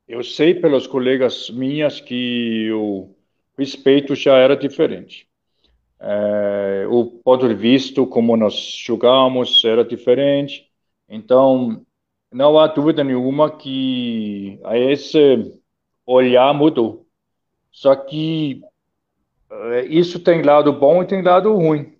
eu 0.06 0.22
sei 0.22 0.54
pelos 0.54 0.86
colegas 0.86 1.48
minhas 1.48 1.98
que 1.98 2.70
o 2.72 3.08
respeito 3.56 4.14
já 4.14 4.36
era 4.36 4.54
diferente. 4.54 5.26
É, 5.98 6.86
o 6.90 7.06
ponto 7.06 7.48
de 7.48 7.54
vista 7.54 8.04
como 8.04 8.36
nós 8.36 8.52
jogamos 8.84 9.64
era 9.64 9.82
diferente. 9.82 10.70
Então, 11.08 11.82
não 12.30 12.58
há 12.58 12.66
dúvida 12.66 13.02
nenhuma 13.02 13.50
que 13.56 14.60
esse 14.74 15.58
olhar 16.04 16.52
mudou. 16.52 17.06
Só 17.72 17.96
que 17.96 18.60
é, 19.50 19.86
isso 19.86 20.20
tem 20.20 20.42
lado 20.42 20.70
bom 20.70 21.02
e 21.02 21.06
tem 21.06 21.22
lado 21.22 21.54
ruim. 21.54 21.95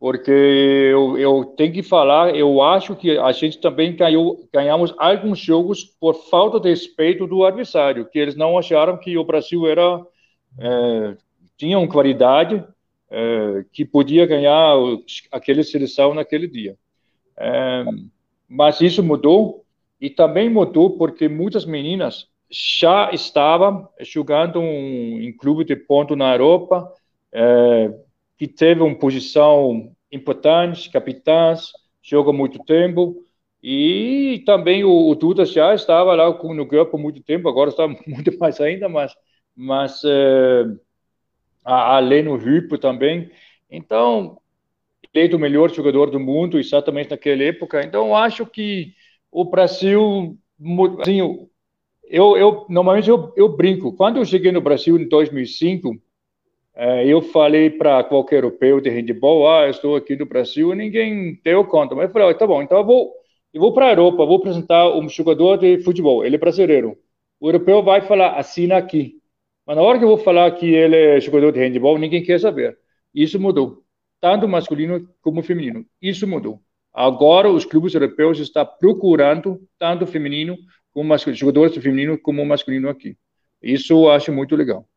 Porque 0.00 0.30
eu, 0.30 1.18
eu 1.18 1.44
tenho 1.56 1.72
que 1.72 1.82
falar, 1.82 2.34
eu 2.36 2.62
acho 2.62 2.94
que 2.94 3.18
a 3.18 3.32
gente 3.32 3.60
também 3.60 3.96
ganhou, 3.96 4.48
ganhamos 4.52 4.94
alguns 4.96 5.40
jogos 5.40 5.84
por 5.84 6.14
falta 6.30 6.60
de 6.60 6.68
respeito 6.70 7.26
do 7.26 7.44
adversário, 7.44 8.08
que 8.08 8.18
eles 8.18 8.36
não 8.36 8.56
acharam 8.56 8.96
que 8.98 9.18
o 9.18 9.24
Brasil 9.24 9.66
era 9.66 10.00
é, 10.60 11.16
tinha 11.56 11.78
uma 11.78 11.88
qualidade 11.88 12.64
é, 13.10 13.64
que 13.72 13.84
podia 13.84 14.26
ganhar 14.26 14.76
aquele 15.32 15.64
seleção 15.64 16.14
naquele 16.14 16.48
dia. 16.48 16.76
É, 17.38 17.84
mas 18.48 18.80
isso 18.80 19.02
mudou 19.02 19.64
E 20.00 20.10
também 20.10 20.50
mudou 20.50 20.96
porque 20.98 21.28
muitas 21.28 21.64
meninas 21.66 22.28
já 22.50 23.10
estavam 23.12 23.88
jogando 24.00 24.60
um, 24.60 25.20
em 25.22 25.36
clube 25.36 25.64
de 25.64 25.76
ponto 25.76 26.16
na 26.16 26.32
Europa, 26.34 26.90
é, 27.32 27.90
que 28.38 28.46
teve 28.46 28.80
uma 28.80 28.94
posição 28.94 29.92
importante, 30.10 30.90
capitãs, 30.90 31.72
joga 32.02 32.32
muito 32.32 32.64
tempo. 32.64 33.16
E 33.62 34.42
também 34.46 34.84
o, 34.84 35.08
o 35.10 35.14
Duda 35.16 35.44
já 35.44 35.74
estava 35.74 36.14
lá 36.14 36.30
no 36.30 36.64
grupo 36.64 36.92
por 36.92 37.00
muito 37.00 37.20
tempo, 37.22 37.48
agora 37.48 37.70
está 37.70 37.88
muito 38.06 38.38
mais 38.38 38.60
ainda, 38.60 38.88
mas, 38.88 39.12
mas 39.54 40.02
é, 40.04 40.64
a, 41.64 41.96
a 41.96 41.98
Leno 41.98 42.36
Hypo 42.36 42.78
também. 42.78 43.30
Então, 43.68 44.38
eleito 45.12 45.36
o 45.36 45.40
melhor 45.40 45.70
jogador 45.74 46.10
do 46.10 46.20
mundo 46.20 46.58
exatamente 46.58 47.10
naquela 47.10 47.42
época. 47.42 47.82
Então, 47.84 48.14
acho 48.14 48.46
que 48.46 48.94
o 49.30 49.44
Brasil, 49.44 50.38
assim, 51.00 51.18
eu, 52.04 52.36
eu 52.36 52.66
normalmente 52.68 53.10
eu, 53.10 53.32
eu 53.36 53.48
brinco. 53.48 53.92
Quando 53.94 54.18
eu 54.18 54.24
cheguei 54.24 54.52
no 54.52 54.60
Brasil 54.60 54.96
em 54.96 55.08
2005, 55.08 56.00
é, 56.78 57.04
eu 57.08 57.20
falei 57.20 57.70
para 57.70 58.04
qualquer 58.04 58.36
europeu 58.36 58.80
de 58.80 58.88
handebol, 58.88 59.50
ah, 59.50 59.64
eu 59.64 59.70
estou 59.70 59.96
aqui 59.96 60.14
no 60.14 60.26
Brasil, 60.26 60.72
ninguém 60.74 61.40
deu 61.42 61.64
conta. 61.64 61.92
Mas 61.96 62.06
eu 62.06 62.12
falei, 62.12 62.34
tá 62.34 62.46
bom, 62.46 62.62
então 62.62 62.78
eu 62.78 62.84
vou, 62.84 63.12
eu 63.52 63.60
vou 63.60 63.72
para 63.74 63.86
a 63.86 63.90
Europa, 63.90 64.24
vou 64.24 64.36
apresentar 64.36 64.88
um 64.96 65.08
jogador 65.08 65.56
de 65.58 65.82
futebol, 65.82 66.24
ele 66.24 66.36
é 66.36 66.38
brasileiro. 66.38 66.96
O 67.40 67.48
europeu 67.48 67.82
vai 67.82 68.00
falar, 68.02 68.38
assina 68.38 68.76
aqui. 68.76 69.20
Mas 69.66 69.76
na 69.76 69.82
hora 69.82 69.98
que 69.98 70.04
eu 70.04 70.08
vou 70.08 70.18
falar 70.18 70.52
que 70.52 70.66
ele 70.66 70.96
é 70.96 71.20
jogador 71.20 71.52
de 71.52 71.60
handebol, 71.60 71.98
ninguém 71.98 72.22
quer 72.22 72.38
saber. 72.38 72.78
Isso 73.14 73.40
mudou, 73.40 73.82
tanto 74.20 74.46
masculino 74.48 75.08
como 75.20 75.42
feminino. 75.42 75.84
Isso 76.00 76.28
mudou. 76.28 76.62
Agora 76.94 77.50
os 77.50 77.64
clubes 77.64 77.94
europeus 77.94 78.38
estão 78.38 78.64
procurando 78.78 79.60
tanto 79.78 80.06
feminino 80.06 80.56
como 80.92 81.08
masculino, 81.08 81.38
jogadores 81.38 81.74
feminino 81.74 82.18
como 82.18 82.44
masculino 82.46 82.88
aqui. 82.88 83.16
Isso 83.62 83.92
eu 83.94 84.10
acho 84.12 84.32
muito 84.32 84.54
legal. 84.54 84.88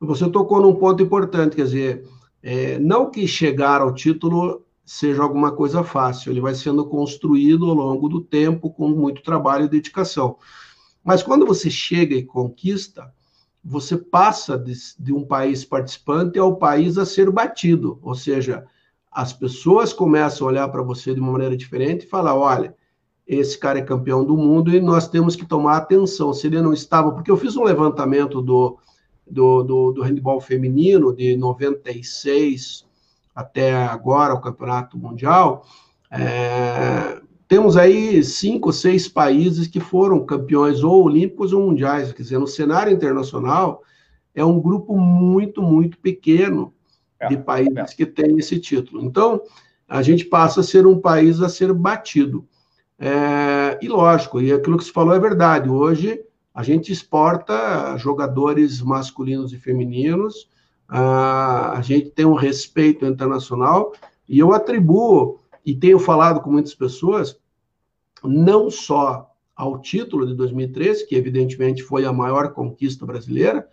Você 0.00 0.28
tocou 0.30 0.60
num 0.60 0.74
ponto 0.74 1.02
importante, 1.02 1.56
quer 1.56 1.64
dizer, 1.64 2.08
é, 2.42 2.78
não 2.78 3.10
que 3.10 3.26
chegar 3.26 3.80
ao 3.80 3.94
título 3.94 4.62
seja 4.84 5.22
alguma 5.22 5.50
coisa 5.50 5.82
fácil, 5.82 6.30
ele 6.30 6.40
vai 6.40 6.54
sendo 6.54 6.86
construído 6.86 7.68
ao 7.68 7.74
longo 7.74 8.08
do 8.08 8.20
tempo 8.20 8.70
com 8.70 8.88
muito 8.88 9.22
trabalho 9.22 9.64
e 9.64 9.68
dedicação. 9.68 10.36
Mas 11.02 11.22
quando 11.22 11.44
você 11.44 11.68
chega 11.68 12.14
e 12.14 12.22
conquista, 12.22 13.12
você 13.64 13.96
passa 13.96 14.56
de, 14.56 14.72
de 14.98 15.12
um 15.12 15.24
país 15.24 15.64
participante 15.64 16.38
ao 16.38 16.56
país 16.56 16.98
a 16.98 17.04
ser 17.04 17.30
batido, 17.30 17.98
ou 18.00 18.14
seja, 18.14 18.64
as 19.10 19.32
pessoas 19.32 19.92
começam 19.92 20.46
a 20.46 20.50
olhar 20.50 20.68
para 20.68 20.82
você 20.82 21.14
de 21.14 21.20
uma 21.20 21.32
maneira 21.32 21.56
diferente 21.56 22.04
e 22.04 22.08
falar: 22.08 22.36
olha, 22.36 22.76
esse 23.26 23.58
cara 23.58 23.78
é 23.80 23.82
campeão 23.82 24.24
do 24.24 24.36
mundo 24.36 24.70
e 24.70 24.80
nós 24.80 25.08
temos 25.08 25.34
que 25.34 25.44
tomar 25.44 25.78
atenção. 25.78 26.32
Se 26.32 26.46
ele 26.46 26.62
não 26.62 26.72
estava, 26.72 27.10
porque 27.10 27.30
eu 27.30 27.36
fiz 27.36 27.56
um 27.56 27.64
levantamento 27.64 28.40
do, 28.40 28.78
do, 29.28 29.62
do, 29.62 29.92
do 29.92 30.02
handball 30.02 30.40
feminino 30.40 31.14
de 31.14 31.36
96 31.36 32.86
até 33.34 33.74
agora, 33.74 34.34
o 34.34 34.40
campeonato 34.40 34.96
mundial. 34.96 35.66
É, 36.10 37.20
temos 37.46 37.76
aí 37.76 38.22
cinco, 38.24 38.72
seis 38.72 39.08
países 39.08 39.68
que 39.68 39.78
foram 39.78 40.24
campeões 40.24 40.82
ou 40.82 41.04
olímpicos 41.04 41.52
ou 41.52 41.60
mundiais. 41.60 42.12
Quer 42.12 42.22
dizer, 42.22 42.38
no 42.38 42.46
cenário 42.46 42.92
internacional, 42.92 43.82
é 44.34 44.44
um 44.44 44.60
grupo 44.60 44.96
muito, 44.96 45.60
muito 45.62 45.98
pequeno 45.98 46.72
é, 47.20 47.28
de 47.28 47.36
países 47.36 47.76
é. 47.76 47.84
que 47.84 48.06
têm 48.06 48.38
esse 48.38 48.58
título. 48.58 49.04
Então, 49.04 49.42
a 49.88 50.02
gente 50.02 50.24
passa 50.24 50.60
a 50.60 50.64
ser 50.64 50.86
um 50.86 50.98
país 50.98 51.40
a 51.40 51.48
ser 51.48 51.72
batido. 51.72 52.46
É, 52.98 53.78
e 53.82 53.88
lógico, 53.88 54.40
e 54.40 54.52
aquilo 54.52 54.78
que 54.78 54.84
você 54.84 54.92
falou 54.92 55.14
é 55.14 55.20
verdade. 55.20 55.68
Hoje 55.68 56.22
a 56.56 56.62
gente 56.62 56.90
exporta 56.90 57.98
jogadores 57.98 58.80
masculinos 58.80 59.52
e 59.52 59.58
femininos, 59.58 60.48
a, 60.88 61.78
gente 61.82 62.08
tem 62.08 62.24
um 62.24 62.32
respeito 62.32 63.04
internacional, 63.04 63.92
e 64.26 64.38
eu 64.38 64.54
atribuo, 64.54 65.40
e 65.66 65.74
tenho 65.74 65.98
falado 65.98 66.40
com 66.40 66.50
muitas 66.50 66.74
pessoas, 66.74 67.38
não 68.24 68.70
só 68.70 69.30
ao 69.54 69.78
título 69.82 70.26
de 70.26 70.32
2013, 70.32 71.06
que 71.06 71.14
evidentemente 71.14 71.82
foi 71.82 72.06
a 72.06 72.12
maior 72.12 72.54
conquista 72.54 73.04
brasileira, 73.04 73.68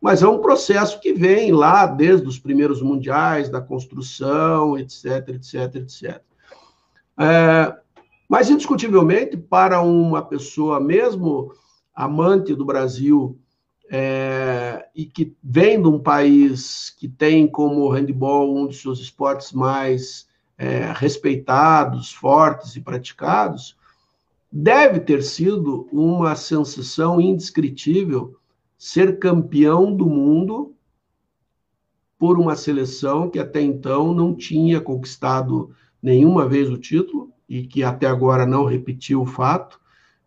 mas 0.00 0.22
é 0.22 0.28
um 0.28 0.38
processo 0.38 1.00
que 1.00 1.12
vem 1.12 1.50
lá 1.50 1.86
desde 1.86 2.28
os 2.28 2.38
primeiros 2.38 2.80
mundiais, 2.80 3.48
da 3.48 3.60
construção, 3.60 4.78
etc, 4.78 5.30
etc, 5.30 5.74
etc. 5.74 6.22
É, 7.18 7.76
mas, 8.28 8.48
indiscutivelmente, 8.48 9.36
para 9.36 9.80
uma 9.82 10.22
pessoa, 10.22 10.78
mesmo 10.78 11.52
amante 11.98 12.54
do 12.54 12.64
Brasil, 12.64 13.36
é, 13.90 14.86
e 14.94 15.04
que 15.04 15.34
vem 15.42 15.82
de 15.82 15.88
um 15.88 15.98
país 15.98 16.94
que 16.96 17.08
tem 17.08 17.48
como 17.48 17.88
handball 17.88 18.56
um 18.56 18.68
dos 18.68 18.80
seus 18.80 19.00
esportes 19.00 19.52
mais 19.52 20.28
é, 20.56 20.92
respeitados, 20.94 22.12
fortes 22.12 22.76
e 22.76 22.80
praticados, 22.80 23.76
deve 24.50 25.00
ter 25.00 25.24
sido 25.24 25.88
uma 25.90 26.36
sensação 26.36 27.20
indescritível 27.20 28.36
ser 28.76 29.18
campeão 29.18 29.92
do 29.92 30.06
mundo 30.06 30.72
por 32.16 32.38
uma 32.38 32.54
seleção 32.54 33.28
que 33.28 33.40
até 33.40 33.60
então 33.60 34.14
não 34.14 34.36
tinha 34.36 34.80
conquistado 34.80 35.74
nenhuma 36.00 36.48
vez 36.48 36.70
o 36.70 36.78
título 36.78 37.32
e 37.48 37.66
que 37.66 37.82
até 37.82 38.06
agora 38.06 38.46
não 38.46 38.64
repetiu 38.64 39.22
o 39.22 39.26
fato. 39.26 39.80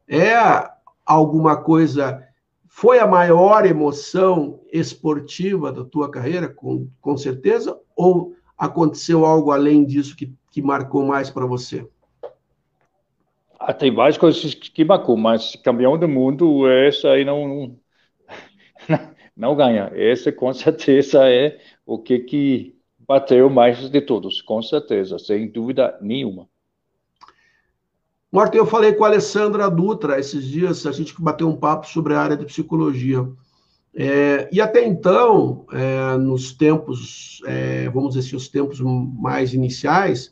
É 0.06 0.70
alguma 1.12 1.58
coisa. 1.58 2.24
Foi 2.68 3.00
a 3.00 3.08
maior 3.08 3.66
emoção 3.66 4.60
esportiva 4.72 5.72
da 5.72 5.84
tua 5.84 6.10
carreira, 6.10 6.48
com, 6.48 6.88
com 7.02 7.18
certeza? 7.18 7.78
Ou 7.96 8.34
aconteceu 8.58 9.26
algo 9.26 9.52
além 9.52 9.86
disso 9.86 10.16
que, 10.16 10.34
que 10.50 10.62
marcou 10.62 11.06
mais 11.06 11.30
para 11.30 11.46
você? 11.46 11.86
Ah, 13.60 13.74
tem 13.74 13.94
várias 13.94 14.18
coisas 14.18 14.54
que 14.56 14.84
marcou, 14.84 15.16
mas 15.16 15.56
campeão 15.58 15.98
do 15.98 16.08
mundo, 16.08 16.68
essa 16.68 17.10
aí 17.10 17.24
não, 17.24 17.78
não 19.36 19.56
ganha. 19.56 19.92
Esse, 19.94 20.32
com 20.32 20.52
certeza, 20.54 21.30
é 21.30 21.60
o 21.86 22.00
que, 22.00 22.20
que 22.20 22.76
bateu 23.00 23.50
mais 23.50 23.90
de 23.90 24.02
todos, 24.02 24.42
com 24.42 24.62
certeza, 24.62 25.20
sem 25.20 25.52
dúvida 25.52 25.98
nenhuma. 26.02 26.48
Morten, 28.34 28.60
eu 28.60 28.66
falei 28.66 28.94
com 28.94 29.04
a 29.04 29.08
Alessandra 29.08 29.70
Dutra 29.70 30.18
esses 30.18 30.46
dias, 30.46 30.86
a 30.86 30.94
gente 30.94 31.14
bateu 31.22 31.50
um 31.50 31.56
papo 31.58 31.86
sobre 31.86 32.14
a 32.14 32.22
área 32.22 32.38
de 32.38 32.46
psicologia. 32.46 33.30
É, 33.94 34.48
e 34.50 34.62
até 34.62 34.88
então, 34.88 35.66
é, 35.70 36.16
nos 36.16 36.54
tempos, 36.54 37.42
é, 37.46 37.90
vamos 37.90 38.14
dizer 38.14 38.26
assim, 38.26 38.38
os 38.38 38.48
tempos 38.48 38.80
mais 38.80 39.54
iniciais, 39.54 40.32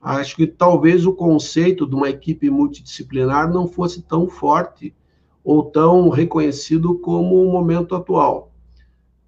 acho 0.00 0.36
que 0.36 0.46
talvez 0.46 1.06
o 1.06 1.12
conceito 1.12 1.88
de 1.88 1.96
uma 1.96 2.08
equipe 2.08 2.48
multidisciplinar 2.48 3.52
não 3.52 3.66
fosse 3.66 4.00
tão 4.02 4.28
forte 4.28 4.94
ou 5.42 5.64
tão 5.64 6.10
reconhecido 6.10 7.00
como 7.00 7.42
o 7.42 7.50
momento 7.50 7.96
atual. 7.96 8.52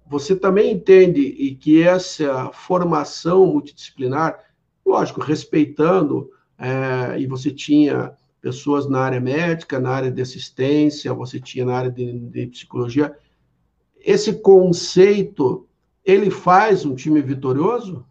Você 0.09 0.33
também 0.33 0.71
entende 0.71 1.19
e 1.19 1.53
que 1.53 1.83
essa 1.83 2.51
formação 2.53 3.45
multidisciplinar, 3.47 4.39
lógico, 4.85 5.19
respeitando, 5.19 6.29
é, 6.57 7.19
e 7.19 7.27
você 7.27 7.51
tinha 7.51 8.13
pessoas 8.41 8.89
na 8.89 8.99
área 9.01 9.19
médica, 9.19 9.79
na 9.79 9.91
área 9.91 10.11
de 10.11 10.21
assistência, 10.21 11.13
você 11.13 11.39
tinha 11.39 11.65
na 11.65 11.75
área 11.75 11.91
de, 11.91 12.11
de 12.19 12.47
psicologia. 12.47 13.15
Esse 13.99 14.41
conceito, 14.41 15.67
ele 16.05 16.31
faz 16.31 16.85
um 16.85 16.95
time 16.95 17.21
vitorioso? 17.21 18.05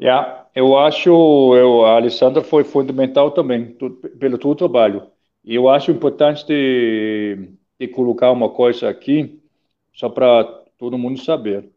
Yeah, 0.00 0.46
eu 0.54 0.76
acho, 0.76 1.10
eu, 1.56 1.84
a 1.84 1.96
Alessandra 1.96 2.42
foi 2.42 2.64
fundamental 2.64 3.30
também, 3.30 3.72
tudo, 3.74 3.96
pelo 3.96 4.38
teu 4.38 4.54
trabalho. 4.54 5.06
E 5.44 5.54
eu 5.54 5.68
acho 5.68 5.90
importante 5.90 6.46
de, 6.46 7.50
de 7.78 7.88
colocar 7.88 8.30
uma 8.30 8.50
coisa 8.50 8.88
aqui, 8.88 9.40
só 9.92 10.08
para 10.08 10.44
todo 10.78 10.98
mundo 10.98 11.20
saber. 11.20 11.70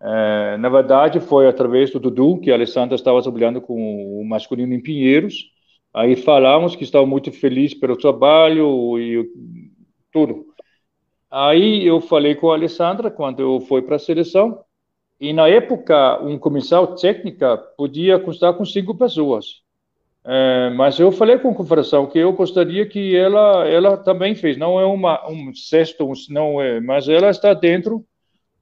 É, 0.00 0.56
na 0.58 0.68
verdade, 0.68 1.20
foi 1.20 1.48
através 1.48 1.90
do 1.90 2.00
Dudu 2.00 2.38
que 2.40 2.50
a 2.50 2.54
Alessandra 2.54 2.94
estava 2.94 3.22
trabalhando 3.22 3.60
com 3.60 4.20
o 4.20 4.24
masculino 4.24 4.74
em 4.74 4.82
Pinheiros. 4.82 5.50
Aí 5.94 6.14
falamos 6.16 6.76
que 6.76 6.84
estava 6.84 7.06
muito 7.06 7.32
feliz 7.32 7.72
pelo 7.74 7.96
trabalho 7.96 8.98
e 8.98 9.24
tudo. 10.12 10.46
Aí 11.30 11.86
eu 11.86 12.00
falei 12.00 12.34
com 12.34 12.50
a 12.50 12.54
Alessandra 12.54 13.10
quando 13.10 13.40
eu 13.40 13.60
fui 13.60 13.82
para 13.82 13.96
a 13.96 13.98
seleção. 13.98 14.60
E 15.20 15.32
na 15.32 15.48
época, 15.48 16.22
um 16.22 16.38
comissão 16.38 16.94
técnica 16.94 17.56
podia 17.76 18.18
constar 18.18 18.54
com 18.54 18.64
cinco 18.64 18.94
pessoas. 18.94 19.62
É, 20.24 20.70
mas 20.70 20.98
eu 20.98 21.12
falei 21.12 21.38
com 21.38 21.50
a 21.50 21.54
confederação 21.54 22.06
que 22.06 22.18
eu 22.18 22.32
gostaria 22.32 22.86
que 22.88 23.16
ela 23.16 23.66
ela 23.68 23.96
também 23.96 24.34
fez. 24.34 24.56
Não 24.58 24.80
é 24.80 24.84
uma 24.84 25.28
um 25.30 25.54
sexto, 25.54 26.10
não 26.30 26.60
é, 26.60 26.80
mas 26.80 27.08
ela 27.08 27.30
está 27.30 27.54
dentro. 27.54 28.04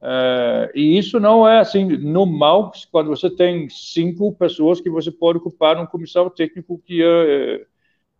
É, 0.06 0.70
e 0.74 0.98
isso 0.98 1.18
não 1.18 1.48
é 1.48 1.60
assim 1.60 1.84
normal 1.96 2.72
quando 2.92 3.08
você 3.08 3.30
tem 3.30 3.68
cinco 3.70 4.32
pessoas 4.34 4.80
que 4.80 4.90
você 4.90 5.10
pode 5.10 5.38
ocupar 5.38 5.78
um 5.80 5.86
comissão 5.86 6.28
técnico 6.30 6.78
que 6.84 7.02
é, 7.02 7.66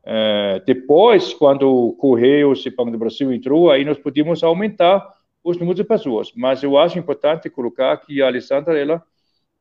É, 0.07 0.61
depois, 0.67 1.35
quando 1.35 1.65
o 1.71 1.93
Correios 1.95 2.65
e 2.67 2.71
Banco 2.71 2.91
do 2.93 2.99
Brasil 2.99 3.33
entrou, 3.33 3.71
aí 3.71 3.85
nós 3.85 3.99
podíamos 3.99 4.43
aumentar 4.45 5.07
os 5.43 5.57
números 5.59 5.77
de 5.77 5.85
pessoas. 5.85 6.33
Mas 6.37 6.63
eu 6.63 6.79
acho 6.79 6.99
importante 6.99 7.51
colocar 7.51 7.97
que 7.99 8.23
a 8.23 8.27
Alessandra, 8.29 8.79
ela, 8.79 9.03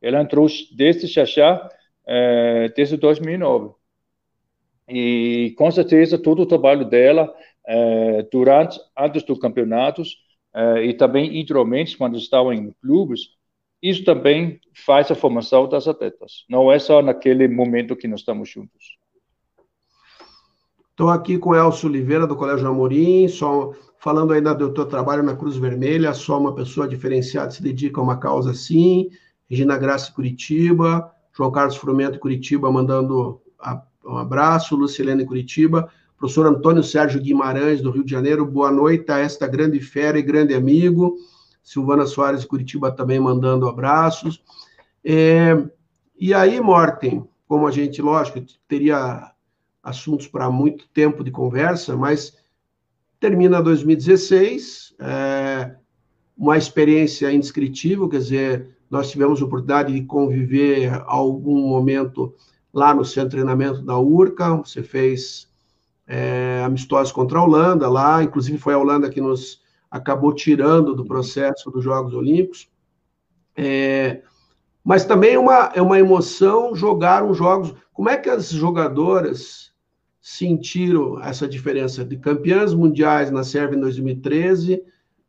ela 0.02 0.22
entrou 0.22 0.46
desde 0.76 1.08
Xaxá, 1.08 1.68
é, 2.06 2.68
desde 2.76 2.96
2009. 2.98 3.74
E, 4.88 5.54
com 5.58 5.70
certeza, 5.70 6.18
todo 6.18 6.42
o 6.42 6.46
trabalho 6.46 6.84
dela, 6.84 7.34
durante, 8.30 8.78
antes 8.96 9.22
dos 9.22 9.38
campeonatos, 9.38 10.16
e 10.82 10.92
também 10.94 11.40
interiormente, 11.40 11.96
quando 11.96 12.16
estavam 12.16 12.52
em 12.52 12.72
clubes, 12.80 13.30
isso 13.82 14.04
também 14.04 14.60
faz 14.72 15.10
a 15.10 15.14
formação 15.14 15.68
das 15.68 15.86
atletas. 15.86 16.44
Não 16.48 16.70
é 16.70 16.78
só 16.78 17.02
naquele 17.02 17.48
momento 17.48 17.96
que 17.96 18.08
nós 18.08 18.20
estamos 18.20 18.48
juntos. 18.48 18.98
Estou 20.90 21.10
aqui 21.10 21.38
com 21.38 21.54
Elcio 21.54 21.88
Oliveira, 21.88 22.26
do 22.26 22.36
Colégio 22.36 22.68
Amorim, 22.68 23.26
só 23.26 23.72
falando 23.98 24.32
ainda 24.32 24.54
do 24.54 24.72
teu 24.72 24.86
trabalho 24.86 25.22
na 25.22 25.34
Cruz 25.34 25.56
Vermelha, 25.56 26.14
só 26.14 26.38
uma 26.38 26.54
pessoa 26.54 26.86
diferenciada 26.86 27.50
se 27.50 27.62
dedica 27.62 28.00
a 28.00 28.04
uma 28.04 28.18
causa 28.18 28.52
assim. 28.52 29.10
Regina 29.50 29.76
Graça, 29.76 30.12
Curitiba, 30.12 31.10
João 31.36 31.50
Carlos 31.50 31.76
Frumento, 31.76 32.18
Curitiba, 32.18 32.70
mandando 32.70 33.42
um 34.04 34.16
abraço, 34.16 34.76
Lucilene 34.76 35.26
Curitiba, 35.26 35.90
professor 36.16 36.46
Antônio 36.46 36.82
Sérgio 36.82 37.20
Guimarães, 37.20 37.80
do 37.80 37.90
Rio 37.90 38.04
de 38.04 38.10
Janeiro, 38.10 38.46
boa 38.46 38.70
noite 38.70 39.10
a 39.10 39.18
esta 39.18 39.46
grande 39.46 39.80
fera 39.80 40.18
e 40.18 40.22
grande 40.22 40.54
amigo. 40.54 41.16
Silvana 41.62 42.06
Soares, 42.06 42.44
Curitiba, 42.44 42.92
também 42.92 43.18
mandando 43.18 43.66
abraços. 43.66 44.42
É, 45.04 45.56
e 46.18 46.32
aí, 46.34 46.60
Morten, 46.60 47.26
como 47.48 47.66
a 47.66 47.70
gente, 47.70 48.00
lógico, 48.02 48.40
teria 48.68 49.32
assuntos 49.82 50.26
para 50.26 50.50
muito 50.50 50.86
tempo 50.88 51.24
de 51.24 51.30
conversa, 51.30 51.96
mas 51.96 52.36
termina 53.20 53.62
2016, 53.62 54.94
é, 54.98 55.74
uma 56.36 56.58
experiência 56.58 57.32
indescritível, 57.32 58.08
quer 58.08 58.18
dizer, 58.18 58.76
nós 58.90 59.10
tivemos 59.10 59.40
a 59.40 59.44
oportunidade 59.44 59.92
de 59.92 60.02
conviver 60.04 60.90
algum 61.06 61.68
momento 61.68 62.34
lá 62.72 62.94
no 62.94 63.04
de 63.04 63.28
treinamento 63.28 63.82
da 63.82 63.98
URCA, 63.98 64.56
você 64.56 64.82
fez 64.82 65.48
é, 66.06 66.62
amistosos 66.64 67.12
contra 67.12 67.38
a 67.38 67.44
Holanda 67.44 67.88
lá, 67.88 68.22
inclusive 68.22 68.58
foi 68.58 68.74
a 68.74 68.78
Holanda 68.78 69.10
que 69.10 69.20
nos 69.20 69.62
acabou 69.90 70.34
tirando 70.34 70.94
do 70.94 71.04
processo 71.04 71.70
dos 71.70 71.84
Jogos 71.84 72.14
Olímpicos. 72.14 72.68
É, 73.56 74.22
mas 74.82 75.04
também 75.04 75.34
é 75.34 75.38
uma, 75.38 75.72
é 75.74 75.80
uma 75.80 75.98
emoção 75.98 76.74
jogar 76.74 77.24
os 77.24 77.38
jogos. 77.38 77.74
Como 77.92 78.10
é 78.10 78.16
que 78.16 78.28
as 78.28 78.50
jogadoras 78.50 79.72
sentiram 80.20 81.22
essa 81.22 81.46
diferença 81.46 82.02
de 82.02 82.16
campeãs 82.16 82.72
mundiais 82.72 83.30
na 83.30 83.44
Sérvia 83.44 83.76
em 83.76 83.80
2013 83.80 84.82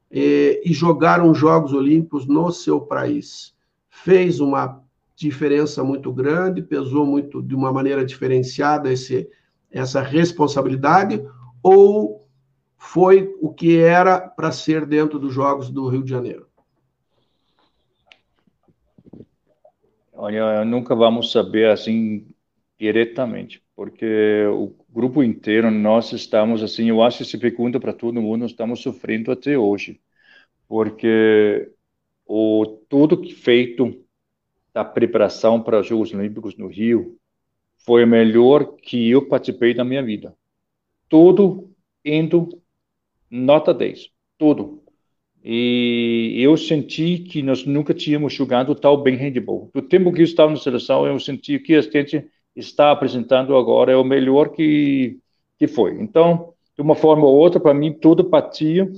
e, 0.10 0.62
e 0.66 0.74
jogaram 0.74 1.34
Jogos 1.34 1.74
Olímpicos 1.74 2.26
no 2.26 2.50
seu 2.50 2.80
país. 2.80 3.54
Fez 3.90 4.40
uma 4.40 4.82
diferença 5.14 5.84
muito 5.84 6.14
grande, 6.14 6.62
pesou 6.62 7.06
muito 7.06 7.42
de 7.42 7.54
uma 7.54 7.74
maneira 7.74 8.06
diferenciada 8.06 8.90
esse, 8.90 9.30
essa 9.76 10.02
responsabilidade, 10.02 11.22
ou 11.62 12.26
foi 12.78 13.36
o 13.42 13.54
que 13.54 13.78
era 13.78 14.22
para 14.22 14.50
ser 14.50 14.86
dentro 14.86 15.20
dos 15.20 15.34
Jogos 15.34 15.70
do 15.70 15.90
Rio 15.90 16.02
de 16.02 16.10
Janeiro? 16.10 16.48
Olha, 20.14 20.64
nunca 20.64 20.96
vamos 20.96 21.30
saber 21.30 21.70
assim 21.70 22.26
diretamente, 22.80 23.62
porque 23.76 24.46
o 24.50 24.74
grupo 24.90 25.22
inteiro, 25.22 25.70
nós 25.70 26.14
estamos 26.14 26.64
assim, 26.64 26.88
eu 26.88 27.04
acho 27.04 27.18
que 27.18 27.26
se 27.26 27.38
pergunta 27.38 27.78
para 27.78 27.92
todo 27.92 28.22
mundo, 28.22 28.46
estamos 28.46 28.82
sofrendo 28.82 29.30
até 29.30 29.58
hoje, 29.58 30.00
porque 30.70 31.70
o 32.26 32.66
tudo 32.88 33.20
que 33.20 33.34
feito 33.34 34.06
da 34.74 34.86
preparação 34.86 35.62
para 35.62 35.82
os 35.82 35.88
Jogos 35.88 36.14
Olímpicos 36.14 36.56
no 36.56 36.68
Rio 36.68 37.18
foi 37.86 38.04
o 38.04 38.08
melhor 38.08 38.76
que 38.78 39.10
eu 39.10 39.28
participei 39.28 39.74
da 39.74 39.84
minha 39.84 40.04
vida. 40.04 40.36
Tudo 41.08 41.70
indo 42.04 42.62
nota 43.30 43.74
10, 43.74 44.10
tudo. 44.38 44.84
E 45.44 46.36
eu 46.38 46.58
senti 46.58 47.20
que 47.20 47.44
nós 47.44 47.66
nunca 47.66 47.94
tínhamos 47.94 48.34
jogado 48.34 48.74
tão 48.74 48.98
bem 48.98 49.16
handball. 49.16 49.70
Do 49.74 49.82
tempo 49.82 50.12
que 50.12 50.22
eu 50.22 50.26
estava 50.26 50.52
na 50.52 50.58
seleção, 50.58 51.06
eu 51.06 51.20
senti 51.20 51.60
que 51.60 51.76
a 51.76 51.82
gente 51.82 52.28
está 52.56 52.92
apresentando 52.92 53.56
agora 53.56 53.92
é 53.92 53.96
o 53.96 54.04
melhor 54.04 54.50
que, 54.50 55.20
que 55.60 55.68
foi. 55.68 56.02
Então, 56.02 56.54
de 56.76 56.82
uma 56.82 56.96
forma 56.96 57.26
ou 57.28 57.36
outra, 57.36 57.60
para 57.60 57.76
mim, 57.76 57.94
tudo 57.94 58.26
partia. 58.26 58.92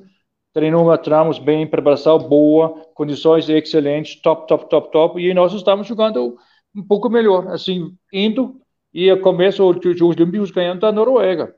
Treinamos 0.53 1.37
bem, 1.37 1.67
preparação 1.67 2.17
boa, 2.17 2.69
condições 2.93 3.49
excelentes, 3.49 4.15
top, 4.21 4.47
top, 4.47 4.69
top, 4.69 4.91
top. 4.91 5.21
E 5.21 5.33
nós 5.33 5.53
estávamos 5.53 5.87
jogando 5.87 6.37
um 6.73 6.83
pouco 6.83 7.09
melhor, 7.09 7.47
assim, 7.49 7.93
indo. 8.11 8.61
E 8.99 9.15
começo 9.17 9.63
os 9.63 9.95
Jogos 9.95 10.15
Olímpicos 10.15 10.49
ganhando 10.49 10.79
da 10.79 10.91
Noruega. 10.91 11.55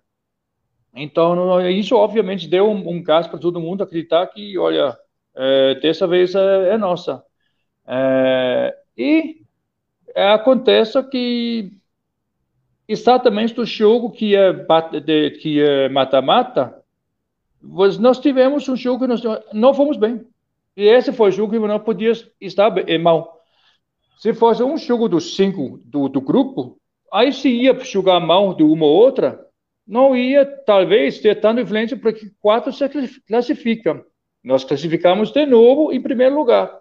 Então, 0.94 1.70
isso 1.70 1.96
obviamente 1.96 2.50
deu 2.50 2.70
um, 2.70 2.86
um 2.90 3.02
gás 3.02 3.28
para 3.28 3.40
todo 3.40 3.62
mundo 3.62 3.82
acreditar 3.82 4.28
que, 4.28 4.58
olha, 4.58 4.94
é, 5.34 5.76
dessa 5.76 6.06
vez 6.06 6.36
é, 6.36 6.72
é 6.72 6.78
nossa. 6.78 7.24
É, 7.88 8.76
e 8.98 9.42
acontece 10.14 11.02
que 11.04 11.72
exatamente 12.86 13.54
do 13.54 13.66
jogo 13.66 14.12
que 14.12 14.36
é 14.36 14.52
que 15.42 15.62
é 15.62 15.88
mata-mata, 15.88 16.84
nós 17.62 18.20
tivemos 18.20 18.68
um 18.68 18.76
jogo 18.76 19.00
que 19.00 19.08
nós 19.08 19.22
não 19.54 19.74
fomos 19.74 19.96
bem. 19.96 20.28
E 20.76 20.84
esse 20.84 21.14
foi 21.14 21.30
o 21.30 21.32
jogo 21.32 21.54
que 21.54 21.60
não 21.60 21.80
podia 21.80 22.12
estar 22.42 22.70
bem, 22.70 22.98
mal. 22.98 23.40
Se 24.18 24.34
fosse 24.34 24.62
um 24.62 24.78
jogo 24.78 25.08
dos 25.08 25.38
cinco 25.38 25.80
do, 25.86 26.10
do 26.10 26.20
grupo, 26.20 26.79
aí 27.12 27.32
se 27.32 27.50
ia 27.50 27.78
jogar 27.80 28.20
mal 28.20 28.54
de 28.54 28.64
uma 28.64 28.86
ou 28.86 28.92
outra, 28.92 29.46
não 29.88 30.16
ia 30.16 30.46
talvez 30.46 31.20
ter 31.20 31.40
tanta 31.40 31.62
influência 31.62 31.98
para 31.98 32.14
que 32.14 32.30
quatro 32.40 32.72
se 32.72 32.88
classificam. 33.28 34.04
Nós 34.44 34.64
classificamos 34.64 35.32
de 35.32 35.46
novo 35.46 35.92
em 35.92 36.02
primeiro 36.02 36.36
lugar. 36.36 36.80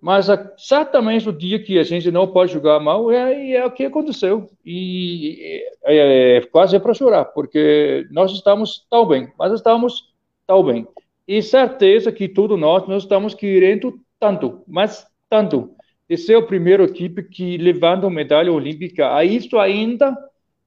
Mas 0.00 0.26
exatamente 0.28 1.26
no 1.26 1.32
dia 1.32 1.62
que 1.62 1.78
a 1.78 1.84
gente 1.84 2.10
não 2.10 2.26
pode 2.26 2.52
jogar 2.52 2.80
mal, 2.80 3.12
é, 3.12 3.52
é 3.52 3.64
o 3.64 3.70
que 3.70 3.84
aconteceu. 3.84 4.50
E 4.64 5.62
é, 5.84 6.38
é 6.38 6.40
quase 6.40 6.74
é 6.74 6.80
para 6.80 6.92
chorar, 6.92 7.26
porque 7.26 8.04
nós 8.10 8.32
estamos 8.32 8.84
tão 8.90 9.06
bem, 9.06 9.32
mas 9.38 9.52
estamos 9.52 10.12
tão 10.44 10.64
bem. 10.64 10.88
E 11.28 11.40
certeza 11.40 12.10
que 12.10 12.28
tudo 12.28 12.56
nós, 12.56 12.88
nós 12.88 13.04
estamos 13.04 13.32
querendo 13.32 14.00
tanto, 14.18 14.64
mas 14.66 15.06
tanto, 15.30 15.70
de 16.12 16.18
ser 16.18 16.36
a 16.36 16.42
primeira 16.42 16.84
equipe 16.84 17.22
que 17.22 17.56
levanta 17.56 18.10
medalha 18.10 18.52
olímpica. 18.52 19.14
A 19.14 19.24
isso 19.24 19.58
ainda, 19.58 20.14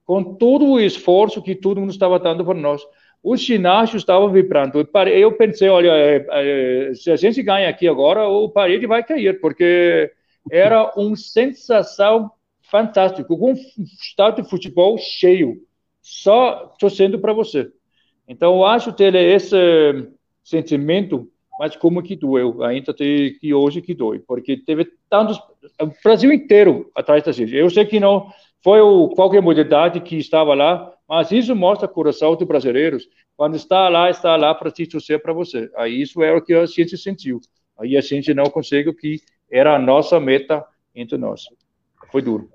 com 0.03 0.23
todo 0.35 0.65
o 0.65 0.79
esforço 0.79 1.41
que 1.41 1.53
todo 1.53 1.79
mundo 1.79 1.91
estava 1.91 2.17
dando 2.19 2.43
para 2.43 2.55
nós 2.55 2.81
os 3.25 3.41
ginásios 3.41 4.03
estavam 4.03 4.31
vibrando. 4.31 4.87
Eu 5.07 5.31
pensei, 5.31 5.67
olha, 5.67 5.89
é, 5.89 6.27
é, 6.29 6.93
se 6.93 7.09
a 7.09 7.15
gente 7.15 7.41
ganha 7.41 7.67
aqui 7.67 7.87
agora, 7.87 8.27
o 8.27 8.47
parede 8.49 8.85
vai 8.85 9.03
cair, 9.03 9.41
porque 9.41 10.11
era 10.51 10.93
uma 10.95 11.15
sensação 11.15 12.29
fantástica, 12.61 13.27
com 13.27 13.53
um 13.53 13.55
estado 13.83 14.43
de 14.43 14.47
futebol 14.47 14.95
cheio, 14.99 15.59
só 16.03 16.75
torcendo 16.79 17.17
para 17.17 17.33
você. 17.33 17.67
Então, 18.27 18.57
eu 18.57 18.63
acho 18.63 18.93
ter 18.93 19.15
esse 19.15 19.55
sentimento, 20.43 21.27
mas 21.59 21.75
como 21.75 22.03
que 22.03 22.15
doeu, 22.15 22.63
ainda 22.63 22.93
tem 22.93 23.33
que 23.39 23.53
hoje 23.53 23.81
que 23.81 23.93
dói, 23.93 24.19
porque 24.19 24.57
teve 24.57 24.87
tantos, 25.09 25.37
o 25.81 25.91
Brasil 26.03 26.31
inteiro 26.31 26.91
atrás 26.93 27.23
da 27.23 27.31
gente. 27.31 27.55
Eu 27.55 27.69
sei 27.69 27.85
que 27.85 27.99
não 27.99 28.29
foi 28.63 28.81
o, 28.81 29.09
qualquer 29.09 29.41
modalidade 29.41 29.99
que 30.01 30.17
estava 30.17 30.53
lá, 30.53 30.91
mas 31.07 31.31
isso 31.31 31.55
mostra 31.55 31.87
o 31.87 31.91
coração 31.91 32.35
dos 32.35 32.47
brasileiros. 32.47 33.07
Quando 33.37 33.55
está 33.55 33.87
lá, 33.89 34.09
está 34.09 34.35
lá 34.35 34.55
para 34.55 34.71
te 34.71 34.87
torcer 34.87 35.21
para 35.21 35.33
você. 35.33 35.69
Aí 35.75 36.01
isso 36.01 36.23
é 36.23 36.33
o 36.33 36.41
que 36.41 36.53
a 36.53 36.65
gente 36.65 36.97
sentiu. 36.97 37.39
Aí 37.77 37.95
a 37.95 38.01
gente 38.01 38.33
não 38.33 38.45
consegue 38.45 38.89
o 38.89 38.95
que 38.95 39.19
era 39.51 39.75
a 39.75 39.79
nossa 39.79 40.19
meta 40.19 40.65
entre 40.95 41.17
nós. 41.17 41.43
Foi 42.11 42.21
duro. 42.21 42.49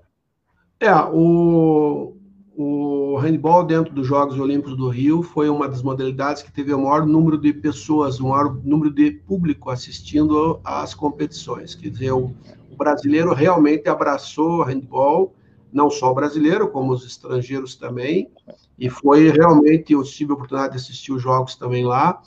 É, 0.81 0.93
o, 1.13 2.17
o 2.63 3.17
handball 3.17 3.65
dentro 3.65 3.95
dos 3.95 4.07
Jogos 4.07 4.39
Olímpicos 4.39 4.77
do 4.77 4.91
Rio 4.91 5.23
foi 5.23 5.49
uma 5.49 5.67
das 5.67 5.83
modalidades 5.83 6.43
que 6.43 6.53
teve 6.53 6.75
o 6.75 6.79
maior 6.79 7.07
número 7.07 7.39
de 7.39 7.55
pessoas, 7.55 8.21
o 8.21 8.29
maior 8.29 8.55
número 8.63 8.91
de 8.91 9.13
público 9.13 9.71
assistindo 9.71 10.61
às 10.63 10.93
competições. 10.93 11.75
Quer 11.75 11.89
dizer, 11.89 12.13
o, 12.13 12.35
brasileiro 12.77 13.35
realmente 13.35 13.89
abraçou 13.89 14.59
o 14.59 14.63
handball 14.63 15.35
não 15.73 15.89
só 15.89 16.11
o 16.11 16.15
brasileiro, 16.15 16.69
como 16.69 16.93
os 16.93 17.05
estrangeiros 17.05 17.77
também, 17.77 18.31
e 18.79 18.91
foi 18.91 19.31
realmente, 19.31 19.93
eu 19.93 20.03
tive 20.03 20.33
a 20.33 20.35
oportunidade 20.35 20.73
de 20.73 20.79
assistir 20.81 21.13
os 21.13 21.23
jogos 21.23 21.55
também 21.55 21.85
lá. 21.85 22.21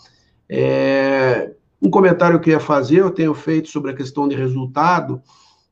É, 0.48 1.52
um 1.82 1.90
comentário 1.90 2.40
que 2.40 2.50
eu 2.50 2.54
ia 2.54 2.60
fazer, 2.60 3.00
eu 3.00 3.12
tenho 3.12 3.34
feito 3.34 3.68
sobre 3.70 3.92
a 3.92 3.96
questão 3.96 4.28
de 4.28 4.36
resultado, 4.36 5.22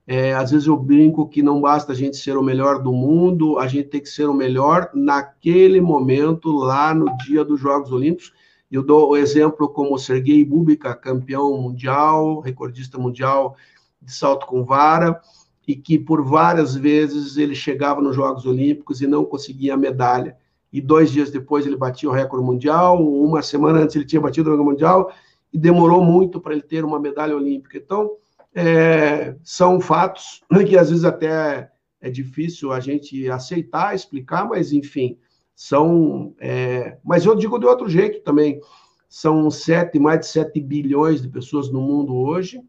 É, 0.08 0.34
às 0.34 0.52
vezes 0.52 0.68
eu 0.68 0.76
brinco 0.76 1.28
que 1.28 1.44
não 1.44 1.62
basta 1.62 1.92
a 1.92 1.96
gente 1.96 2.18
ser 2.18 2.36
o 2.36 2.44
melhor 2.44 2.82
do 2.82 2.92
mundo, 2.92 3.60
a 3.60 3.68
gente 3.68 3.90
tem 3.90 4.02
que 4.02 4.10
ser 4.10 4.28
o 4.28 4.34
melhor 4.34 4.90
naquele 4.94 5.80
momento, 5.80 6.52
lá 6.52 6.94
no 6.94 7.16
dia 7.18 7.46
dos 7.46 7.60
Jogos 7.60 7.92
Olímpicos. 7.92 8.34
Eu 8.72 8.82
dou 8.82 9.10
o 9.10 9.18
exemplo 9.18 9.70
como 9.70 9.98
Sergei 9.98 10.44
Bubika, 10.44 10.96
campeão 10.96 11.56
mundial, 11.62 12.40
recordista 12.40 12.98
mundial 12.98 13.56
de 14.02 14.14
salto 14.14 14.48
com 14.48 14.64
vara, 14.64 15.22
e 15.68 15.76
que 15.76 16.00
por 16.00 16.24
várias 16.24 16.76
vezes 16.76 17.38
ele 17.38 17.54
chegava 17.54 18.02
nos 18.02 18.16
Jogos 18.16 18.46
Olímpicos 18.46 19.02
e 19.02 19.08
não 19.08 19.24
conseguia 19.24 19.76
a 19.76 19.78
medalha. 19.78 20.36
E 20.74 20.82
dois 20.82 21.12
dias 21.12 21.30
depois 21.30 21.66
ele 21.66 21.76
batia 21.76 22.10
o 22.10 22.14
recorde 22.14 22.46
mundial, 22.46 23.06
uma 23.06 23.42
semana 23.42 23.80
antes 23.80 23.96
ele 23.96 24.06
tinha 24.06 24.22
batido 24.22 24.50
o 24.50 24.54
recorde 24.54 24.72
mundial, 24.72 25.12
e 25.54 25.58
demorou 25.58 26.04
muito 26.04 26.40
para 26.40 26.54
ele 26.54 26.62
ter 26.62 26.84
uma 26.84 27.00
medalha 27.00 27.36
olímpica. 27.36 27.78
Então, 27.78 28.12
é, 28.54 29.36
são 29.44 29.80
fatos 29.80 30.42
que 30.68 30.78
às 30.78 30.90
vezes 30.90 31.06
até 31.06 31.70
é 32.02 32.10
difícil 32.10 32.72
a 32.72 32.80
gente 32.80 33.30
aceitar, 33.30 33.96
explicar, 33.96 34.48
mas 34.48 34.74
enfim, 34.74 35.18
são. 35.56 36.34
É, 36.40 36.98
mas 37.04 37.26
eu 37.26 37.36
digo 37.36 37.60
de 37.60 37.66
outro 37.66 37.88
jeito 37.88 38.22
também. 38.22 38.60
São 39.08 39.52
sete, 39.52 40.00
mais 40.00 40.22
de 40.22 40.28
7 40.28 40.60
bilhões 40.62 41.22
de 41.22 41.28
pessoas 41.28 41.70
no 41.70 41.82
mundo 41.82 42.16
hoje, 42.16 42.62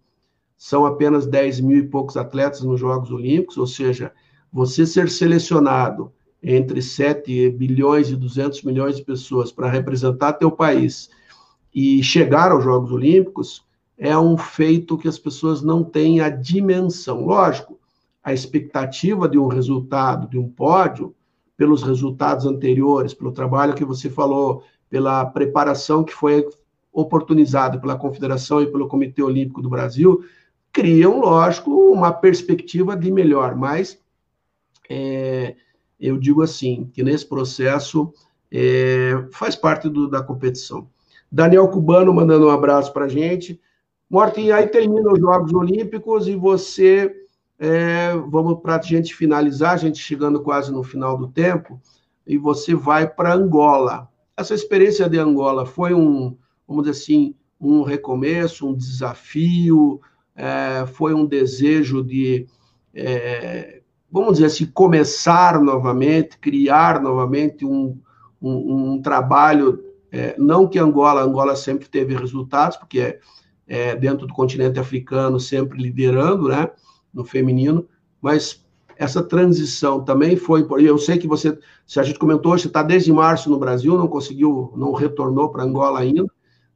são 0.57 0.85
apenas 0.85 1.25
10 1.25 1.61
mil 1.61 1.79
e 1.79 1.87
poucos 1.87 2.17
atletas 2.17 2.63
nos 2.63 2.81
Jogos 2.81 3.13
Olímpicos, 3.13 3.57
ou 3.57 3.67
seja, 3.67 4.13
você 4.53 4.85
ser 4.85 5.09
selecionado 5.09 6.13
entre 6.43 6.83
7 6.83 7.51
bilhões 7.51 8.11
e 8.11 8.17
200 8.17 8.63
milhões 8.65 8.97
de 8.97 9.05
pessoas 9.05 9.53
para 9.53 9.71
representar 9.71 10.33
teu 10.33 10.51
país 10.51 11.09
e 11.73 12.03
chegar 12.03 12.51
aos 12.51 12.65
Jogos 12.65 12.91
Olímpicos, 12.91 13.65
é 13.97 14.17
um 14.19 14.37
feito 14.37 14.99
que 14.99 15.09
as 15.09 15.19
pessoas 15.19 15.63
não 15.63 15.85
têm 15.85 16.21
a 16.21 16.29
dimensão. 16.29 17.25
Lógico, 17.25 17.79
a 18.23 18.33
expectativa 18.33 19.29
de 19.29 19.39
um 19.39 19.47
resultado, 19.47 20.29
de 20.29 20.39
um 20.39 20.49
pódio, 20.49 21.15
pelos 21.57 21.83
resultados 21.83 22.47
anteriores, 22.47 23.15
pelo 23.15 23.33
trabalho 23.33 23.75
que 23.75 23.85
você 23.85 24.11
falou, 24.11 24.65
pela 24.89 25.25
preparação 25.25 26.05
que 26.05 26.13
foi 26.13 26.47
oportunizada 26.93 27.81
pela 27.81 27.97
Confederação 27.97 28.61
e 28.61 28.67
pelo 28.67 28.89
Comitê 28.89 29.23
Olímpico 29.23 29.63
do 29.63 29.71
Brasil, 29.71 30.25
criam, 30.73 31.21
lógico, 31.21 31.71
uma 31.71 32.13
perspectiva 32.13 32.97
de 32.97 33.11
melhor, 33.11 33.55
mas 33.55 33.99
é, 34.89 35.55
eu 35.99 36.19
digo 36.19 36.43
assim, 36.43 36.91
que 36.93 37.03
nesse 37.03 37.27
processo 37.27 38.13
é, 38.51 39.25
faz 39.31 39.57
parte 39.57 39.89
do, 39.89 40.09
da 40.09 40.23
competição. 40.23 40.89
Daniel 41.31 41.69
Cubano 41.69 42.13
mandando 42.13 42.49
um 42.49 42.51
abraço 42.51 42.93
para 42.93 43.07
a 43.07 43.09
gente. 43.09 43.59
Morten, 44.13 44.53
aí 44.53 44.67
termina 44.67 45.11
os 45.11 45.19
Jogos 45.19 45.55
Olímpicos 45.55 46.29
e 46.29 46.37
você, 46.37 47.11
é, 47.59 48.15
vamos 48.29 48.61
para 48.61 48.77
a 48.77 48.83
gente 48.83 49.15
finalizar, 49.15 49.73
a 49.73 49.79
gente 49.79 49.99
chegando 49.99 50.43
quase 50.43 50.71
no 50.71 50.83
final 50.83 51.17
do 51.17 51.29
tempo, 51.29 51.81
e 52.27 52.37
você 52.37 52.75
vai 52.75 53.09
para 53.09 53.33
Angola. 53.33 54.07
Essa 54.37 54.53
experiência 54.53 55.09
de 55.09 55.19
Angola 55.19 55.65
foi 55.65 55.95
um, 55.95 56.37
vamos 56.69 56.85
dizer 56.85 57.01
assim, 57.01 57.35
um 57.59 57.83
recomeço, 57.85 58.69
um 58.69 58.75
desafio, 58.75 59.99
é, 60.37 60.85
foi 60.85 61.15
um 61.15 61.25
desejo 61.25 62.05
de, 62.05 62.47
é, 62.95 63.81
vamos 64.11 64.35
dizer 64.35 64.47
assim, 64.49 64.67
começar 64.67 65.59
novamente, 65.59 66.37
criar 66.37 67.01
novamente 67.01 67.65
um, 67.65 67.99
um, 68.43 68.93
um 68.93 69.01
trabalho, 69.01 69.83
é, 70.11 70.35
não 70.37 70.69
que 70.69 70.79
Angola, 70.79 71.23
Angola 71.23 71.57
sempre 71.57 71.89
teve 71.89 72.15
resultados, 72.15 72.77
porque 72.77 73.01
é 73.01 73.19
é, 73.73 73.97
dentro 73.97 74.27
do 74.27 74.35
continente 74.35 74.79
africano, 74.79 75.41
sempre 75.41 75.83
liderando, 75.83 76.47
né, 76.47 76.69
no 77.11 77.25
feminino, 77.25 77.89
mas 78.21 78.63
essa 78.99 79.23
transição 79.23 80.05
também 80.05 80.37
foi, 80.37 80.67
eu 80.87 80.99
sei 80.99 81.17
que 81.17 81.27
você, 81.27 81.59
se 81.87 81.99
a 81.99 82.03
gente 82.03 82.19
comentou, 82.19 82.53
você 82.53 82.67
está 82.67 82.83
desde 82.83 83.11
março 83.11 83.49
no 83.49 83.59
Brasil, 83.59 83.97
não 83.97 84.09
conseguiu, 84.09 84.75
não 84.77 84.93
retornou 84.93 85.49
para 85.49 85.63
Angola 85.65 86.01
ainda, 86.01 86.27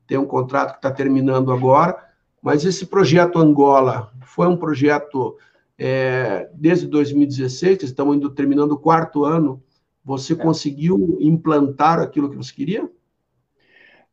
tem 0.07 0.17
um 0.17 0.25
contrato 0.25 0.71
que 0.71 0.79
está 0.79 0.91
terminando 0.91 1.53
agora, 1.53 2.03
mas 2.41 2.65
esse 2.65 2.87
projeto 2.87 3.39
Angola 3.39 4.11
foi 4.23 4.47
um 4.47 4.57
projeto 4.57 5.37
é, 5.79 6.49
desde 6.55 6.87
2016, 6.87 7.83
estamos 7.83 8.17
indo 8.17 8.31
terminando 8.31 8.73
o 8.73 8.79
quarto 8.79 9.23
ano, 9.23 9.63
você 10.03 10.33
é. 10.33 10.37
conseguiu 10.37 11.19
implantar 11.21 11.99
aquilo 11.99 12.31
que 12.31 12.37
você 12.37 12.55
queria? 12.55 12.91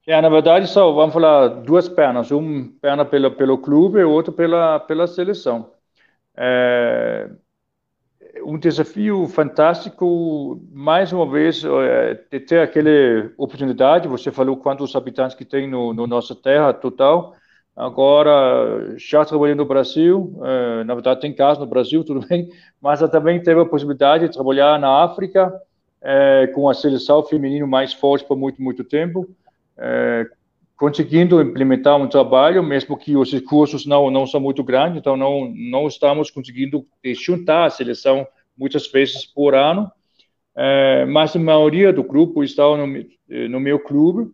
É, 0.05 0.19
na 0.21 0.27
verdade, 0.29 0.67
só 0.67 0.91
vamos 0.91 1.13
falar 1.13 1.47
duas 1.47 1.87
pernas, 1.87 2.29
uma 2.31 2.69
perna 2.81 3.05
pelo, 3.05 3.31
pelo 3.31 3.57
clube 3.57 3.99
e 3.99 4.03
outra 4.03 4.33
pela, 4.33 4.79
pela 4.79 5.07
seleção. 5.07 5.71
É 8.35 8.43
um 8.45 8.57
desafio 8.57 9.27
fantástico, 9.27 10.61
mais 10.71 11.11
uma 11.13 11.29
vez, 11.29 11.61
de 12.31 12.39
ter 12.39 12.59
aquela 12.61 13.31
oportunidade, 13.37 14.07
você 14.07 14.31
falou 14.31 14.57
quantos 14.57 14.95
habitantes 14.95 15.35
que 15.35 15.45
tem 15.45 15.69
no, 15.69 15.93
no 15.93 16.07
nossa 16.07 16.35
terra 16.35 16.73
total, 16.73 17.33
agora 17.75 18.95
já 18.97 19.23
trabalhei 19.23 19.55
no 19.55 19.65
Brasil, 19.65 20.39
é, 20.43 20.83
na 20.83 20.93
verdade 20.93 21.21
tem 21.21 21.33
casa 21.33 21.59
no 21.59 21.65
Brasil, 21.67 22.03
tudo 22.03 22.25
bem, 22.27 22.49
mas 22.81 23.01
eu 23.01 23.09
também 23.09 23.41
teve 23.41 23.61
a 23.61 23.65
possibilidade 23.65 24.27
de 24.27 24.33
trabalhar 24.33 24.79
na 24.79 25.03
África, 25.03 25.53
com 26.53 26.69
a 26.69 26.73
seleção 26.73 27.23
feminina 27.23 27.65
mais 27.65 27.93
forte 27.93 28.25
por 28.25 28.37
muito, 28.37 28.61
muito 28.61 28.83
tempo, 28.83 29.27
é, 29.77 30.25
conseguindo 30.75 31.41
implementar 31.41 31.97
um 31.97 32.07
trabalho, 32.07 32.63
mesmo 32.63 32.97
que 32.97 33.15
os 33.15 33.31
recursos 33.31 33.85
não 33.85 34.09
não 34.11 34.27
são 34.27 34.39
muito 34.39 34.63
grandes, 34.63 34.97
então 34.97 35.15
não 35.15 35.51
não 35.55 35.87
estamos 35.87 36.29
conseguindo 36.29 36.85
juntar 37.15 37.65
a 37.65 37.69
seleção 37.69 38.27
muitas 38.57 38.87
vezes 38.87 39.25
por 39.25 39.55
ano, 39.55 39.91
é, 40.55 41.05
mas 41.05 41.35
a 41.35 41.39
maioria 41.39 41.91
do 41.91 42.03
grupo 42.03 42.43
está 42.43 42.63
no, 42.63 42.87
no 43.49 43.59
meu 43.59 43.79
clube, 43.79 44.31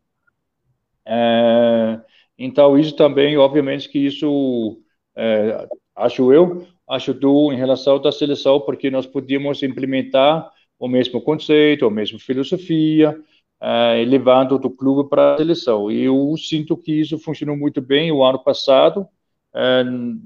é, 1.05 1.99
então 2.37 2.77
isso 2.77 2.95
também, 2.95 3.37
obviamente 3.37 3.89
que 3.89 3.99
isso, 3.99 4.79
é, 5.15 5.67
acho 5.95 6.31
eu, 6.31 6.65
ajudou 6.87 7.51
em 7.51 7.57
relação 7.57 7.99
da 7.99 8.11
seleção, 8.11 8.59
porque 8.61 8.89
nós 8.89 9.05
podíamos 9.05 9.61
implementar 9.61 10.49
o 10.79 10.87
mesmo 10.87 11.21
conceito, 11.21 11.85
a 11.85 11.91
mesma 11.91 12.17
filosofia, 12.17 13.19
uh, 13.61 14.07
levando 14.07 14.57
do 14.57 14.69
clube 14.69 15.09
para 15.09 15.35
a 15.35 15.37
seleção. 15.37 15.91
E 15.91 16.03
eu 16.03 16.35
sinto 16.37 16.77
que 16.77 17.01
isso 17.01 17.17
funcionou 17.19 17.55
muito 17.55 17.81
bem 17.81 18.11
o 18.11 18.23
ano 18.23 18.39
passado. 18.39 19.07
Uh, 19.53 20.19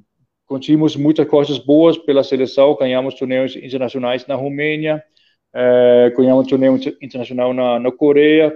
conseguimos 0.45 0.95
muitas 0.95 1.27
coisas 1.27 1.57
boas 1.57 1.97
pela 1.97 2.23
seleção, 2.23 2.75
ganhamos 2.75 3.15
torneios 3.15 3.55
internacionais 3.55 4.27
na 4.27 4.35
Romênia, 4.35 5.03
uh, 5.53 6.15
ganhamos 6.15 6.47
torneio 6.47 6.79
internacional 7.01 7.53
na, 7.53 7.79
na 7.79 7.91
Coreia, 7.91 8.55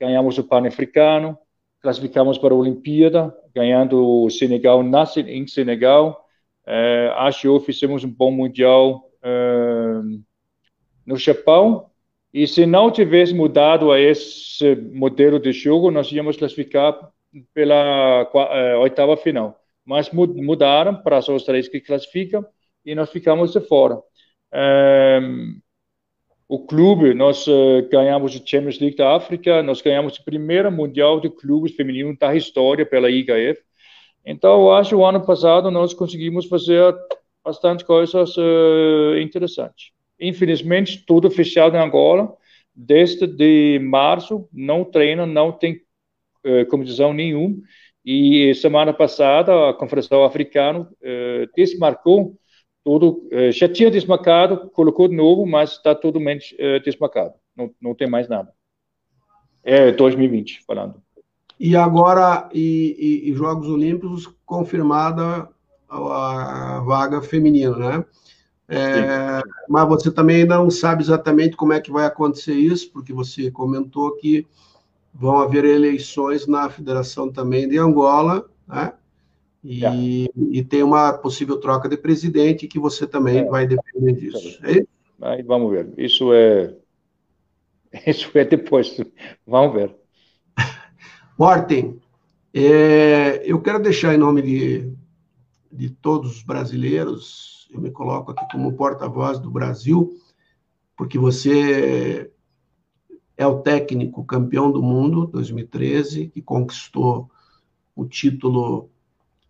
ganhamos 0.00 0.38
o 0.38 0.44
Pan-Africano, 0.44 1.38
classificamos 1.80 2.38
para 2.38 2.52
a 2.52 2.56
Olimpíada, 2.56 3.34
ganhando 3.54 4.24
o 4.24 4.30
Senegal 4.30 4.82
na, 4.82 5.04
em 5.26 5.46
Senegal. 5.46 6.24
Uh, 6.66 7.12
acho 7.18 7.60
que 7.60 7.66
fizemos 7.66 8.02
um 8.02 8.10
bom 8.10 8.30
mundial 8.30 9.04
no 11.04 11.16
Japão 11.16 11.90
e 12.36 12.46
se 12.46 12.66
não 12.66 12.90
tivesse 12.90 13.32
mudado 13.32 13.90
a 13.90 13.98
esse 13.98 14.76
modelo 14.92 15.40
de 15.40 15.52
jogo, 15.52 15.90
nós 15.90 16.12
íamos 16.12 16.36
classificar 16.36 16.94
pela 17.54 18.24
uh, 18.24 18.78
oitava 18.80 19.16
final. 19.16 19.58
Mas 19.86 20.10
mudaram 20.12 20.96
para 20.96 21.18
os 21.18 21.44
três 21.44 21.66
que 21.66 21.80
classificam 21.80 22.44
e 22.84 22.94
nós 22.94 23.08
ficamos 23.08 23.52
de 23.52 23.60
fora. 23.60 23.98
Um, 24.52 25.58
o 26.46 26.58
clube, 26.66 27.14
nós 27.14 27.46
uh, 27.46 27.88
ganhamos 27.90 28.36
a 28.36 28.46
Champions 28.46 28.80
League 28.80 28.98
da 28.98 29.16
África, 29.16 29.62
nós 29.62 29.80
ganhamos 29.80 30.18
o 30.18 30.24
primeiro 30.24 30.70
Mundial 30.70 31.18
de 31.18 31.30
Clubes 31.30 31.74
Feminino 31.74 32.14
da 32.18 32.36
história 32.36 32.84
pela 32.84 33.08
IHF. 33.10 33.62
Então, 34.26 34.60
eu 34.60 34.74
acho 34.74 34.90
que 34.90 34.94
o 34.96 35.06
ano 35.06 35.24
passado 35.24 35.70
nós 35.70 35.94
conseguimos 35.94 36.44
fazer 36.44 36.94
bastante 37.42 37.82
coisas 37.82 38.36
uh, 38.36 39.16
interessantes. 39.22 39.95
Infelizmente, 40.20 41.04
tudo 41.06 41.30
fechado 41.30 41.76
em 41.76 41.80
Angola. 41.80 42.34
Desde 42.74 43.26
de 43.26 43.78
março, 43.78 44.48
não 44.52 44.84
treina, 44.84 45.24
não 45.26 45.50
tem 45.50 45.80
uh, 46.44 46.66
competição 46.68 47.12
nenhuma. 47.12 47.56
E 48.04 48.54
semana 48.54 48.92
passada, 48.92 49.70
a 49.70 49.74
Confederação 49.74 50.24
Africana 50.24 50.80
uh, 50.80 51.52
desmarcou 51.56 52.38
tudo, 52.84 53.28
uh, 53.32 53.50
já 53.50 53.68
tinha 53.68 53.90
desmarcado, 53.90 54.70
colocou 54.70 55.08
de 55.08 55.16
novo, 55.16 55.44
mas 55.44 55.72
está 55.72 55.94
totalmente 55.94 56.54
uh, 56.54 56.78
desmarcado. 56.84 57.34
Não, 57.56 57.70
não 57.80 57.94
tem 57.94 58.08
mais 58.08 58.28
nada. 58.28 58.52
É 59.64 59.90
2020, 59.90 60.62
falando. 60.64 61.02
E 61.58 61.74
agora, 61.74 62.48
e, 62.54 63.24
e, 63.26 63.30
e 63.30 63.34
Jogos 63.34 63.66
Olímpicos, 63.66 64.32
confirmada 64.44 65.48
a, 65.88 66.76
a 66.76 66.80
vaga 66.80 67.22
feminina, 67.22 67.76
né? 67.76 68.04
É, 68.68 69.40
mas 69.68 69.88
você 69.88 70.10
também 70.10 70.44
não 70.44 70.70
sabe 70.70 71.02
exatamente 71.02 71.56
como 71.56 71.72
é 71.72 71.80
que 71.80 71.90
vai 71.90 72.04
acontecer 72.04 72.54
isso, 72.54 72.90
porque 72.92 73.12
você 73.12 73.50
comentou 73.50 74.16
que 74.16 74.46
vão 75.14 75.38
haver 75.38 75.64
eleições 75.64 76.46
na 76.46 76.68
Federação 76.68 77.30
também 77.30 77.68
de 77.68 77.78
Angola, 77.78 78.48
né? 78.66 78.92
E, 79.62 79.84
é. 79.84 80.30
e, 80.52 80.62
tem 80.62 80.82
uma 80.82 81.12
possível 81.12 81.58
troca 81.58 81.88
de 81.88 81.96
presidente 81.96 82.68
que 82.68 82.78
você 82.78 83.04
também 83.04 83.38
é. 83.38 83.44
vai 83.44 83.66
depender 83.66 84.12
disso. 84.12 84.60
É 84.62 84.84
Aí 85.20 85.42
vamos 85.42 85.70
ver. 85.70 85.92
Isso 85.96 86.32
é 86.32 86.74
isso 88.06 88.30
é 88.36 88.44
depois. 88.44 88.96
Vamos 89.46 89.74
ver. 89.74 89.96
Morten, 91.38 92.00
é, 92.52 93.42
eu 93.44 93.60
quero 93.60 93.82
deixar 93.82 94.14
em 94.14 94.18
nome 94.18 94.42
de, 94.42 94.92
de 95.72 95.90
todos 95.90 96.36
os 96.36 96.42
brasileiros, 96.42 97.55
eu 97.70 97.80
me 97.80 97.90
coloco 97.90 98.30
aqui 98.30 98.44
como 98.50 98.72
porta-voz 98.72 99.38
do 99.38 99.50
Brasil, 99.50 100.16
porque 100.96 101.18
você 101.18 102.30
é 103.36 103.46
o 103.46 103.60
técnico 103.60 104.24
campeão 104.24 104.72
do 104.72 104.82
mundo 104.82 105.26
2013, 105.26 106.28
que 106.28 106.40
conquistou 106.40 107.30
o 107.94 108.04
título 108.06 108.88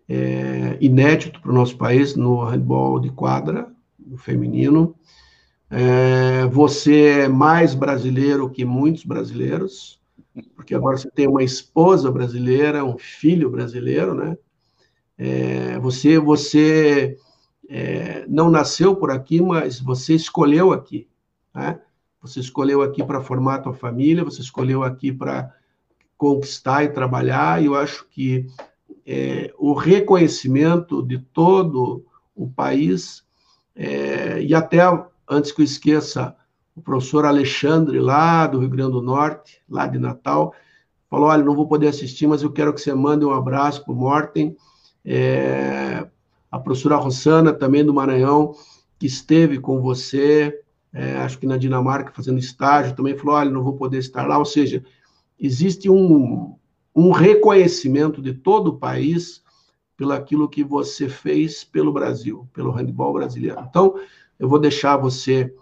é, 0.09 0.77
inédito 0.81 1.41
para 1.41 1.51
o 1.51 1.55
nosso 1.55 1.77
país 1.77 2.17
no 2.17 2.45
handball 2.45 2.99
de 2.99 3.11
quadra, 3.11 3.71
no 3.99 4.17
feminino. 4.17 4.95
É, 5.71 6.47
você 6.47 7.23
é 7.23 7.29
mais 7.29 7.75
brasileiro 7.75 8.51
que 8.51 8.65
muitos 8.65 9.05
brasileiros, 9.05 10.01
porque 10.55 10.75
agora 10.75 10.97
você 10.97 11.11
tem 11.11 11.27
uma 11.27 11.43
esposa 11.43 12.11
brasileira, 12.11 12.85
um 12.85 12.99
filho 12.99 13.51
brasileiro, 13.51 14.15
né? 14.15 14.37
É, 15.19 15.79
você 15.79 16.19
você 16.19 17.17
é, 17.69 18.25
não 18.29 18.51
nasceu 18.51 18.95
por 18.97 19.11
aqui, 19.11 19.41
mas 19.41 19.81
você 19.81 20.15
escolheu 20.15 20.73
aqui, 20.73 21.09
né? 21.55 21.81
Você 22.21 22.41
escolheu 22.41 22.83
aqui 22.83 23.05
para 23.05 23.21
formar 23.21 23.57
a 23.57 23.59
tua 23.61 23.75
família, 23.75 24.25
você 24.25 24.41
escolheu 24.41 24.83
aqui 24.83 25.13
para 25.13 25.55
conquistar 26.17 26.83
e 26.83 26.89
trabalhar, 26.89 27.63
e 27.63 27.67
eu 27.67 27.75
acho 27.75 28.07
que 28.09 28.47
é, 29.07 29.53
o 29.59 29.75
reconhecimento 29.75 31.03
de 31.03 31.19
todo 31.19 32.05
o 32.35 32.49
país, 32.49 33.25
é, 33.75 34.43
e 34.43 34.55
até 34.55 34.81
antes 35.29 35.53
que 35.53 35.61
eu 35.61 35.65
esqueça, 35.65 36.35
o 36.75 36.83
professor 36.83 37.25
Alexandre, 37.25 37.99
lá 37.99 38.47
do 38.47 38.59
Rio 38.59 38.69
Grande 38.69 38.93
do 38.93 39.03
Norte, 39.03 39.63
lá 39.69 39.87
de 39.87 39.99
Natal, 39.99 40.53
falou: 41.09 41.29
Olha, 41.29 41.43
não 41.43 41.55
vou 41.55 41.67
poder 41.67 41.89
assistir, 41.89 42.27
mas 42.27 42.43
eu 42.43 42.53
quero 42.53 42.73
que 42.75 42.81
você 42.81 42.93
mande 42.93 43.25
um 43.25 43.33
abraço 43.33 43.83
para 43.85 43.93
o 43.93 43.97
Morten. 43.97 44.57
É, 45.05 46.07
a 46.51 46.59
professora 46.59 46.97
Rossana, 46.97 47.53
também 47.53 47.85
do 47.85 47.95
Maranhão, 47.95 48.55
que 48.99 49.07
esteve 49.07 49.59
com 49.59 49.81
você, 49.81 50.61
é, 50.93 51.17
acho 51.19 51.39
que 51.39 51.47
na 51.47 51.57
Dinamarca, 51.57 52.13
fazendo 52.13 52.39
estágio, 52.39 52.97
também 52.97 53.17
falou: 53.17 53.37
Olha, 53.37 53.51
não 53.51 53.63
vou 53.63 53.75
poder 53.75 53.99
estar 53.99 54.27
lá. 54.27 54.39
Ou 54.39 54.45
seja, 54.45 54.83
existe 55.39 55.91
um, 55.91 56.57
um 56.95 57.11
reconhecimento 57.11 58.23
de 58.23 58.33
todo 58.33 58.69
o 58.69 58.79
país 58.79 59.43
pelo 59.97 60.13
aquilo 60.13 60.49
que 60.49 60.65
você 60.65 61.09
fez 61.09 61.65
pelo 61.65 61.93
Brasil, 61.93 62.49
pelo 62.53 62.71
handball 62.71 63.13
brasileiro. 63.13 63.61
Então, 63.69 63.99
eu 64.39 64.49
vou 64.49 64.59
deixar 64.59 64.97
você 64.97 65.55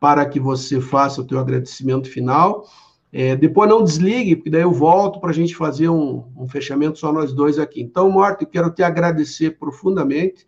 para 0.00 0.24
que 0.26 0.40
você 0.40 0.80
faça 0.80 1.20
o 1.20 1.24
teu 1.24 1.38
agradecimento 1.38 2.08
final. 2.08 2.66
É, 3.12 3.34
depois 3.34 3.68
não 3.68 3.82
desligue, 3.82 4.36
porque 4.36 4.50
daí 4.50 4.62
eu 4.62 4.72
volto 4.72 5.20
para 5.20 5.30
a 5.30 5.32
gente 5.34 5.56
fazer 5.56 5.88
um, 5.88 6.24
um, 6.36 6.48
fechamento 6.48 6.98
só 6.98 7.12
nós 7.12 7.32
dois 7.32 7.58
aqui. 7.58 7.82
Então, 7.82 8.08
Morte, 8.10 8.46
quero 8.46 8.70
te 8.70 8.84
agradecer 8.84 9.58
profundamente, 9.58 10.46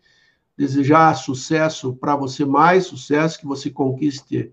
desejar 0.56 1.14
sucesso 1.14 1.94
para 1.94 2.14
você, 2.14 2.44
mais 2.44 2.86
sucesso, 2.86 3.40
que 3.40 3.46
você 3.46 3.68
conquiste 3.68 4.52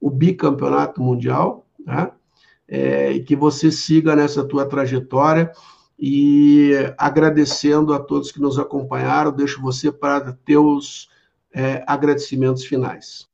o 0.00 0.10
bicampeonato 0.10 1.00
mundial, 1.00 1.66
né? 1.86 2.10
É, 2.66 3.12
e 3.12 3.22
que 3.22 3.36
você 3.36 3.70
siga 3.70 4.16
nessa 4.16 4.42
tua 4.42 4.66
trajetória 4.66 5.52
e 5.98 6.72
agradecendo 6.98 7.92
a 7.92 8.00
todos 8.00 8.32
que 8.32 8.40
nos 8.40 8.58
acompanharam, 8.58 9.30
deixo 9.30 9.60
você 9.60 9.92
para 9.92 10.32
teus 10.32 11.08
é, 11.52 11.84
agradecimentos 11.86 12.64
finais. 12.64 13.28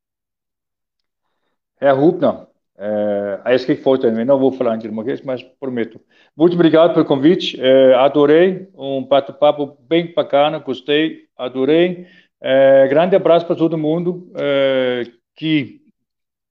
Herr 1.81 1.99
Rubner, 1.99 2.50
é, 2.83 3.41
é 3.45 3.55
isso 3.55 3.67
que 3.67 3.77
foi 3.77 3.99
também. 3.99 4.25
Não 4.25 4.39
vou 4.39 4.51
falar 4.53 4.75
em 4.75 4.79
dinamarquês, 4.79 5.21
mas 5.21 5.43
prometo. 5.43 6.01
Muito 6.35 6.55
obrigado 6.55 6.95
pelo 6.95 7.05
convite. 7.05 7.61
É, 7.61 7.93
adorei. 7.95 8.69
Um 8.75 9.05
bate-papo 9.05 9.77
bem 9.87 10.15
bacana. 10.15 10.59
Gostei. 10.59 11.27
Adorei. 11.37 12.07
É, 12.43 12.89
grande 12.89 13.15
abraço 13.15 13.47
para 13.47 13.55
todo 13.55 13.77
mundo 13.77 14.33
é, 14.35 15.03
que 15.37 15.81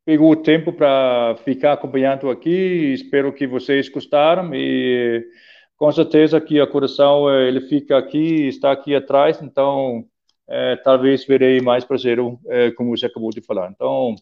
pegou 0.06 0.32
o 0.32 0.36
tempo 0.36 0.72
para 0.72 1.36
ficar 1.44 1.74
acompanhando 1.74 2.30
aqui. 2.30 2.94
Espero 2.94 3.34
que 3.34 3.48
vocês 3.48 3.90
gostaram 3.90 4.54
e 4.54 5.26
com 5.78 5.92
certeza 5.92 6.40
que 6.40 6.60
a 6.60 6.68
coração 6.68 7.28
ele 7.42 7.62
fica 7.62 7.98
aqui, 7.98 8.48
está 8.48 8.72
aqui 8.72 8.94
atrás. 8.94 9.42
Então 9.42 10.06
talvez 10.84 11.26
verei 11.26 11.62
mais 11.62 11.86
prazeiro, 11.86 12.40
é, 12.48 12.72
como 12.72 12.96
você 12.96 13.06
acabou 13.06 13.30
de 13.30 13.42
falar. 13.42 13.70
Então, 13.70 14.16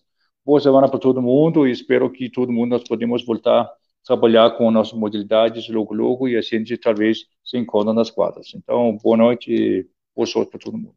boa 0.48 0.62
semana 0.62 0.88
para 0.88 0.98
todo 0.98 1.22
mundo 1.22 1.68
e 1.68 1.72
espero 1.72 2.10
que 2.10 2.30
todo 2.30 2.54
mundo 2.54 2.70
nós 2.70 2.88
podemos 2.88 3.26
voltar 3.26 3.64
a 3.64 3.72
trabalhar 4.02 4.52
com 4.52 4.72
nossas 4.72 4.98
modalidades 4.98 5.68
logo, 5.68 5.94
logo 5.94 6.26
e 6.26 6.38
assim 6.38 6.56
a 6.56 6.60
gente 6.60 6.78
talvez 6.78 7.26
se 7.44 7.58
encontra 7.58 7.94
nas 7.94 8.10
quadras. 8.10 8.54
Então, 8.56 8.98
boa 9.04 9.18
noite 9.18 9.52
e 9.52 9.86
boa 10.16 10.26
sorte 10.26 10.52
para 10.52 10.62
todo 10.62 10.78
mundo. 10.78 10.96